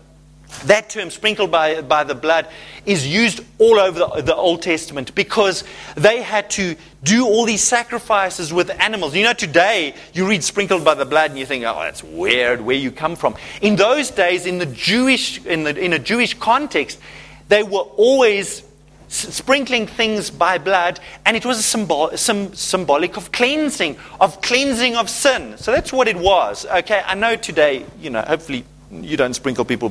that 0.63 0.89
term, 0.89 1.09
sprinkled 1.09 1.51
by, 1.51 1.81
by 1.81 2.03
the 2.03 2.15
blood, 2.15 2.47
is 2.85 3.07
used 3.07 3.41
all 3.57 3.79
over 3.79 3.99
the, 3.99 4.21
the, 4.21 4.35
Old 4.35 4.61
Testament 4.61 5.13
because 5.15 5.63
they 5.95 6.21
had 6.21 6.49
to 6.51 6.75
do 7.03 7.25
all 7.25 7.45
these 7.45 7.63
sacrifices 7.63 8.51
with 8.51 8.69
animals. 8.69 9.15
You 9.15 9.23
know, 9.23 9.33
today 9.33 9.95
you 10.13 10.27
read 10.27 10.43
sprinkled 10.43 10.83
by 10.83 10.93
the 10.93 11.05
blood 11.05 11.31
and 11.31 11.39
you 11.39 11.45
think, 11.45 11.63
oh, 11.65 11.79
that's 11.79 12.03
weird, 12.03 12.61
where 12.61 12.75
you 12.75 12.91
come 12.91 13.15
from. 13.15 13.35
In 13.61 13.75
those 13.75 14.11
days, 14.11 14.45
in, 14.45 14.57
the 14.57 14.65
Jewish, 14.65 15.43
in, 15.45 15.63
the, 15.63 15.77
in 15.77 15.93
a 15.93 15.99
Jewish 15.99 16.33
context, 16.33 16.99
they 17.47 17.63
were 17.63 17.79
always 17.79 18.63
sprinkling 19.07 19.87
things 19.87 20.29
by 20.29 20.57
blood, 20.57 20.99
and 21.25 21.37
it 21.37 21.45
was 21.45 21.59
a 21.59 21.63
symbol, 21.63 22.09
symbolic 22.17 23.17
of 23.17 23.31
cleansing, 23.31 23.97
of 24.19 24.41
cleansing 24.41 24.95
of 24.95 25.09
sin. 25.09 25.57
So 25.57 25.71
that's 25.71 25.93
what 25.93 26.07
it 26.07 26.17
was. 26.17 26.65
Okay, 26.65 27.01
I 27.05 27.15
know 27.15 27.35
today, 27.35 27.85
you 27.99 28.09
know, 28.09 28.21
hopefully 28.21 28.65
you 29.03 29.17
don't 29.17 29.33
sprinkle 29.33 29.65
people 29.65 29.89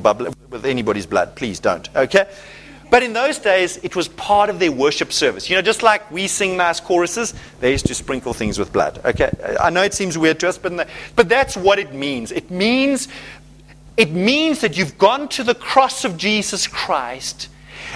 with 0.49 0.65
anybody's 0.65 1.05
blood. 1.05 1.35
Please 1.35 1.59
don't. 1.59 1.93
Okay? 1.95 2.27
But 2.89 3.03
in 3.03 3.13
those 3.13 3.39
days, 3.39 3.77
it 3.77 3.95
was 3.95 4.07
part 4.07 4.49
of 4.49 4.59
their 4.59 4.71
worship 4.71 5.11
service. 5.11 5.49
You 5.49 5.55
know, 5.55 5.61
just 5.61 5.83
like 5.83 6.09
we 6.11 6.27
sing 6.27 6.55
nice 6.55 6.79
choruses, 6.79 7.33
they 7.59 7.71
used 7.71 7.87
to 7.87 7.95
sprinkle 7.95 8.33
things 8.33 8.59
with 8.59 8.71
blood. 8.71 9.01
Okay? 9.03 9.31
I 9.59 9.69
know 9.69 9.81
it 9.81 9.93
seems 9.93 10.17
weird 10.17 10.39
to 10.41 10.49
us, 10.49 10.57
but, 10.57 10.87
but 11.15 11.27
that's 11.27 11.57
what 11.57 11.79
it 11.79 11.93
means. 11.93 12.31
It 12.31 12.51
means 12.51 13.07
it 13.97 14.11
means 14.11 14.59
that 14.59 14.77
you've 14.77 14.97
gone 14.97 15.29
to 15.29 15.43
the 15.43 15.55
cross 15.55 16.03
of 16.03 16.17
Jesus 16.17 16.67
Christ 16.67 17.47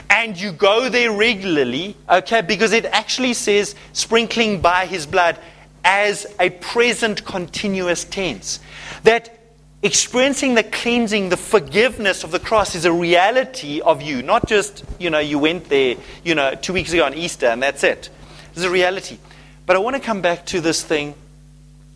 and 0.09 0.39
you 0.39 0.51
go 0.51 0.87
there 0.87 1.11
regularly, 1.11 1.97
okay, 2.09 2.41
because 2.41 2.71
it 2.71 2.85
actually 2.85 3.33
says 3.33 3.75
sprinkling 3.91 4.61
by 4.61 4.85
his 4.85 5.05
blood 5.05 5.37
as 5.83 6.25
a 6.39 6.51
present 6.51 7.25
continuous 7.25 8.05
tense. 8.05 8.59
That 9.03 9.38
experiencing 9.81 10.55
the 10.55 10.63
cleansing, 10.63 11.29
the 11.29 11.37
forgiveness 11.37 12.23
of 12.23 12.31
the 12.31 12.39
cross 12.39 12.75
is 12.75 12.85
a 12.85 12.91
reality 12.91 13.81
of 13.81 14.01
you, 14.01 14.21
not 14.21 14.47
just, 14.47 14.83
you 14.99 15.09
know, 15.09 15.19
you 15.19 15.39
went 15.39 15.69
there, 15.69 15.95
you 16.23 16.35
know, 16.35 16.55
two 16.55 16.73
weeks 16.73 16.91
ago 16.91 17.05
on 17.05 17.13
Easter 17.13 17.47
and 17.47 17.63
that's 17.63 17.83
it. 17.83 18.09
It's 18.53 18.63
a 18.63 18.69
reality. 18.69 19.17
But 19.65 19.75
I 19.75 19.79
want 19.79 19.95
to 19.95 20.01
come 20.01 20.21
back 20.21 20.45
to 20.47 20.61
this 20.61 20.83
thing 20.83 21.13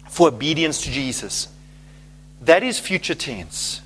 for 0.10 0.30
obedience 0.30 0.84
to 0.84 0.92
Jesus. 0.92 1.48
That 2.42 2.64
is 2.64 2.80
future 2.80 3.16
tense. 3.16 3.82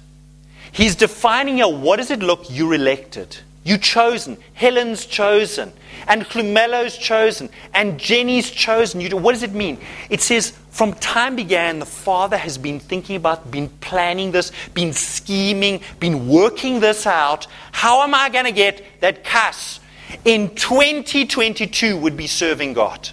He's 0.72 0.96
defining 0.96 1.62
a 1.62 1.70
what 1.70 1.98
does 1.98 2.12
it 2.12 2.20
look 2.20 2.46
you're 2.50 2.74
elected? 2.74 3.38
You 3.68 3.78
chosen. 3.78 4.38
Helen's 4.54 5.06
chosen. 5.06 5.74
And 6.08 6.24
Klumelo's 6.24 6.98
chosen. 6.98 7.50
And 7.74 8.00
Jenny's 8.00 8.50
chosen. 8.50 9.02
You, 9.02 9.10
do, 9.10 9.18
what 9.18 9.34
does 9.34 9.44
it 9.44 9.52
mean? 9.52 9.78
It 10.10 10.22
says, 10.22 10.52
from 10.70 10.94
time 10.94 11.36
began, 11.36 11.80
the 11.80 11.86
Father 11.86 12.38
has 12.38 12.58
been 12.58 12.80
thinking 12.80 13.18
about, 13.18 13.52
been 13.52 13.68
planning 13.82 14.32
this, 14.32 14.54
been 14.74 14.94
scheming, 14.94 15.82
been 16.00 16.30
working 16.30 16.80
this 16.80 17.06
out. 17.06 17.48
How 17.74 18.04
am 18.04 18.16
I 18.16 18.30
going 18.30 18.46
to 18.46 18.54
get 18.54 19.02
that 19.02 19.26
cuss 19.26 19.82
in 20.24 20.56
2022 20.56 21.98
would 21.98 22.16
be 22.16 22.28
serving 22.28 22.72
God? 22.72 23.10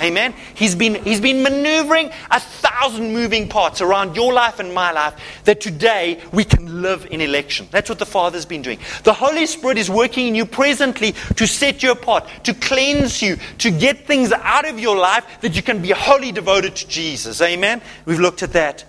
Amen. 0.00 0.34
He's 0.54 0.74
been, 0.74 0.94
he's 1.04 1.20
been 1.20 1.42
maneuvering 1.42 2.10
a 2.30 2.40
thousand 2.40 3.12
moving 3.12 3.48
parts 3.48 3.80
around 3.80 4.14
your 4.14 4.32
life 4.32 4.60
and 4.60 4.72
my 4.72 4.92
life 4.92 5.42
that 5.44 5.60
today 5.60 6.20
we 6.32 6.44
can 6.44 6.82
live 6.82 7.06
in 7.10 7.20
election. 7.20 7.66
That's 7.70 7.88
what 7.88 7.98
the 7.98 8.06
Father's 8.06 8.44
been 8.44 8.62
doing. 8.62 8.78
The 9.02 9.12
Holy 9.12 9.46
Spirit 9.46 9.78
is 9.78 9.90
working 9.90 10.28
in 10.28 10.34
you 10.34 10.46
presently 10.46 11.12
to 11.36 11.46
set 11.46 11.82
you 11.82 11.92
apart, 11.92 12.28
to 12.44 12.54
cleanse 12.54 13.20
you, 13.20 13.38
to 13.58 13.70
get 13.70 14.06
things 14.06 14.32
out 14.32 14.68
of 14.68 14.78
your 14.78 14.96
life 14.96 15.40
that 15.40 15.56
you 15.56 15.62
can 15.62 15.82
be 15.82 15.90
wholly 15.90 16.32
devoted 16.32 16.76
to 16.76 16.88
Jesus. 16.88 17.40
Amen. 17.42 17.82
We've 18.04 18.20
looked 18.20 18.42
at 18.42 18.52
that. 18.52 18.84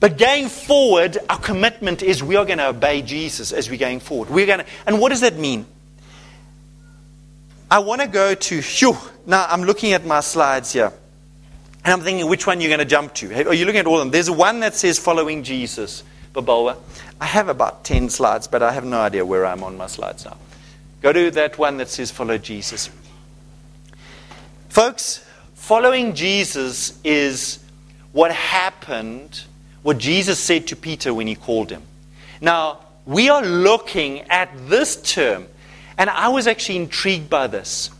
But 0.00 0.16
going 0.16 0.48
forward, 0.48 1.18
our 1.28 1.38
commitment 1.38 2.02
is 2.02 2.22
we 2.22 2.36
are 2.36 2.44
going 2.44 2.58
to 2.58 2.68
obey 2.68 3.02
Jesus 3.02 3.52
as 3.52 3.68
we're 3.68 3.78
going 3.78 4.00
forward. 4.00 4.30
We're 4.30 4.46
going 4.46 4.60
to, 4.60 4.66
and 4.86 5.00
what 5.00 5.08
does 5.08 5.22
that 5.22 5.36
mean? 5.36 5.66
I 7.70 7.80
want 7.80 8.00
to 8.00 8.08
go 8.08 8.34
to, 8.34 8.96
now 9.26 9.46
I'm 9.48 9.62
looking 9.62 9.92
at 9.92 10.06
my 10.06 10.20
slides 10.20 10.72
here. 10.72 10.92
And 11.84 11.92
I'm 11.92 12.00
thinking 12.00 12.28
which 12.28 12.46
one 12.46 12.60
you're 12.60 12.70
going 12.70 12.78
to 12.80 12.84
jump 12.84 13.14
to. 13.14 13.48
Are 13.48 13.54
you 13.54 13.64
looking 13.64 13.80
at 13.80 13.86
all 13.86 13.96
of 13.96 14.00
them? 14.00 14.10
There's 14.10 14.30
one 14.30 14.60
that 14.60 14.74
says 14.74 14.98
following 14.98 15.42
Jesus, 15.42 16.02
Babalwa. 16.34 16.76
I 17.20 17.26
have 17.26 17.48
about 17.48 17.84
10 17.84 18.08
slides, 18.10 18.46
but 18.48 18.62
I 18.62 18.72
have 18.72 18.84
no 18.84 18.98
idea 18.98 19.24
where 19.24 19.44
I'm 19.46 19.62
on 19.62 19.76
my 19.76 19.86
slides 19.86 20.24
now. 20.24 20.36
Go 21.02 21.12
to 21.12 21.30
that 21.32 21.58
one 21.58 21.76
that 21.76 21.88
says 21.88 22.10
follow 22.10 22.38
Jesus. 22.38 22.90
Folks, 24.68 25.24
following 25.54 26.14
Jesus 26.14 26.98
is 27.04 27.58
what 28.12 28.32
happened, 28.32 29.42
what 29.82 29.98
Jesus 29.98 30.38
said 30.38 30.66
to 30.68 30.76
Peter 30.76 31.12
when 31.12 31.26
he 31.26 31.34
called 31.34 31.70
him. 31.70 31.82
Now, 32.40 32.80
we 33.06 33.28
are 33.30 33.42
looking 33.42 34.22
at 34.22 34.50
this 34.68 35.00
term 35.00 35.46
and 35.98 36.08
I 36.08 36.28
was 36.28 36.46
actually 36.46 36.76
intrigued 36.76 37.28
by 37.28 37.48
this. 37.48 37.90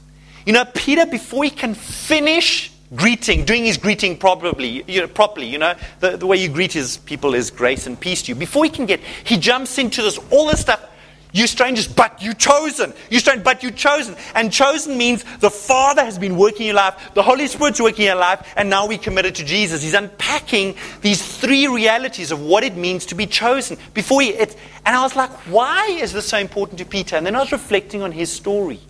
You 0.46 0.53
know, 0.55 0.64
Peter, 0.64 1.05
before 1.05 1.44
he 1.44 1.51
can 1.51 1.74
finish 1.74 2.72
greeting, 2.94 3.44
doing 3.44 3.64
his 3.64 3.76
greeting 3.76 4.16
properly, 4.16 4.82
you 4.86 5.01
know, 5.03 5.09
properly, 5.09 5.46
you 5.46 5.59
know, 5.59 5.74
the, 6.01 6.16
the 6.16 6.26
way 6.26 6.38
you 6.38 6.49
greet 6.49 6.72
his 6.72 6.96
people 6.96 7.34
is 7.34 7.51
grace 7.51 7.86
and 7.86 8.01
peace 8.01 8.22
to 8.22 8.28
you. 8.28 8.34
Before 8.34 8.64
he 8.64 8.70
can 8.70 8.86
get, 8.86 9.01
he 9.24 9.36
jumps 9.36 9.76
into 9.76 10.01
this, 10.01 10.18
all 10.30 10.46
this 10.46 10.61
stuff. 10.61 10.88
You 11.33 11.47
strangers, 11.47 11.87
but 11.87 12.22
you 12.22 12.33
chosen. 12.33 12.95
You 13.11 13.18
strange, 13.18 13.45
but 13.45 13.62
you 13.62 13.70
chosen. 13.70 14.16
And 14.35 14.51
chosen 14.51 14.97
means 14.97 15.24
the 15.41 15.51
Father 15.51 16.03
has 16.03 16.18
been 16.18 16.37
working 16.37 16.62
in 16.62 16.66
your 16.66 16.76
life, 16.76 17.11
the 17.14 17.22
Holy 17.22 17.47
Spirit's 17.47 17.81
working 17.81 18.03
in 18.03 18.07
your 18.07 18.16
life, 18.16 18.51
and 18.57 18.70
now 18.70 18.87
we 18.87 18.97
committed 18.97 19.35
to 19.37 19.45
Jesus. 19.45 19.83
He's 19.83 19.95
unpacking 19.95 20.74
these 21.03 21.20
three 21.39 21.66
realities 21.66 22.33
of 22.33 22.41
what 22.41 22.64
it 22.64 22.76
means 22.76 23.05
to 23.07 23.14
be 23.14 23.26
chosen. 23.26 23.76
Before 23.93 24.22
he, 24.22 24.31
it, 24.31 24.57
and 24.87 24.97
I 24.97 25.03
was 25.03 25.16
like, 25.16 25.31
why 25.49 25.87
is 26.01 26.12
this 26.12 26.26
so 26.26 26.39
important 26.39 26.79
to 26.79 26.87
Peter? 26.87 27.16
And 27.16 27.26
then 27.26 27.37
I 27.37 27.41
was 27.41 27.53
reflecting 27.53 28.03
on 28.03 28.12
his 28.12 28.33
story. 28.33 28.81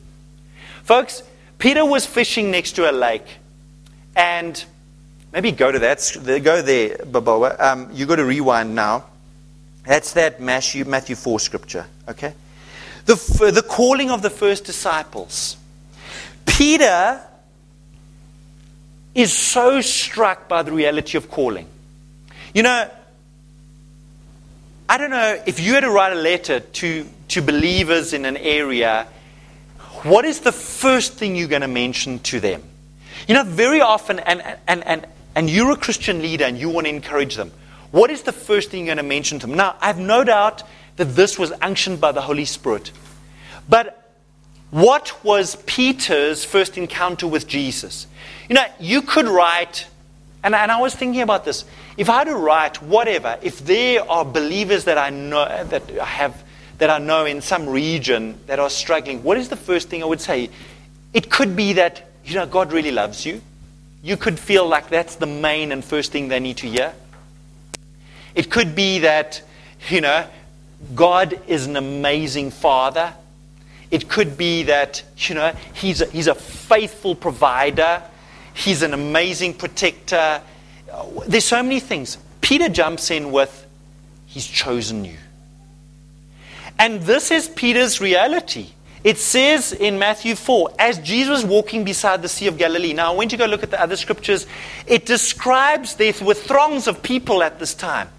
Folks, 0.84 1.22
Peter 1.58 1.84
was 1.84 2.06
fishing 2.06 2.52
next 2.52 2.72
to 2.72 2.88
a 2.88 2.92
lake, 2.92 3.26
and 4.14 4.64
maybe 5.32 5.50
go 5.50 5.72
to 5.72 5.78
that, 5.80 6.16
go 6.24 6.62
there, 6.62 6.98
Babalwa. 6.98 7.60
Um, 7.60 7.90
you 7.92 8.06
got 8.06 8.16
to 8.16 8.24
rewind 8.24 8.76
now. 8.76 9.06
That's 9.88 10.12
that 10.12 10.38
Matthew, 10.38 10.84
Matthew 10.84 11.16
4 11.16 11.40
scripture, 11.40 11.86
okay? 12.06 12.34
The, 13.06 13.14
the 13.54 13.62
calling 13.66 14.10
of 14.10 14.20
the 14.20 14.28
first 14.28 14.66
disciples. 14.66 15.56
Peter 16.44 17.22
is 19.14 19.32
so 19.32 19.80
struck 19.80 20.46
by 20.46 20.62
the 20.62 20.72
reality 20.72 21.16
of 21.16 21.30
calling. 21.30 21.66
You 22.52 22.64
know, 22.64 22.90
I 24.90 24.98
don't 24.98 25.08
know 25.08 25.42
if 25.46 25.58
you 25.58 25.72
had 25.72 25.80
to 25.80 25.90
write 25.90 26.12
a 26.12 26.20
letter 26.20 26.60
to, 26.60 27.06
to 27.28 27.40
believers 27.40 28.12
in 28.12 28.26
an 28.26 28.36
area, 28.36 29.06
what 30.02 30.26
is 30.26 30.40
the 30.40 30.52
first 30.52 31.14
thing 31.14 31.34
you're 31.34 31.48
going 31.48 31.62
to 31.62 31.66
mention 31.66 32.18
to 32.18 32.40
them? 32.40 32.62
You 33.26 33.32
know, 33.34 33.44
very 33.44 33.80
often, 33.80 34.18
and, 34.18 34.42
and, 34.66 34.86
and, 34.86 35.06
and 35.34 35.48
you're 35.48 35.72
a 35.72 35.76
Christian 35.76 36.20
leader 36.20 36.44
and 36.44 36.58
you 36.58 36.68
want 36.68 36.86
to 36.86 36.90
encourage 36.90 37.36
them. 37.36 37.52
What 37.90 38.10
is 38.10 38.22
the 38.22 38.32
first 38.32 38.70
thing 38.70 38.86
you're 38.86 38.94
going 38.94 39.04
to 39.04 39.08
mention 39.08 39.38
to 39.40 39.46
them? 39.46 39.56
Now, 39.56 39.76
I 39.80 39.86
have 39.86 39.98
no 39.98 40.24
doubt 40.24 40.62
that 40.96 41.16
this 41.16 41.38
was 41.38 41.52
unctioned 41.62 42.00
by 42.00 42.12
the 42.12 42.20
Holy 42.20 42.44
Spirit. 42.44 42.90
But 43.68 44.12
what 44.70 45.24
was 45.24 45.56
Peter's 45.66 46.44
first 46.44 46.76
encounter 46.76 47.26
with 47.26 47.46
Jesus? 47.46 48.06
You 48.48 48.56
know, 48.56 48.64
you 48.78 49.02
could 49.02 49.26
write 49.26 49.86
And, 50.42 50.54
and 50.54 50.70
I 50.70 50.80
was 50.80 50.94
thinking 50.94 51.22
about 51.22 51.44
this. 51.44 51.64
If 51.96 52.08
I 52.08 52.18
had 52.18 52.28
to 52.28 52.36
write 52.36 52.80
whatever, 52.80 53.38
if 53.42 53.58
there 53.64 54.08
are 54.08 54.24
believers 54.24 54.84
that 54.84 54.96
I 54.96 55.10
know 55.10 55.44
that 55.64 55.90
I 56.00 56.04
have 56.04 56.44
that 56.78 56.90
I 56.90 56.98
know 56.98 57.24
in 57.24 57.40
some 57.40 57.68
region 57.68 58.38
that 58.46 58.60
are 58.60 58.70
struggling, 58.70 59.24
what 59.24 59.36
is 59.36 59.48
the 59.48 59.56
first 59.56 59.88
thing 59.88 60.00
I 60.00 60.06
would 60.06 60.20
say? 60.20 60.48
It 61.12 61.28
could 61.28 61.56
be 61.56 61.72
that, 61.72 62.06
you 62.24 62.36
know, 62.36 62.46
God 62.46 62.72
really 62.72 62.92
loves 62.92 63.26
you. 63.26 63.42
You 64.00 64.16
could 64.16 64.38
feel 64.38 64.64
like 64.64 64.88
that's 64.88 65.16
the 65.16 65.26
main 65.26 65.72
and 65.72 65.84
first 65.84 66.12
thing 66.12 66.28
they 66.28 66.38
need 66.38 66.58
to 66.58 66.68
hear. 66.68 66.94
It 68.38 68.52
could 68.52 68.76
be 68.76 69.00
that, 69.00 69.42
you 69.88 70.00
know, 70.00 70.24
God 70.94 71.40
is 71.48 71.66
an 71.66 71.74
amazing 71.74 72.52
father. 72.52 73.12
It 73.90 74.08
could 74.08 74.38
be 74.38 74.62
that, 74.62 75.02
you 75.16 75.34
know, 75.34 75.52
he's 75.74 76.02
a, 76.02 76.06
he's 76.06 76.28
a 76.28 76.36
faithful 76.36 77.16
provider. 77.16 78.00
He's 78.54 78.82
an 78.82 78.94
amazing 78.94 79.54
protector. 79.54 80.40
There's 81.26 81.46
so 81.46 81.60
many 81.64 81.80
things. 81.80 82.16
Peter 82.40 82.68
jumps 82.68 83.10
in 83.10 83.32
with, 83.32 83.66
He's 84.26 84.46
chosen 84.46 85.04
you. 85.04 85.16
And 86.78 87.02
this 87.02 87.32
is 87.32 87.48
Peter's 87.48 88.00
reality. 88.00 88.68
It 89.02 89.18
says 89.18 89.72
in 89.72 89.98
Matthew 89.98 90.36
4, 90.36 90.74
as 90.78 91.00
Jesus 91.00 91.42
was 91.42 91.44
walking 91.44 91.82
beside 91.82 92.22
the 92.22 92.28
Sea 92.28 92.46
of 92.46 92.56
Galilee. 92.56 92.92
Now, 92.92 93.16
when 93.16 93.30
you 93.30 93.36
go 93.36 93.46
look 93.46 93.64
at 93.64 93.72
the 93.72 93.82
other 93.82 93.96
scriptures, 93.96 94.46
it 94.86 95.06
describes 95.06 95.96
there 95.96 96.12
were 96.22 96.34
throngs 96.34 96.86
of 96.86 97.02
people 97.02 97.42
at 97.42 97.58
this 97.58 97.74
time. 97.74 98.10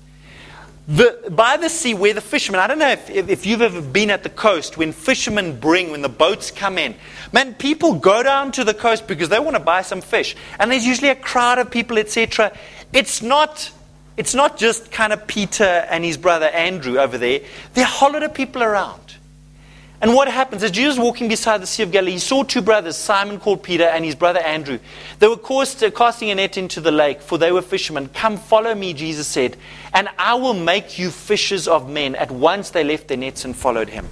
The, 0.90 1.30
by 1.30 1.56
the 1.56 1.70
sea, 1.70 1.94
where 1.94 2.16
the 2.16 2.22
fishermen, 2.22 2.60
I 2.60 2.66
don't 2.66 2.80
know 2.80 2.90
if, 2.90 3.12
if, 3.12 3.30
if 3.30 3.46
you've 3.46 3.62
ever 3.62 3.80
been 3.80 4.10
at 4.10 4.24
the 4.24 4.30
coast, 4.30 4.76
when 4.76 4.92
fishermen 4.92 5.60
bring, 5.60 5.92
when 5.92 6.02
the 6.02 6.10
boats 6.10 6.50
come 6.50 6.80
in, 6.80 6.96
man, 7.32 7.54
people 7.54 7.94
go 7.94 8.24
down 8.24 8.52
to 8.54 8.64
the 8.64 8.74
coast 8.74 9.06
because 9.06 9.30
they 9.30 9.40
want 9.40 9.56
to 9.56 9.62
buy 9.62 9.84
some 9.84 10.02
fish. 10.02 10.36
And 10.58 10.72
there's 10.72 10.88
usually 10.88 11.10
a 11.10 11.16
crowd 11.16 11.60
of 11.60 11.70
people, 11.70 12.00
etc. 12.00 12.58
It's 12.92 13.22
not 13.22 13.72
it's 14.18 14.36
not 14.36 14.58
just 14.58 14.92
kind 14.92 15.14
of 15.14 15.26
Peter 15.28 15.64
and 15.64 16.04
his 16.04 16.18
brother 16.18 16.48
Andrew 16.48 16.98
over 17.00 17.18
there. 17.18 17.40
There 17.74 17.86
are 17.86 17.88
a 17.88 17.90
whole 17.90 18.12
lot 18.12 18.24
of 18.24 18.34
people 18.34 18.62
around. 18.62 19.09
And 20.02 20.14
what 20.14 20.30
happens 20.30 20.64
as 20.64 20.72
Jesus 20.72 20.97
walking 20.97 21.28
beside 21.28 21.62
the 21.62 21.68
Sea 21.68 21.84
of 21.84 21.91
Galilee, 21.91 22.14
he 22.14 22.20
saw 22.20 22.43
two 22.43 22.62
brothers, 22.62 22.95
Simon 22.95 23.38
called 23.38 23.62
Peter 23.64 23.84
and 23.84 24.06
his 24.06 24.16
brother 24.16 24.39
Andrew. 24.39 24.80
They 25.20 25.28
were 25.28 25.34
uh, 25.34 25.91
casting 25.93 26.30
a 26.30 26.36
net 26.36 26.58
into 26.58 26.80
the 26.80 26.91
lake, 26.91 27.22
for 27.22 27.38
they 27.38 27.52
were 27.52 27.62
fishermen. 27.62 28.08
Come, 28.10 28.38
follow 28.38 28.74
me, 28.74 28.93
Jesus 28.93 29.28
said, 29.28 29.58
and 29.93 30.08
I 30.18 30.36
will 30.36 30.54
make 30.54 30.97
you 30.97 31.12
fishers 31.12 31.68
of 31.68 31.89
men. 31.89 32.16
At 32.16 32.32
once 32.32 32.70
they 32.70 32.84
left 32.86 33.10
their 33.10 33.18
nets 33.18 33.43
and 33.43 33.54
followed 33.54 33.89
him. 33.89 34.08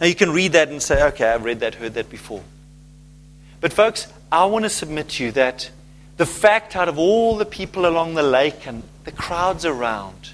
Now 0.00 0.06
you 0.06 0.14
can 0.14 0.30
read 0.30 0.52
that 0.52 0.68
and 0.68 0.82
say, 0.82 1.02
okay, 1.08 1.28
I've 1.28 1.44
read 1.44 1.60
that, 1.60 1.74
heard 1.74 1.94
that 1.94 2.08
before. 2.08 2.42
But 3.60 3.74
folks, 3.74 4.08
I 4.32 4.46
want 4.46 4.64
to 4.64 4.70
submit 4.70 5.10
to 5.10 5.24
you 5.24 5.32
that 5.32 5.70
the 6.16 6.26
fact 6.26 6.76
out 6.76 6.88
of 6.88 6.98
all 6.98 7.36
the 7.36 7.44
people 7.44 7.86
along 7.86 8.14
the 8.14 8.22
lake 8.22 8.66
and 8.66 8.82
the 9.04 9.12
crowds 9.12 9.64
around 9.64 10.30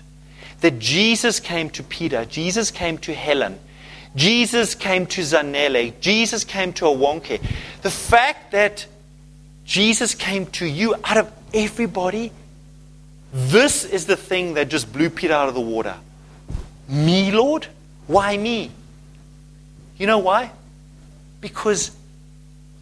that 0.60 0.78
Jesus 0.78 1.40
came 1.40 1.70
to 1.70 1.82
Peter, 1.82 2.24
Jesus 2.24 2.70
came 2.70 2.98
to 2.98 3.12
Helen, 3.12 3.58
Jesus 4.16 4.74
came 4.74 5.06
to 5.06 5.20
Zanele, 5.20 5.98
Jesus 6.00 6.44
came 6.44 6.72
to 6.74 6.86
Awonke. 6.86 7.40
The 7.82 7.90
fact 7.90 8.52
that 8.52 8.86
Jesus 9.64 10.14
came 10.14 10.46
to 10.46 10.66
you 10.66 10.94
out 11.04 11.18
of 11.18 11.32
everybody, 11.52 12.32
this 13.32 13.84
is 13.84 14.06
the 14.06 14.16
thing 14.16 14.54
that 14.54 14.68
just 14.68 14.92
blew 14.92 15.10
Peter 15.10 15.34
out 15.34 15.48
of 15.48 15.54
the 15.54 15.60
water. 15.60 15.94
Me, 16.88 17.30
Lord? 17.30 17.66
Why 18.06 18.36
me? 18.36 18.70
You 19.98 20.06
know 20.06 20.18
why? 20.18 20.50
Because 21.40 21.90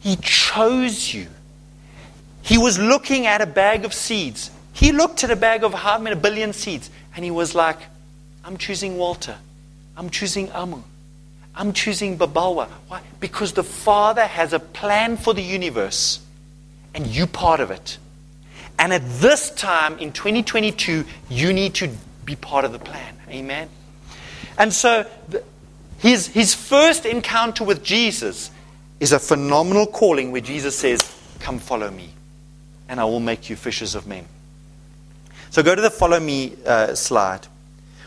he 0.00 0.16
chose 0.16 1.12
you. 1.12 1.26
He 2.42 2.58
was 2.58 2.78
looking 2.78 3.26
at 3.26 3.40
a 3.40 3.46
bag 3.46 3.84
of 3.84 3.92
seeds. 3.92 4.52
He 4.72 4.92
looked 4.92 5.24
at 5.24 5.30
a 5.32 5.36
bag 5.36 5.64
of 5.64 5.74
how 5.74 5.98
many 5.98 6.14
billion 6.14 6.52
seeds, 6.52 6.90
and 7.16 7.24
he 7.24 7.30
was 7.32 7.54
like, 7.56 7.78
I'm 8.44 8.56
choosing 8.56 8.96
Walter. 8.96 9.36
I'm 9.96 10.10
choosing 10.10 10.52
Amu. 10.52 10.82
I'm 11.56 11.72
choosing 11.72 12.18
Babalwa. 12.18 12.68
Why? 12.88 13.02
Because 13.18 13.52
the 13.52 13.64
Father 13.64 14.26
has 14.26 14.52
a 14.52 14.58
plan 14.58 15.16
for 15.16 15.32
the 15.32 15.42
universe, 15.42 16.20
and 16.94 17.06
you 17.06 17.26
part 17.26 17.60
of 17.60 17.70
it. 17.70 17.98
And 18.78 18.92
at 18.92 19.02
this 19.20 19.50
time 19.50 19.98
in 19.98 20.12
2022, 20.12 21.04
you 21.30 21.52
need 21.52 21.74
to 21.74 21.90
be 22.24 22.36
part 22.36 22.64
of 22.64 22.72
the 22.72 22.78
plan. 22.78 23.16
Amen. 23.30 23.68
And 24.58 24.72
so 24.72 25.06
the, 25.28 25.42
his, 25.98 26.26
his 26.28 26.54
first 26.54 27.06
encounter 27.06 27.64
with 27.64 27.82
Jesus 27.82 28.50
is 29.00 29.12
a 29.12 29.18
phenomenal 29.18 29.86
calling 29.86 30.32
where 30.32 30.40
Jesus 30.40 30.78
says, 30.78 31.00
Come 31.40 31.58
follow 31.58 31.90
me 31.90 32.10
and 32.88 33.00
I 33.00 33.04
will 33.04 33.20
make 33.20 33.50
you 33.50 33.56
fishers 33.56 33.94
of 33.94 34.06
men. 34.06 34.26
So 35.50 35.62
go 35.62 35.74
to 35.74 35.80
the 35.80 35.90
follow 35.90 36.20
me 36.20 36.54
uh, 36.66 36.94
slide. 36.94 37.46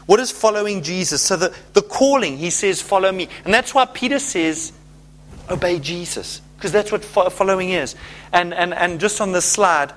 What 0.10 0.20
is 0.20 0.32
following 0.32 0.82
Jesus? 0.82 1.22
So 1.22 1.36
the, 1.36 1.56
the 1.74 1.84
calling, 1.84 2.36
he 2.40 2.50
says, 2.50 2.82
follow 2.82 3.12
me. 3.12 3.30
And 3.46 3.54
that's 3.54 3.76
why 3.76 3.86
Peter 3.86 4.18
says, 4.18 4.74
obey 5.52 5.78
Jesus, 5.78 6.42
because 6.56 6.72
that's 6.72 6.92
what 6.92 7.06
fo- 7.06 7.30
following 7.30 7.70
is. 7.70 7.96
And, 8.34 8.52
and, 8.52 8.74
and 8.74 9.00
just 9.00 9.22
on 9.22 9.34
this 9.34 9.46
slide, 9.46 9.94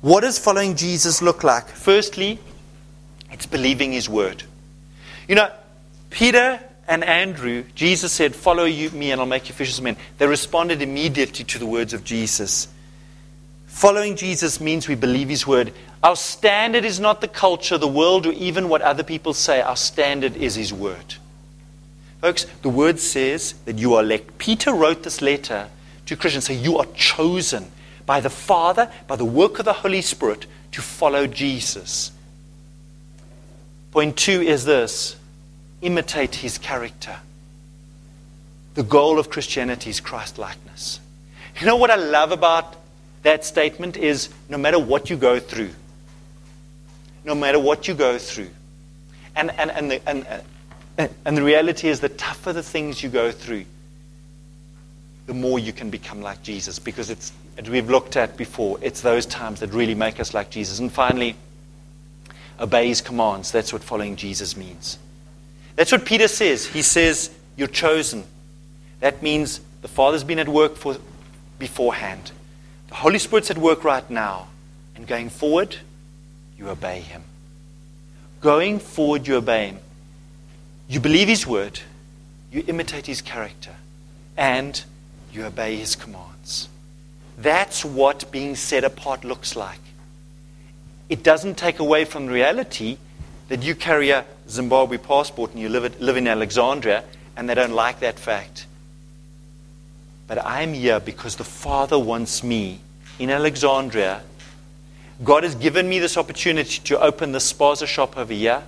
what 0.00 0.22
does 0.22 0.38
following 0.38 0.76
Jesus 0.76 1.20
look 1.20 1.44
like? 1.44 1.68
Firstly, 1.68 2.38
it's 3.32 3.44
believing 3.44 3.92
his 3.92 4.08
word. 4.08 4.44
You 5.28 5.34
know, 5.34 5.52
Peter 6.08 6.58
and 6.88 7.04
Andrew, 7.04 7.64
Jesus 7.74 8.12
said, 8.12 8.34
Follow 8.34 8.64
you, 8.64 8.88
me, 8.92 9.10
and 9.10 9.20
I'll 9.20 9.26
make 9.26 9.50
you 9.50 9.54
fishers 9.54 9.76
of 9.76 9.84
men. 9.84 9.98
They 10.16 10.26
responded 10.26 10.80
immediately 10.80 11.44
to 11.44 11.58
the 11.58 11.66
words 11.66 11.92
of 11.92 12.02
Jesus. 12.02 12.66
Following 13.66 14.16
Jesus 14.16 14.58
means 14.58 14.88
we 14.88 14.94
believe 14.94 15.28
his 15.28 15.46
word. 15.46 15.74
Our 16.02 16.16
standard 16.16 16.84
is 16.84 16.98
not 16.98 17.20
the 17.20 17.28
culture, 17.28 17.76
the 17.76 17.86
world, 17.86 18.26
or 18.26 18.32
even 18.32 18.68
what 18.68 18.82
other 18.82 19.02
people 19.02 19.34
say. 19.34 19.60
Our 19.60 19.76
standard 19.76 20.36
is 20.36 20.54
his 20.54 20.72
word. 20.72 21.16
Folks, 22.20 22.44
the 22.62 22.68
word 22.68 22.98
says 22.98 23.54
that 23.64 23.78
you 23.78 23.94
are 23.94 24.02
elect. 24.02 24.38
Peter 24.38 24.72
wrote 24.72 25.02
this 25.02 25.20
letter 25.20 25.68
to 26.06 26.16
Christians 26.16 26.46
saying, 26.46 26.64
You 26.64 26.78
are 26.78 26.86
chosen 26.94 27.70
by 28.06 28.20
the 28.20 28.30
Father, 28.30 28.90
by 29.06 29.16
the 29.16 29.24
work 29.24 29.58
of 29.58 29.64
the 29.64 29.72
Holy 29.72 30.02
Spirit, 30.02 30.46
to 30.72 30.82
follow 30.82 31.26
Jesus. 31.26 32.12
Point 33.92 34.16
two 34.16 34.40
is 34.40 34.64
this 34.64 35.16
imitate 35.82 36.36
his 36.36 36.58
character. 36.58 37.16
The 38.74 38.82
goal 38.82 39.18
of 39.18 39.30
Christianity 39.30 39.90
is 39.90 40.00
Christ 40.00 40.38
likeness. 40.38 41.00
You 41.58 41.66
know 41.66 41.76
what 41.76 41.90
I 41.90 41.96
love 41.96 42.32
about 42.32 42.76
that 43.22 43.44
statement 43.44 43.96
is 43.96 44.28
no 44.48 44.58
matter 44.58 44.78
what 44.78 45.10
you 45.10 45.16
go 45.16 45.40
through, 45.40 45.70
no 47.24 47.34
matter 47.34 47.58
what 47.58 47.88
you 47.88 47.94
go 47.94 48.18
through, 48.18 48.50
and, 49.36 49.50
and, 49.58 49.70
and, 49.70 49.90
the, 49.90 50.08
and, 50.08 50.26
uh, 50.98 51.08
and 51.24 51.36
the 51.36 51.42
reality 51.42 51.88
is 51.88 52.00
the 52.00 52.08
tougher 52.08 52.52
the 52.52 52.62
things 52.62 53.02
you 53.02 53.08
go 53.08 53.30
through, 53.30 53.64
the 55.26 55.34
more 55.34 55.58
you 55.58 55.72
can 55.72 55.90
become 55.90 56.20
like 56.20 56.42
Jesus 56.42 56.78
because 56.78 57.08
it's, 57.10 57.32
as 57.56 57.70
we've 57.70 57.88
looked 57.88 58.16
at 58.16 58.36
before, 58.36 58.78
it's 58.82 59.00
those 59.00 59.26
times 59.26 59.60
that 59.60 59.72
really 59.72 59.94
make 59.94 60.18
us 60.18 60.34
like 60.34 60.50
Jesus. 60.50 60.78
And 60.78 60.90
finally, 60.90 61.36
obey 62.58 62.88
his 62.88 63.00
commands. 63.00 63.52
That's 63.52 63.72
what 63.72 63.82
following 63.82 64.16
Jesus 64.16 64.56
means. 64.56 64.98
That's 65.76 65.92
what 65.92 66.04
Peter 66.04 66.28
says. 66.28 66.66
He 66.66 66.82
says, 66.82 67.30
You're 67.56 67.68
chosen. 67.68 68.24
That 69.00 69.22
means 69.22 69.60
the 69.82 69.88
Father's 69.88 70.24
been 70.24 70.38
at 70.38 70.48
work 70.48 70.76
for 70.76 70.96
beforehand. 71.58 72.32
The 72.88 72.96
Holy 72.96 73.18
Spirit's 73.18 73.50
at 73.50 73.58
work 73.58 73.84
right 73.84 74.08
now. 74.10 74.48
And 74.96 75.06
going 75.06 75.30
forward, 75.30 75.76
you 76.60 76.68
obey 76.68 77.00
Him. 77.00 77.24
Going 78.42 78.78
forward, 78.78 79.26
you 79.26 79.36
obey 79.36 79.68
Him. 79.68 79.78
You 80.88 81.00
believe 81.00 81.28
His 81.28 81.46
word, 81.46 81.80
you 82.52 82.62
imitate 82.66 83.06
His 83.06 83.22
character, 83.22 83.74
and 84.36 84.82
you 85.32 85.44
obey 85.44 85.76
His 85.76 85.96
commands. 85.96 86.68
That's 87.38 87.84
what 87.84 88.30
being 88.30 88.54
set 88.56 88.84
apart 88.84 89.24
looks 89.24 89.56
like. 89.56 89.80
It 91.08 91.22
doesn't 91.22 91.56
take 91.56 91.78
away 91.78 92.04
from 92.04 92.26
the 92.26 92.32
reality 92.32 92.98
that 93.48 93.62
you 93.62 93.74
carry 93.74 94.10
a 94.10 94.26
Zimbabwe 94.48 94.98
passport 94.98 95.52
and 95.52 95.60
you 95.60 95.68
live, 95.68 95.98
live 96.00 96.16
in 96.16 96.28
Alexandria, 96.28 97.04
and 97.36 97.48
they 97.48 97.54
don't 97.54 97.72
like 97.72 98.00
that 98.00 98.18
fact. 98.18 98.66
But 100.28 100.44
I'm 100.44 100.74
here 100.74 101.00
because 101.00 101.36
the 101.36 101.44
Father 101.44 101.98
wants 101.98 102.44
me 102.44 102.80
in 103.18 103.30
Alexandria. 103.30 104.22
God 105.22 105.44
has 105.44 105.54
given 105.54 105.88
me 105.88 105.98
this 105.98 106.16
opportunity 106.16 106.80
to 106.84 106.98
open 106.98 107.32
the 107.32 107.38
spaza 107.38 107.86
shop 107.86 108.16
over 108.16 108.32
here. 108.32 108.62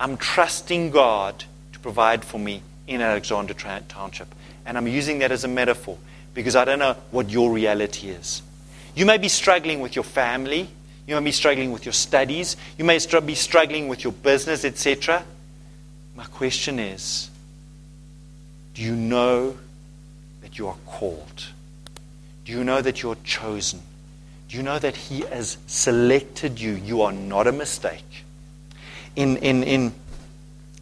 I'm 0.00 0.16
trusting 0.16 0.90
God 0.90 1.44
to 1.72 1.78
provide 1.78 2.24
for 2.24 2.38
me 2.38 2.62
in 2.88 3.00
Alexandria 3.00 3.82
Township. 3.88 4.34
And 4.66 4.76
I'm 4.76 4.88
using 4.88 5.20
that 5.20 5.30
as 5.30 5.44
a 5.44 5.48
metaphor 5.48 5.96
because 6.34 6.56
I 6.56 6.64
don't 6.64 6.80
know 6.80 6.96
what 7.12 7.30
your 7.30 7.52
reality 7.52 8.08
is. 8.08 8.42
You 8.96 9.06
may 9.06 9.18
be 9.18 9.28
struggling 9.28 9.80
with 9.80 9.94
your 9.94 10.04
family. 10.04 10.68
You 11.06 11.14
may 11.14 11.24
be 11.24 11.32
struggling 11.32 11.70
with 11.70 11.86
your 11.86 11.92
studies. 11.92 12.56
You 12.76 12.84
may 12.84 12.98
be 13.24 13.34
struggling 13.36 13.86
with 13.86 14.02
your 14.02 14.12
business, 14.12 14.64
etc. 14.64 15.24
My 16.16 16.24
question 16.24 16.80
is 16.80 17.30
do 18.74 18.82
you 18.82 18.94
know 18.94 19.56
that 20.42 20.58
you 20.58 20.66
are 20.66 20.76
called? 20.86 21.46
Do 22.44 22.52
you 22.52 22.64
know 22.64 22.80
that 22.80 23.02
you're 23.02 23.16
chosen? 23.24 23.82
Do 24.48 24.56
you 24.56 24.62
know 24.62 24.78
that 24.78 24.96
He 24.96 25.20
has 25.20 25.58
selected 25.66 26.58
you? 26.58 26.72
You 26.72 27.02
are 27.02 27.12
not 27.12 27.46
a 27.46 27.52
mistake. 27.52 28.24
In, 29.14 29.36
in, 29.38 29.62
in, 29.62 29.92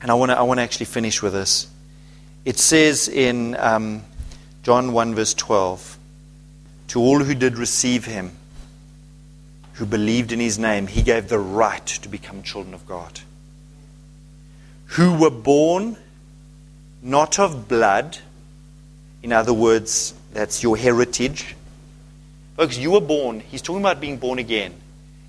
and 0.00 0.10
I 0.10 0.14
want 0.14 0.30
to 0.30 0.38
I 0.38 0.42
wanna 0.42 0.62
actually 0.62 0.86
finish 0.86 1.20
with 1.20 1.32
this. 1.32 1.66
It 2.44 2.58
says 2.60 3.08
in 3.08 3.56
um, 3.56 4.04
John 4.62 4.92
1, 4.92 5.16
verse 5.16 5.34
12 5.34 5.98
To 6.88 7.00
all 7.00 7.24
who 7.24 7.34
did 7.34 7.58
receive 7.58 8.04
Him, 8.04 8.30
who 9.74 9.84
believed 9.84 10.30
in 10.30 10.38
His 10.38 10.60
name, 10.60 10.86
He 10.86 11.02
gave 11.02 11.28
the 11.28 11.40
right 11.40 11.86
to 11.86 12.08
become 12.08 12.44
children 12.44 12.72
of 12.72 12.86
God. 12.86 13.20
Who 14.90 15.18
were 15.18 15.30
born 15.30 15.96
not 17.02 17.40
of 17.40 17.66
blood, 17.66 18.18
in 19.24 19.32
other 19.32 19.52
words, 19.52 20.14
that's 20.32 20.62
your 20.62 20.76
heritage 20.76 21.55
Oh, 22.58 22.62
Folks, 22.62 22.78
you 22.78 22.90
were 22.90 23.00
born, 23.00 23.40
he's 23.40 23.60
talking 23.60 23.82
about 23.82 24.00
being 24.00 24.16
born 24.16 24.38
again. 24.38 24.74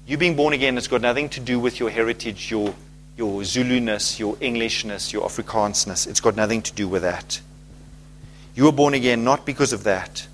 You 0.06 0.18
being 0.18 0.38
born 0.38 0.54
again 0.54 0.76
has 0.76 0.88
got 0.88 1.02
nothing 1.02 1.28
to 1.30 1.42
do 1.42 1.60
with 1.60 1.78
your 1.78 1.90
heritage, 1.90 2.50
your, 2.50 2.74
your 3.18 3.42
Zuluness, 3.42 4.18
your 4.18 4.38
Englishness, 4.40 5.12
your 5.12 5.28
Afrikaansness. 5.28 6.08
It's 6.08 6.22
got 6.22 6.38
nothing 6.38 6.62
to 6.62 6.74
do 6.74 6.88
with 6.88 7.02
that. 7.02 7.42
You 8.56 8.64
were 8.64 8.72
born 8.72 8.94
again 8.94 9.26
not 9.26 9.46
because 9.46 9.74
of 9.74 9.84
that, 9.84 10.26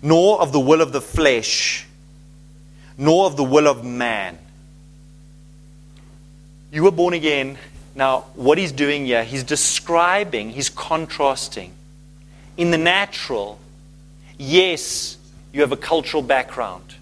nor 0.00 0.40
of 0.40 0.52
the 0.52 0.60
will 0.60 0.80
of 0.80 0.92
the 0.92 1.00
flesh, 1.00 1.86
nor 2.96 3.26
of 3.26 3.36
the 3.36 3.44
will 3.44 3.66
of 3.66 3.84
man. 3.84 4.38
You 6.70 6.84
were 6.84 6.92
born 6.92 7.14
again. 7.14 7.58
Now, 7.96 8.20
what 8.34 8.56
he's 8.56 8.72
doing 8.72 9.06
here, 9.06 9.24
he's 9.24 9.42
describing, 9.42 10.50
he's 10.50 10.70
contrasting. 10.70 11.72
In 12.56 12.70
the 12.70 12.78
natural, 12.78 13.58
yes, 14.38 15.18
you 15.52 15.60
have 15.60 15.72
a 15.72 15.76
cultural 15.76 16.22
background. 16.22 16.94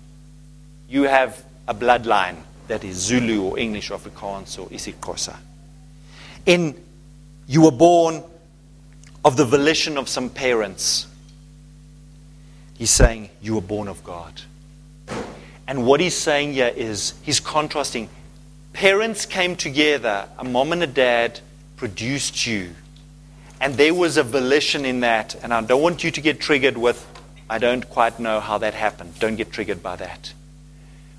You 0.88 1.04
have 1.04 1.42
a 1.68 1.74
bloodline 1.74 2.36
that 2.68 2.84
is 2.84 2.96
Zulu 2.96 3.42
or 3.42 3.58
English 3.58 3.90
or 3.90 3.98
Afrikaans 3.98 4.58
or 4.58 4.68
isiXhosa. 4.68 5.36
In 6.46 6.74
you 7.46 7.62
were 7.62 7.72
born 7.72 8.22
of 9.24 9.36
the 9.36 9.44
volition 9.44 9.98
of 9.98 10.08
some 10.08 10.30
parents. 10.30 11.06
He's 12.78 12.90
saying 12.90 13.30
you 13.42 13.54
were 13.54 13.60
born 13.60 13.88
of 13.88 14.02
God. 14.04 14.40
And 15.66 15.86
what 15.86 16.00
he's 16.00 16.16
saying 16.16 16.54
here 16.54 16.72
is 16.74 17.14
he's 17.22 17.38
contrasting. 17.38 18.08
Parents 18.72 19.26
came 19.26 19.56
together, 19.56 20.28
a 20.38 20.44
mom 20.44 20.72
and 20.72 20.82
a 20.82 20.86
dad 20.86 21.40
produced 21.76 22.46
you. 22.46 22.70
And 23.60 23.74
there 23.74 23.94
was 23.94 24.16
a 24.16 24.22
volition 24.22 24.84
in 24.84 25.00
that. 25.00 25.34
And 25.42 25.52
I 25.52 25.60
don't 25.60 25.82
want 25.82 26.02
you 26.02 26.10
to 26.10 26.20
get 26.20 26.40
triggered 26.40 26.78
with 26.78 27.06
I 27.50 27.58
don't 27.58 27.90
quite 27.90 28.20
know 28.20 28.38
how 28.38 28.58
that 28.58 28.74
happened. 28.74 29.18
Don't 29.18 29.34
get 29.34 29.50
triggered 29.50 29.82
by 29.82 29.96
that. 29.96 30.32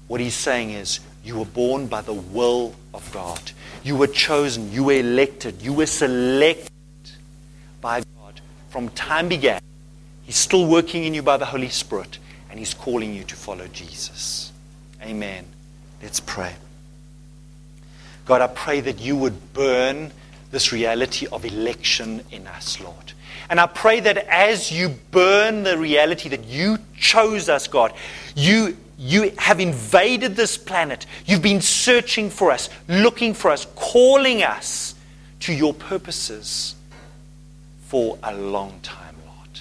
What 0.07 0.21
he's 0.21 0.33
saying 0.33 0.69
is, 0.69 1.01
you 1.25 1.37
were 1.37 1.45
born 1.45 1.87
by 1.87 2.01
the 2.01 2.13
will 2.13 2.73
of 2.93 3.11
God. 3.11 3.51
You 3.83 3.97
were 3.97 4.07
chosen. 4.07 4.71
You 4.71 4.85
were 4.85 4.93
elected. 4.93 5.61
You 5.61 5.73
were 5.73 5.85
selected 5.85 6.71
by 7.81 7.99
God. 7.99 8.39
From 8.69 8.87
time 8.89 9.27
began, 9.27 9.59
He's 10.23 10.37
still 10.37 10.65
working 10.65 11.03
in 11.03 11.13
you 11.13 11.21
by 11.21 11.35
the 11.35 11.45
Holy 11.45 11.67
Spirit, 11.67 12.17
and 12.49 12.57
He's 12.57 12.73
calling 12.73 13.13
you 13.13 13.25
to 13.25 13.35
follow 13.35 13.67
Jesus. 13.67 14.53
Amen. 15.03 15.45
Let's 16.01 16.21
pray. 16.21 16.55
God, 18.25 18.39
I 18.39 18.47
pray 18.47 18.79
that 18.79 19.01
you 19.01 19.17
would 19.17 19.51
burn 19.51 20.11
this 20.51 20.71
reality 20.71 21.27
of 21.27 21.43
election 21.43 22.23
in 22.31 22.47
us, 22.47 22.79
Lord. 22.79 23.11
And 23.51 23.59
I 23.59 23.67
pray 23.67 23.99
that 23.99 24.17
as 24.17 24.71
you 24.71 24.87
burn 25.11 25.63
the 25.63 25.77
reality 25.77 26.29
that 26.29 26.45
you 26.45 26.77
chose 26.97 27.49
us, 27.49 27.67
God, 27.67 27.91
you, 28.33 28.77
you 28.97 29.33
have 29.37 29.59
invaded 29.59 30.37
this 30.37 30.57
planet. 30.57 31.05
You've 31.25 31.41
been 31.41 31.59
searching 31.59 32.29
for 32.29 32.49
us, 32.49 32.69
looking 32.87 33.33
for 33.33 33.51
us, 33.51 33.67
calling 33.75 34.41
us 34.41 34.95
to 35.41 35.53
your 35.53 35.73
purposes 35.73 36.75
for 37.87 38.17
a 38.23 38.33
long 38.33 38.79
time, 38.83 39.15
Lord. 39.25 39.59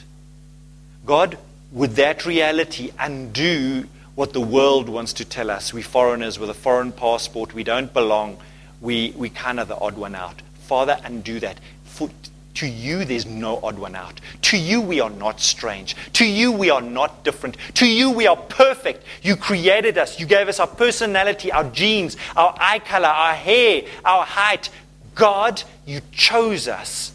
God, 1.04 1.36
would 1.72 1.96
that 1.96 2.24
reality 2.24 2.92
undo 2.96 3.88
what 4.14 4.32
the 4.32 4.40
world 4.40 4.88
wants 4.88 5.14
to 5.14 5.24
tell 5.24 5.50
us? 5.50 5.74
We 5.74 5.82
foreigners 5.82 6.38
with 6.38 6.48
a 6.48 6.54
foreign 6.54 6.92
passport, 6.92 7.54
we 7.54 7.64
don't 7.64 7.92
belong, 7.92 8.38
we, 8.80 9.12
we 9.16 9.30
kind 9.30 9.58
of 9.58 9.66
the 9.66 9.76
odd 9.76 9.98
one 9.98 10.14
out. 10.14 10.42
Father, 10.68 10.96
undo 11.02 11.40
that. 11.40 11.58
For, 11.86 12.08
to 12.54 12.66
you, 12.66 13.04
there's 13.04 13.26
no 13.26 13.60
odd 13.62 13.78
one 13.78 13.94
out. 13.94 14.20
To 14.42 14.58
you, 14.58 14.80
we 14.80 15.00
are 15.00 15.10
not 15.10 15.40
strange. 15.40 15.94
To 16.14 16.26
you, 16.26 16.52
we 16.52 16.70
are 16.70 16.80
not 16.80 17.22
different. 17.24 17.56
To 17.74 17.86
you, 17.86 18.10
we 18.10 18.26
are 18.26 18.36
perfect. 18.36 19.04
You 19.22 19.36
created 19.36 19.96
us. 19.98 20.18
You 20.18 20.26
gave 20.26 20.48
us 20.48 20.58
our 20.60 20.66
personality, 20.66 21.52
our 21.52 21.64
genes, 21.64 22.16
our 22.36 22.54
eye 22.58 22.80
color, 22.80 23.08
our 23.08 23.34
hair, 23.34 23.82
our 24.04 24.24
height. 24.24 24.68
God, 25.14 25.62
you 25.86 26.00
chose 26.12 26.66
us 26.66 27.12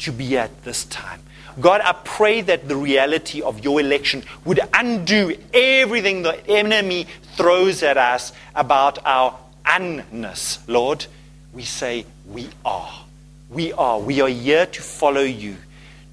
to 0.00 0.12
be 0.12 0.38
at 0.38 0.64
this 0.64 0.84
time. 0.84 1.22
God, 1.58 1.80
I 1.80 1.92
pray 1.92 2.42
that 2.42 2.68
the 2.68 2.76
reality 2.76 3.40
of 3.40 3.64
your 3.64 3.80
election 3.80 4.22
would 4.44 4.60
undo 4.74 5.36
everything 5.54 6.22
the 6.22 6.46
enemy 6.48 7.06
throws 7.34 7.82
at 7.82 7.96
us 7.96 8.32
about 8.54 8.98
our 9.06 9.38
unness. 9.64 10.58
Lord, 10.68 11.06
we 11.54 11.64
say 11.64 12.04
we 12.28 12.50
are. 12.64 13.05
We 13.48 13.72
are. 13.72 14.00
We 14.00 14.20
are 14.20 14.28
here 14.28 14.66
to 14.66 14.82
follow 14.82 15.22
you, 15.22 15.56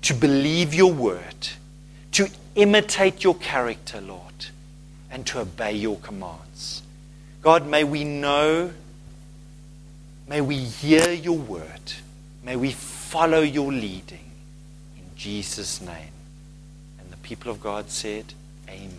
to 0.03 0.13
believe 0.13 0.73
your 0.73 0.91
word, 0.93 1.49
to 2.13 2.29
imitate 2.55 3.23
your 3.23 3.35
character, 3.35 3.99
Lord, 4.01 4.47
and 5.09 5.25
to 5.27 5.39
obey 5.39 5.73
your 5.73 5.97
commands. 5.97 6.83
God, 7.41 7.67
may 7.67 7.83
we 7.83 8.03
know, 8.03 8.71
may 10.27 10.41
we 10.41 10.57
hear 10.57 11.11
your 11.11 11.37
word, 11.37 11.93
may 12.43 12.55
we 12.55 12.71
follow 12.71 13.41
your 13.41 13.71
leading. 13.71 14.31
In 14.97 15.05
Jesus' 15.15 15.81
name. 15.81 16.13
And 16.99 17.09
the 17.11 17.17
people 17.17 17.51
of 17.51 17.59
God 17.59 17.89
said, 17.89 18.33
Amen. 18.69 18.91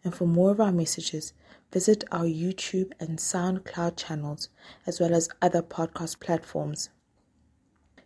And 0.04 0.16
for 0.16 0.26
more 0.26 0.50
of 0.52 0.60
our 0.60 0.72
messages, 0.72 1.34
visit 1.72 2.04
our 2.12 2.26
YouTube 2.26 2.92
and 3.00 3.20
SoundCloud 3.20 3.98
channels, 3.98 4.50
as 4.86 5.00
well 5.00 5.14
as 5.14 5.30
other 5.42 5.62
podcast 5.62 6.20
platforms. 6.20 6.90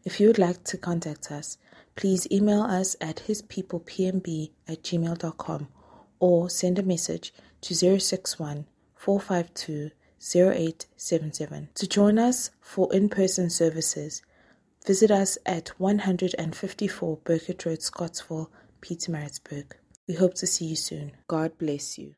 If 0.04 0.20
you 0.20 0.28
would 0.28 0.38
like 0.38 0.64
to 0.66 0.78
contact 0.78 1.32
us, 1.32 1.58
please 1.96 2.28
email 2.32 2.62
us 2.62 2.96
at 3.02 3.24
hispeoplepmb 3.28 4.52
at 4.68 4.84
gmail.com 4.84 5.68
or 6.20 6.50
send 6.50 6.80
a 6.80 6.84
message 6.84 7.34
to 7.62 8.00
061 8.00 8.66
452 8.96 9.92
0877. 10.22 11.70
To 11.76 11.88
join 11.88 12.18
us 12.18 12.52
for 12.62 12.94
in 12.94 13.10
person 13.10 13.50
services, 13.50 14.22
Visit 14.86 15.10
us 15.10 15.40
at 15.48 15.70
154 15.80 17.18
Burkett 17.24 17.66
Road, 17.66 17.82
Scottsville, 17.82 18.52
Pietermaritzburg. 18.82 19.72
We 20.08 20.14
hope 20.14 20.36
to 20.36 20.46
see 20.46 20.66
you 20.66 20.76
soon. 20.76 21.14
God 21.28 21.58
bless 21.58 21.98
you. 21.98 22.14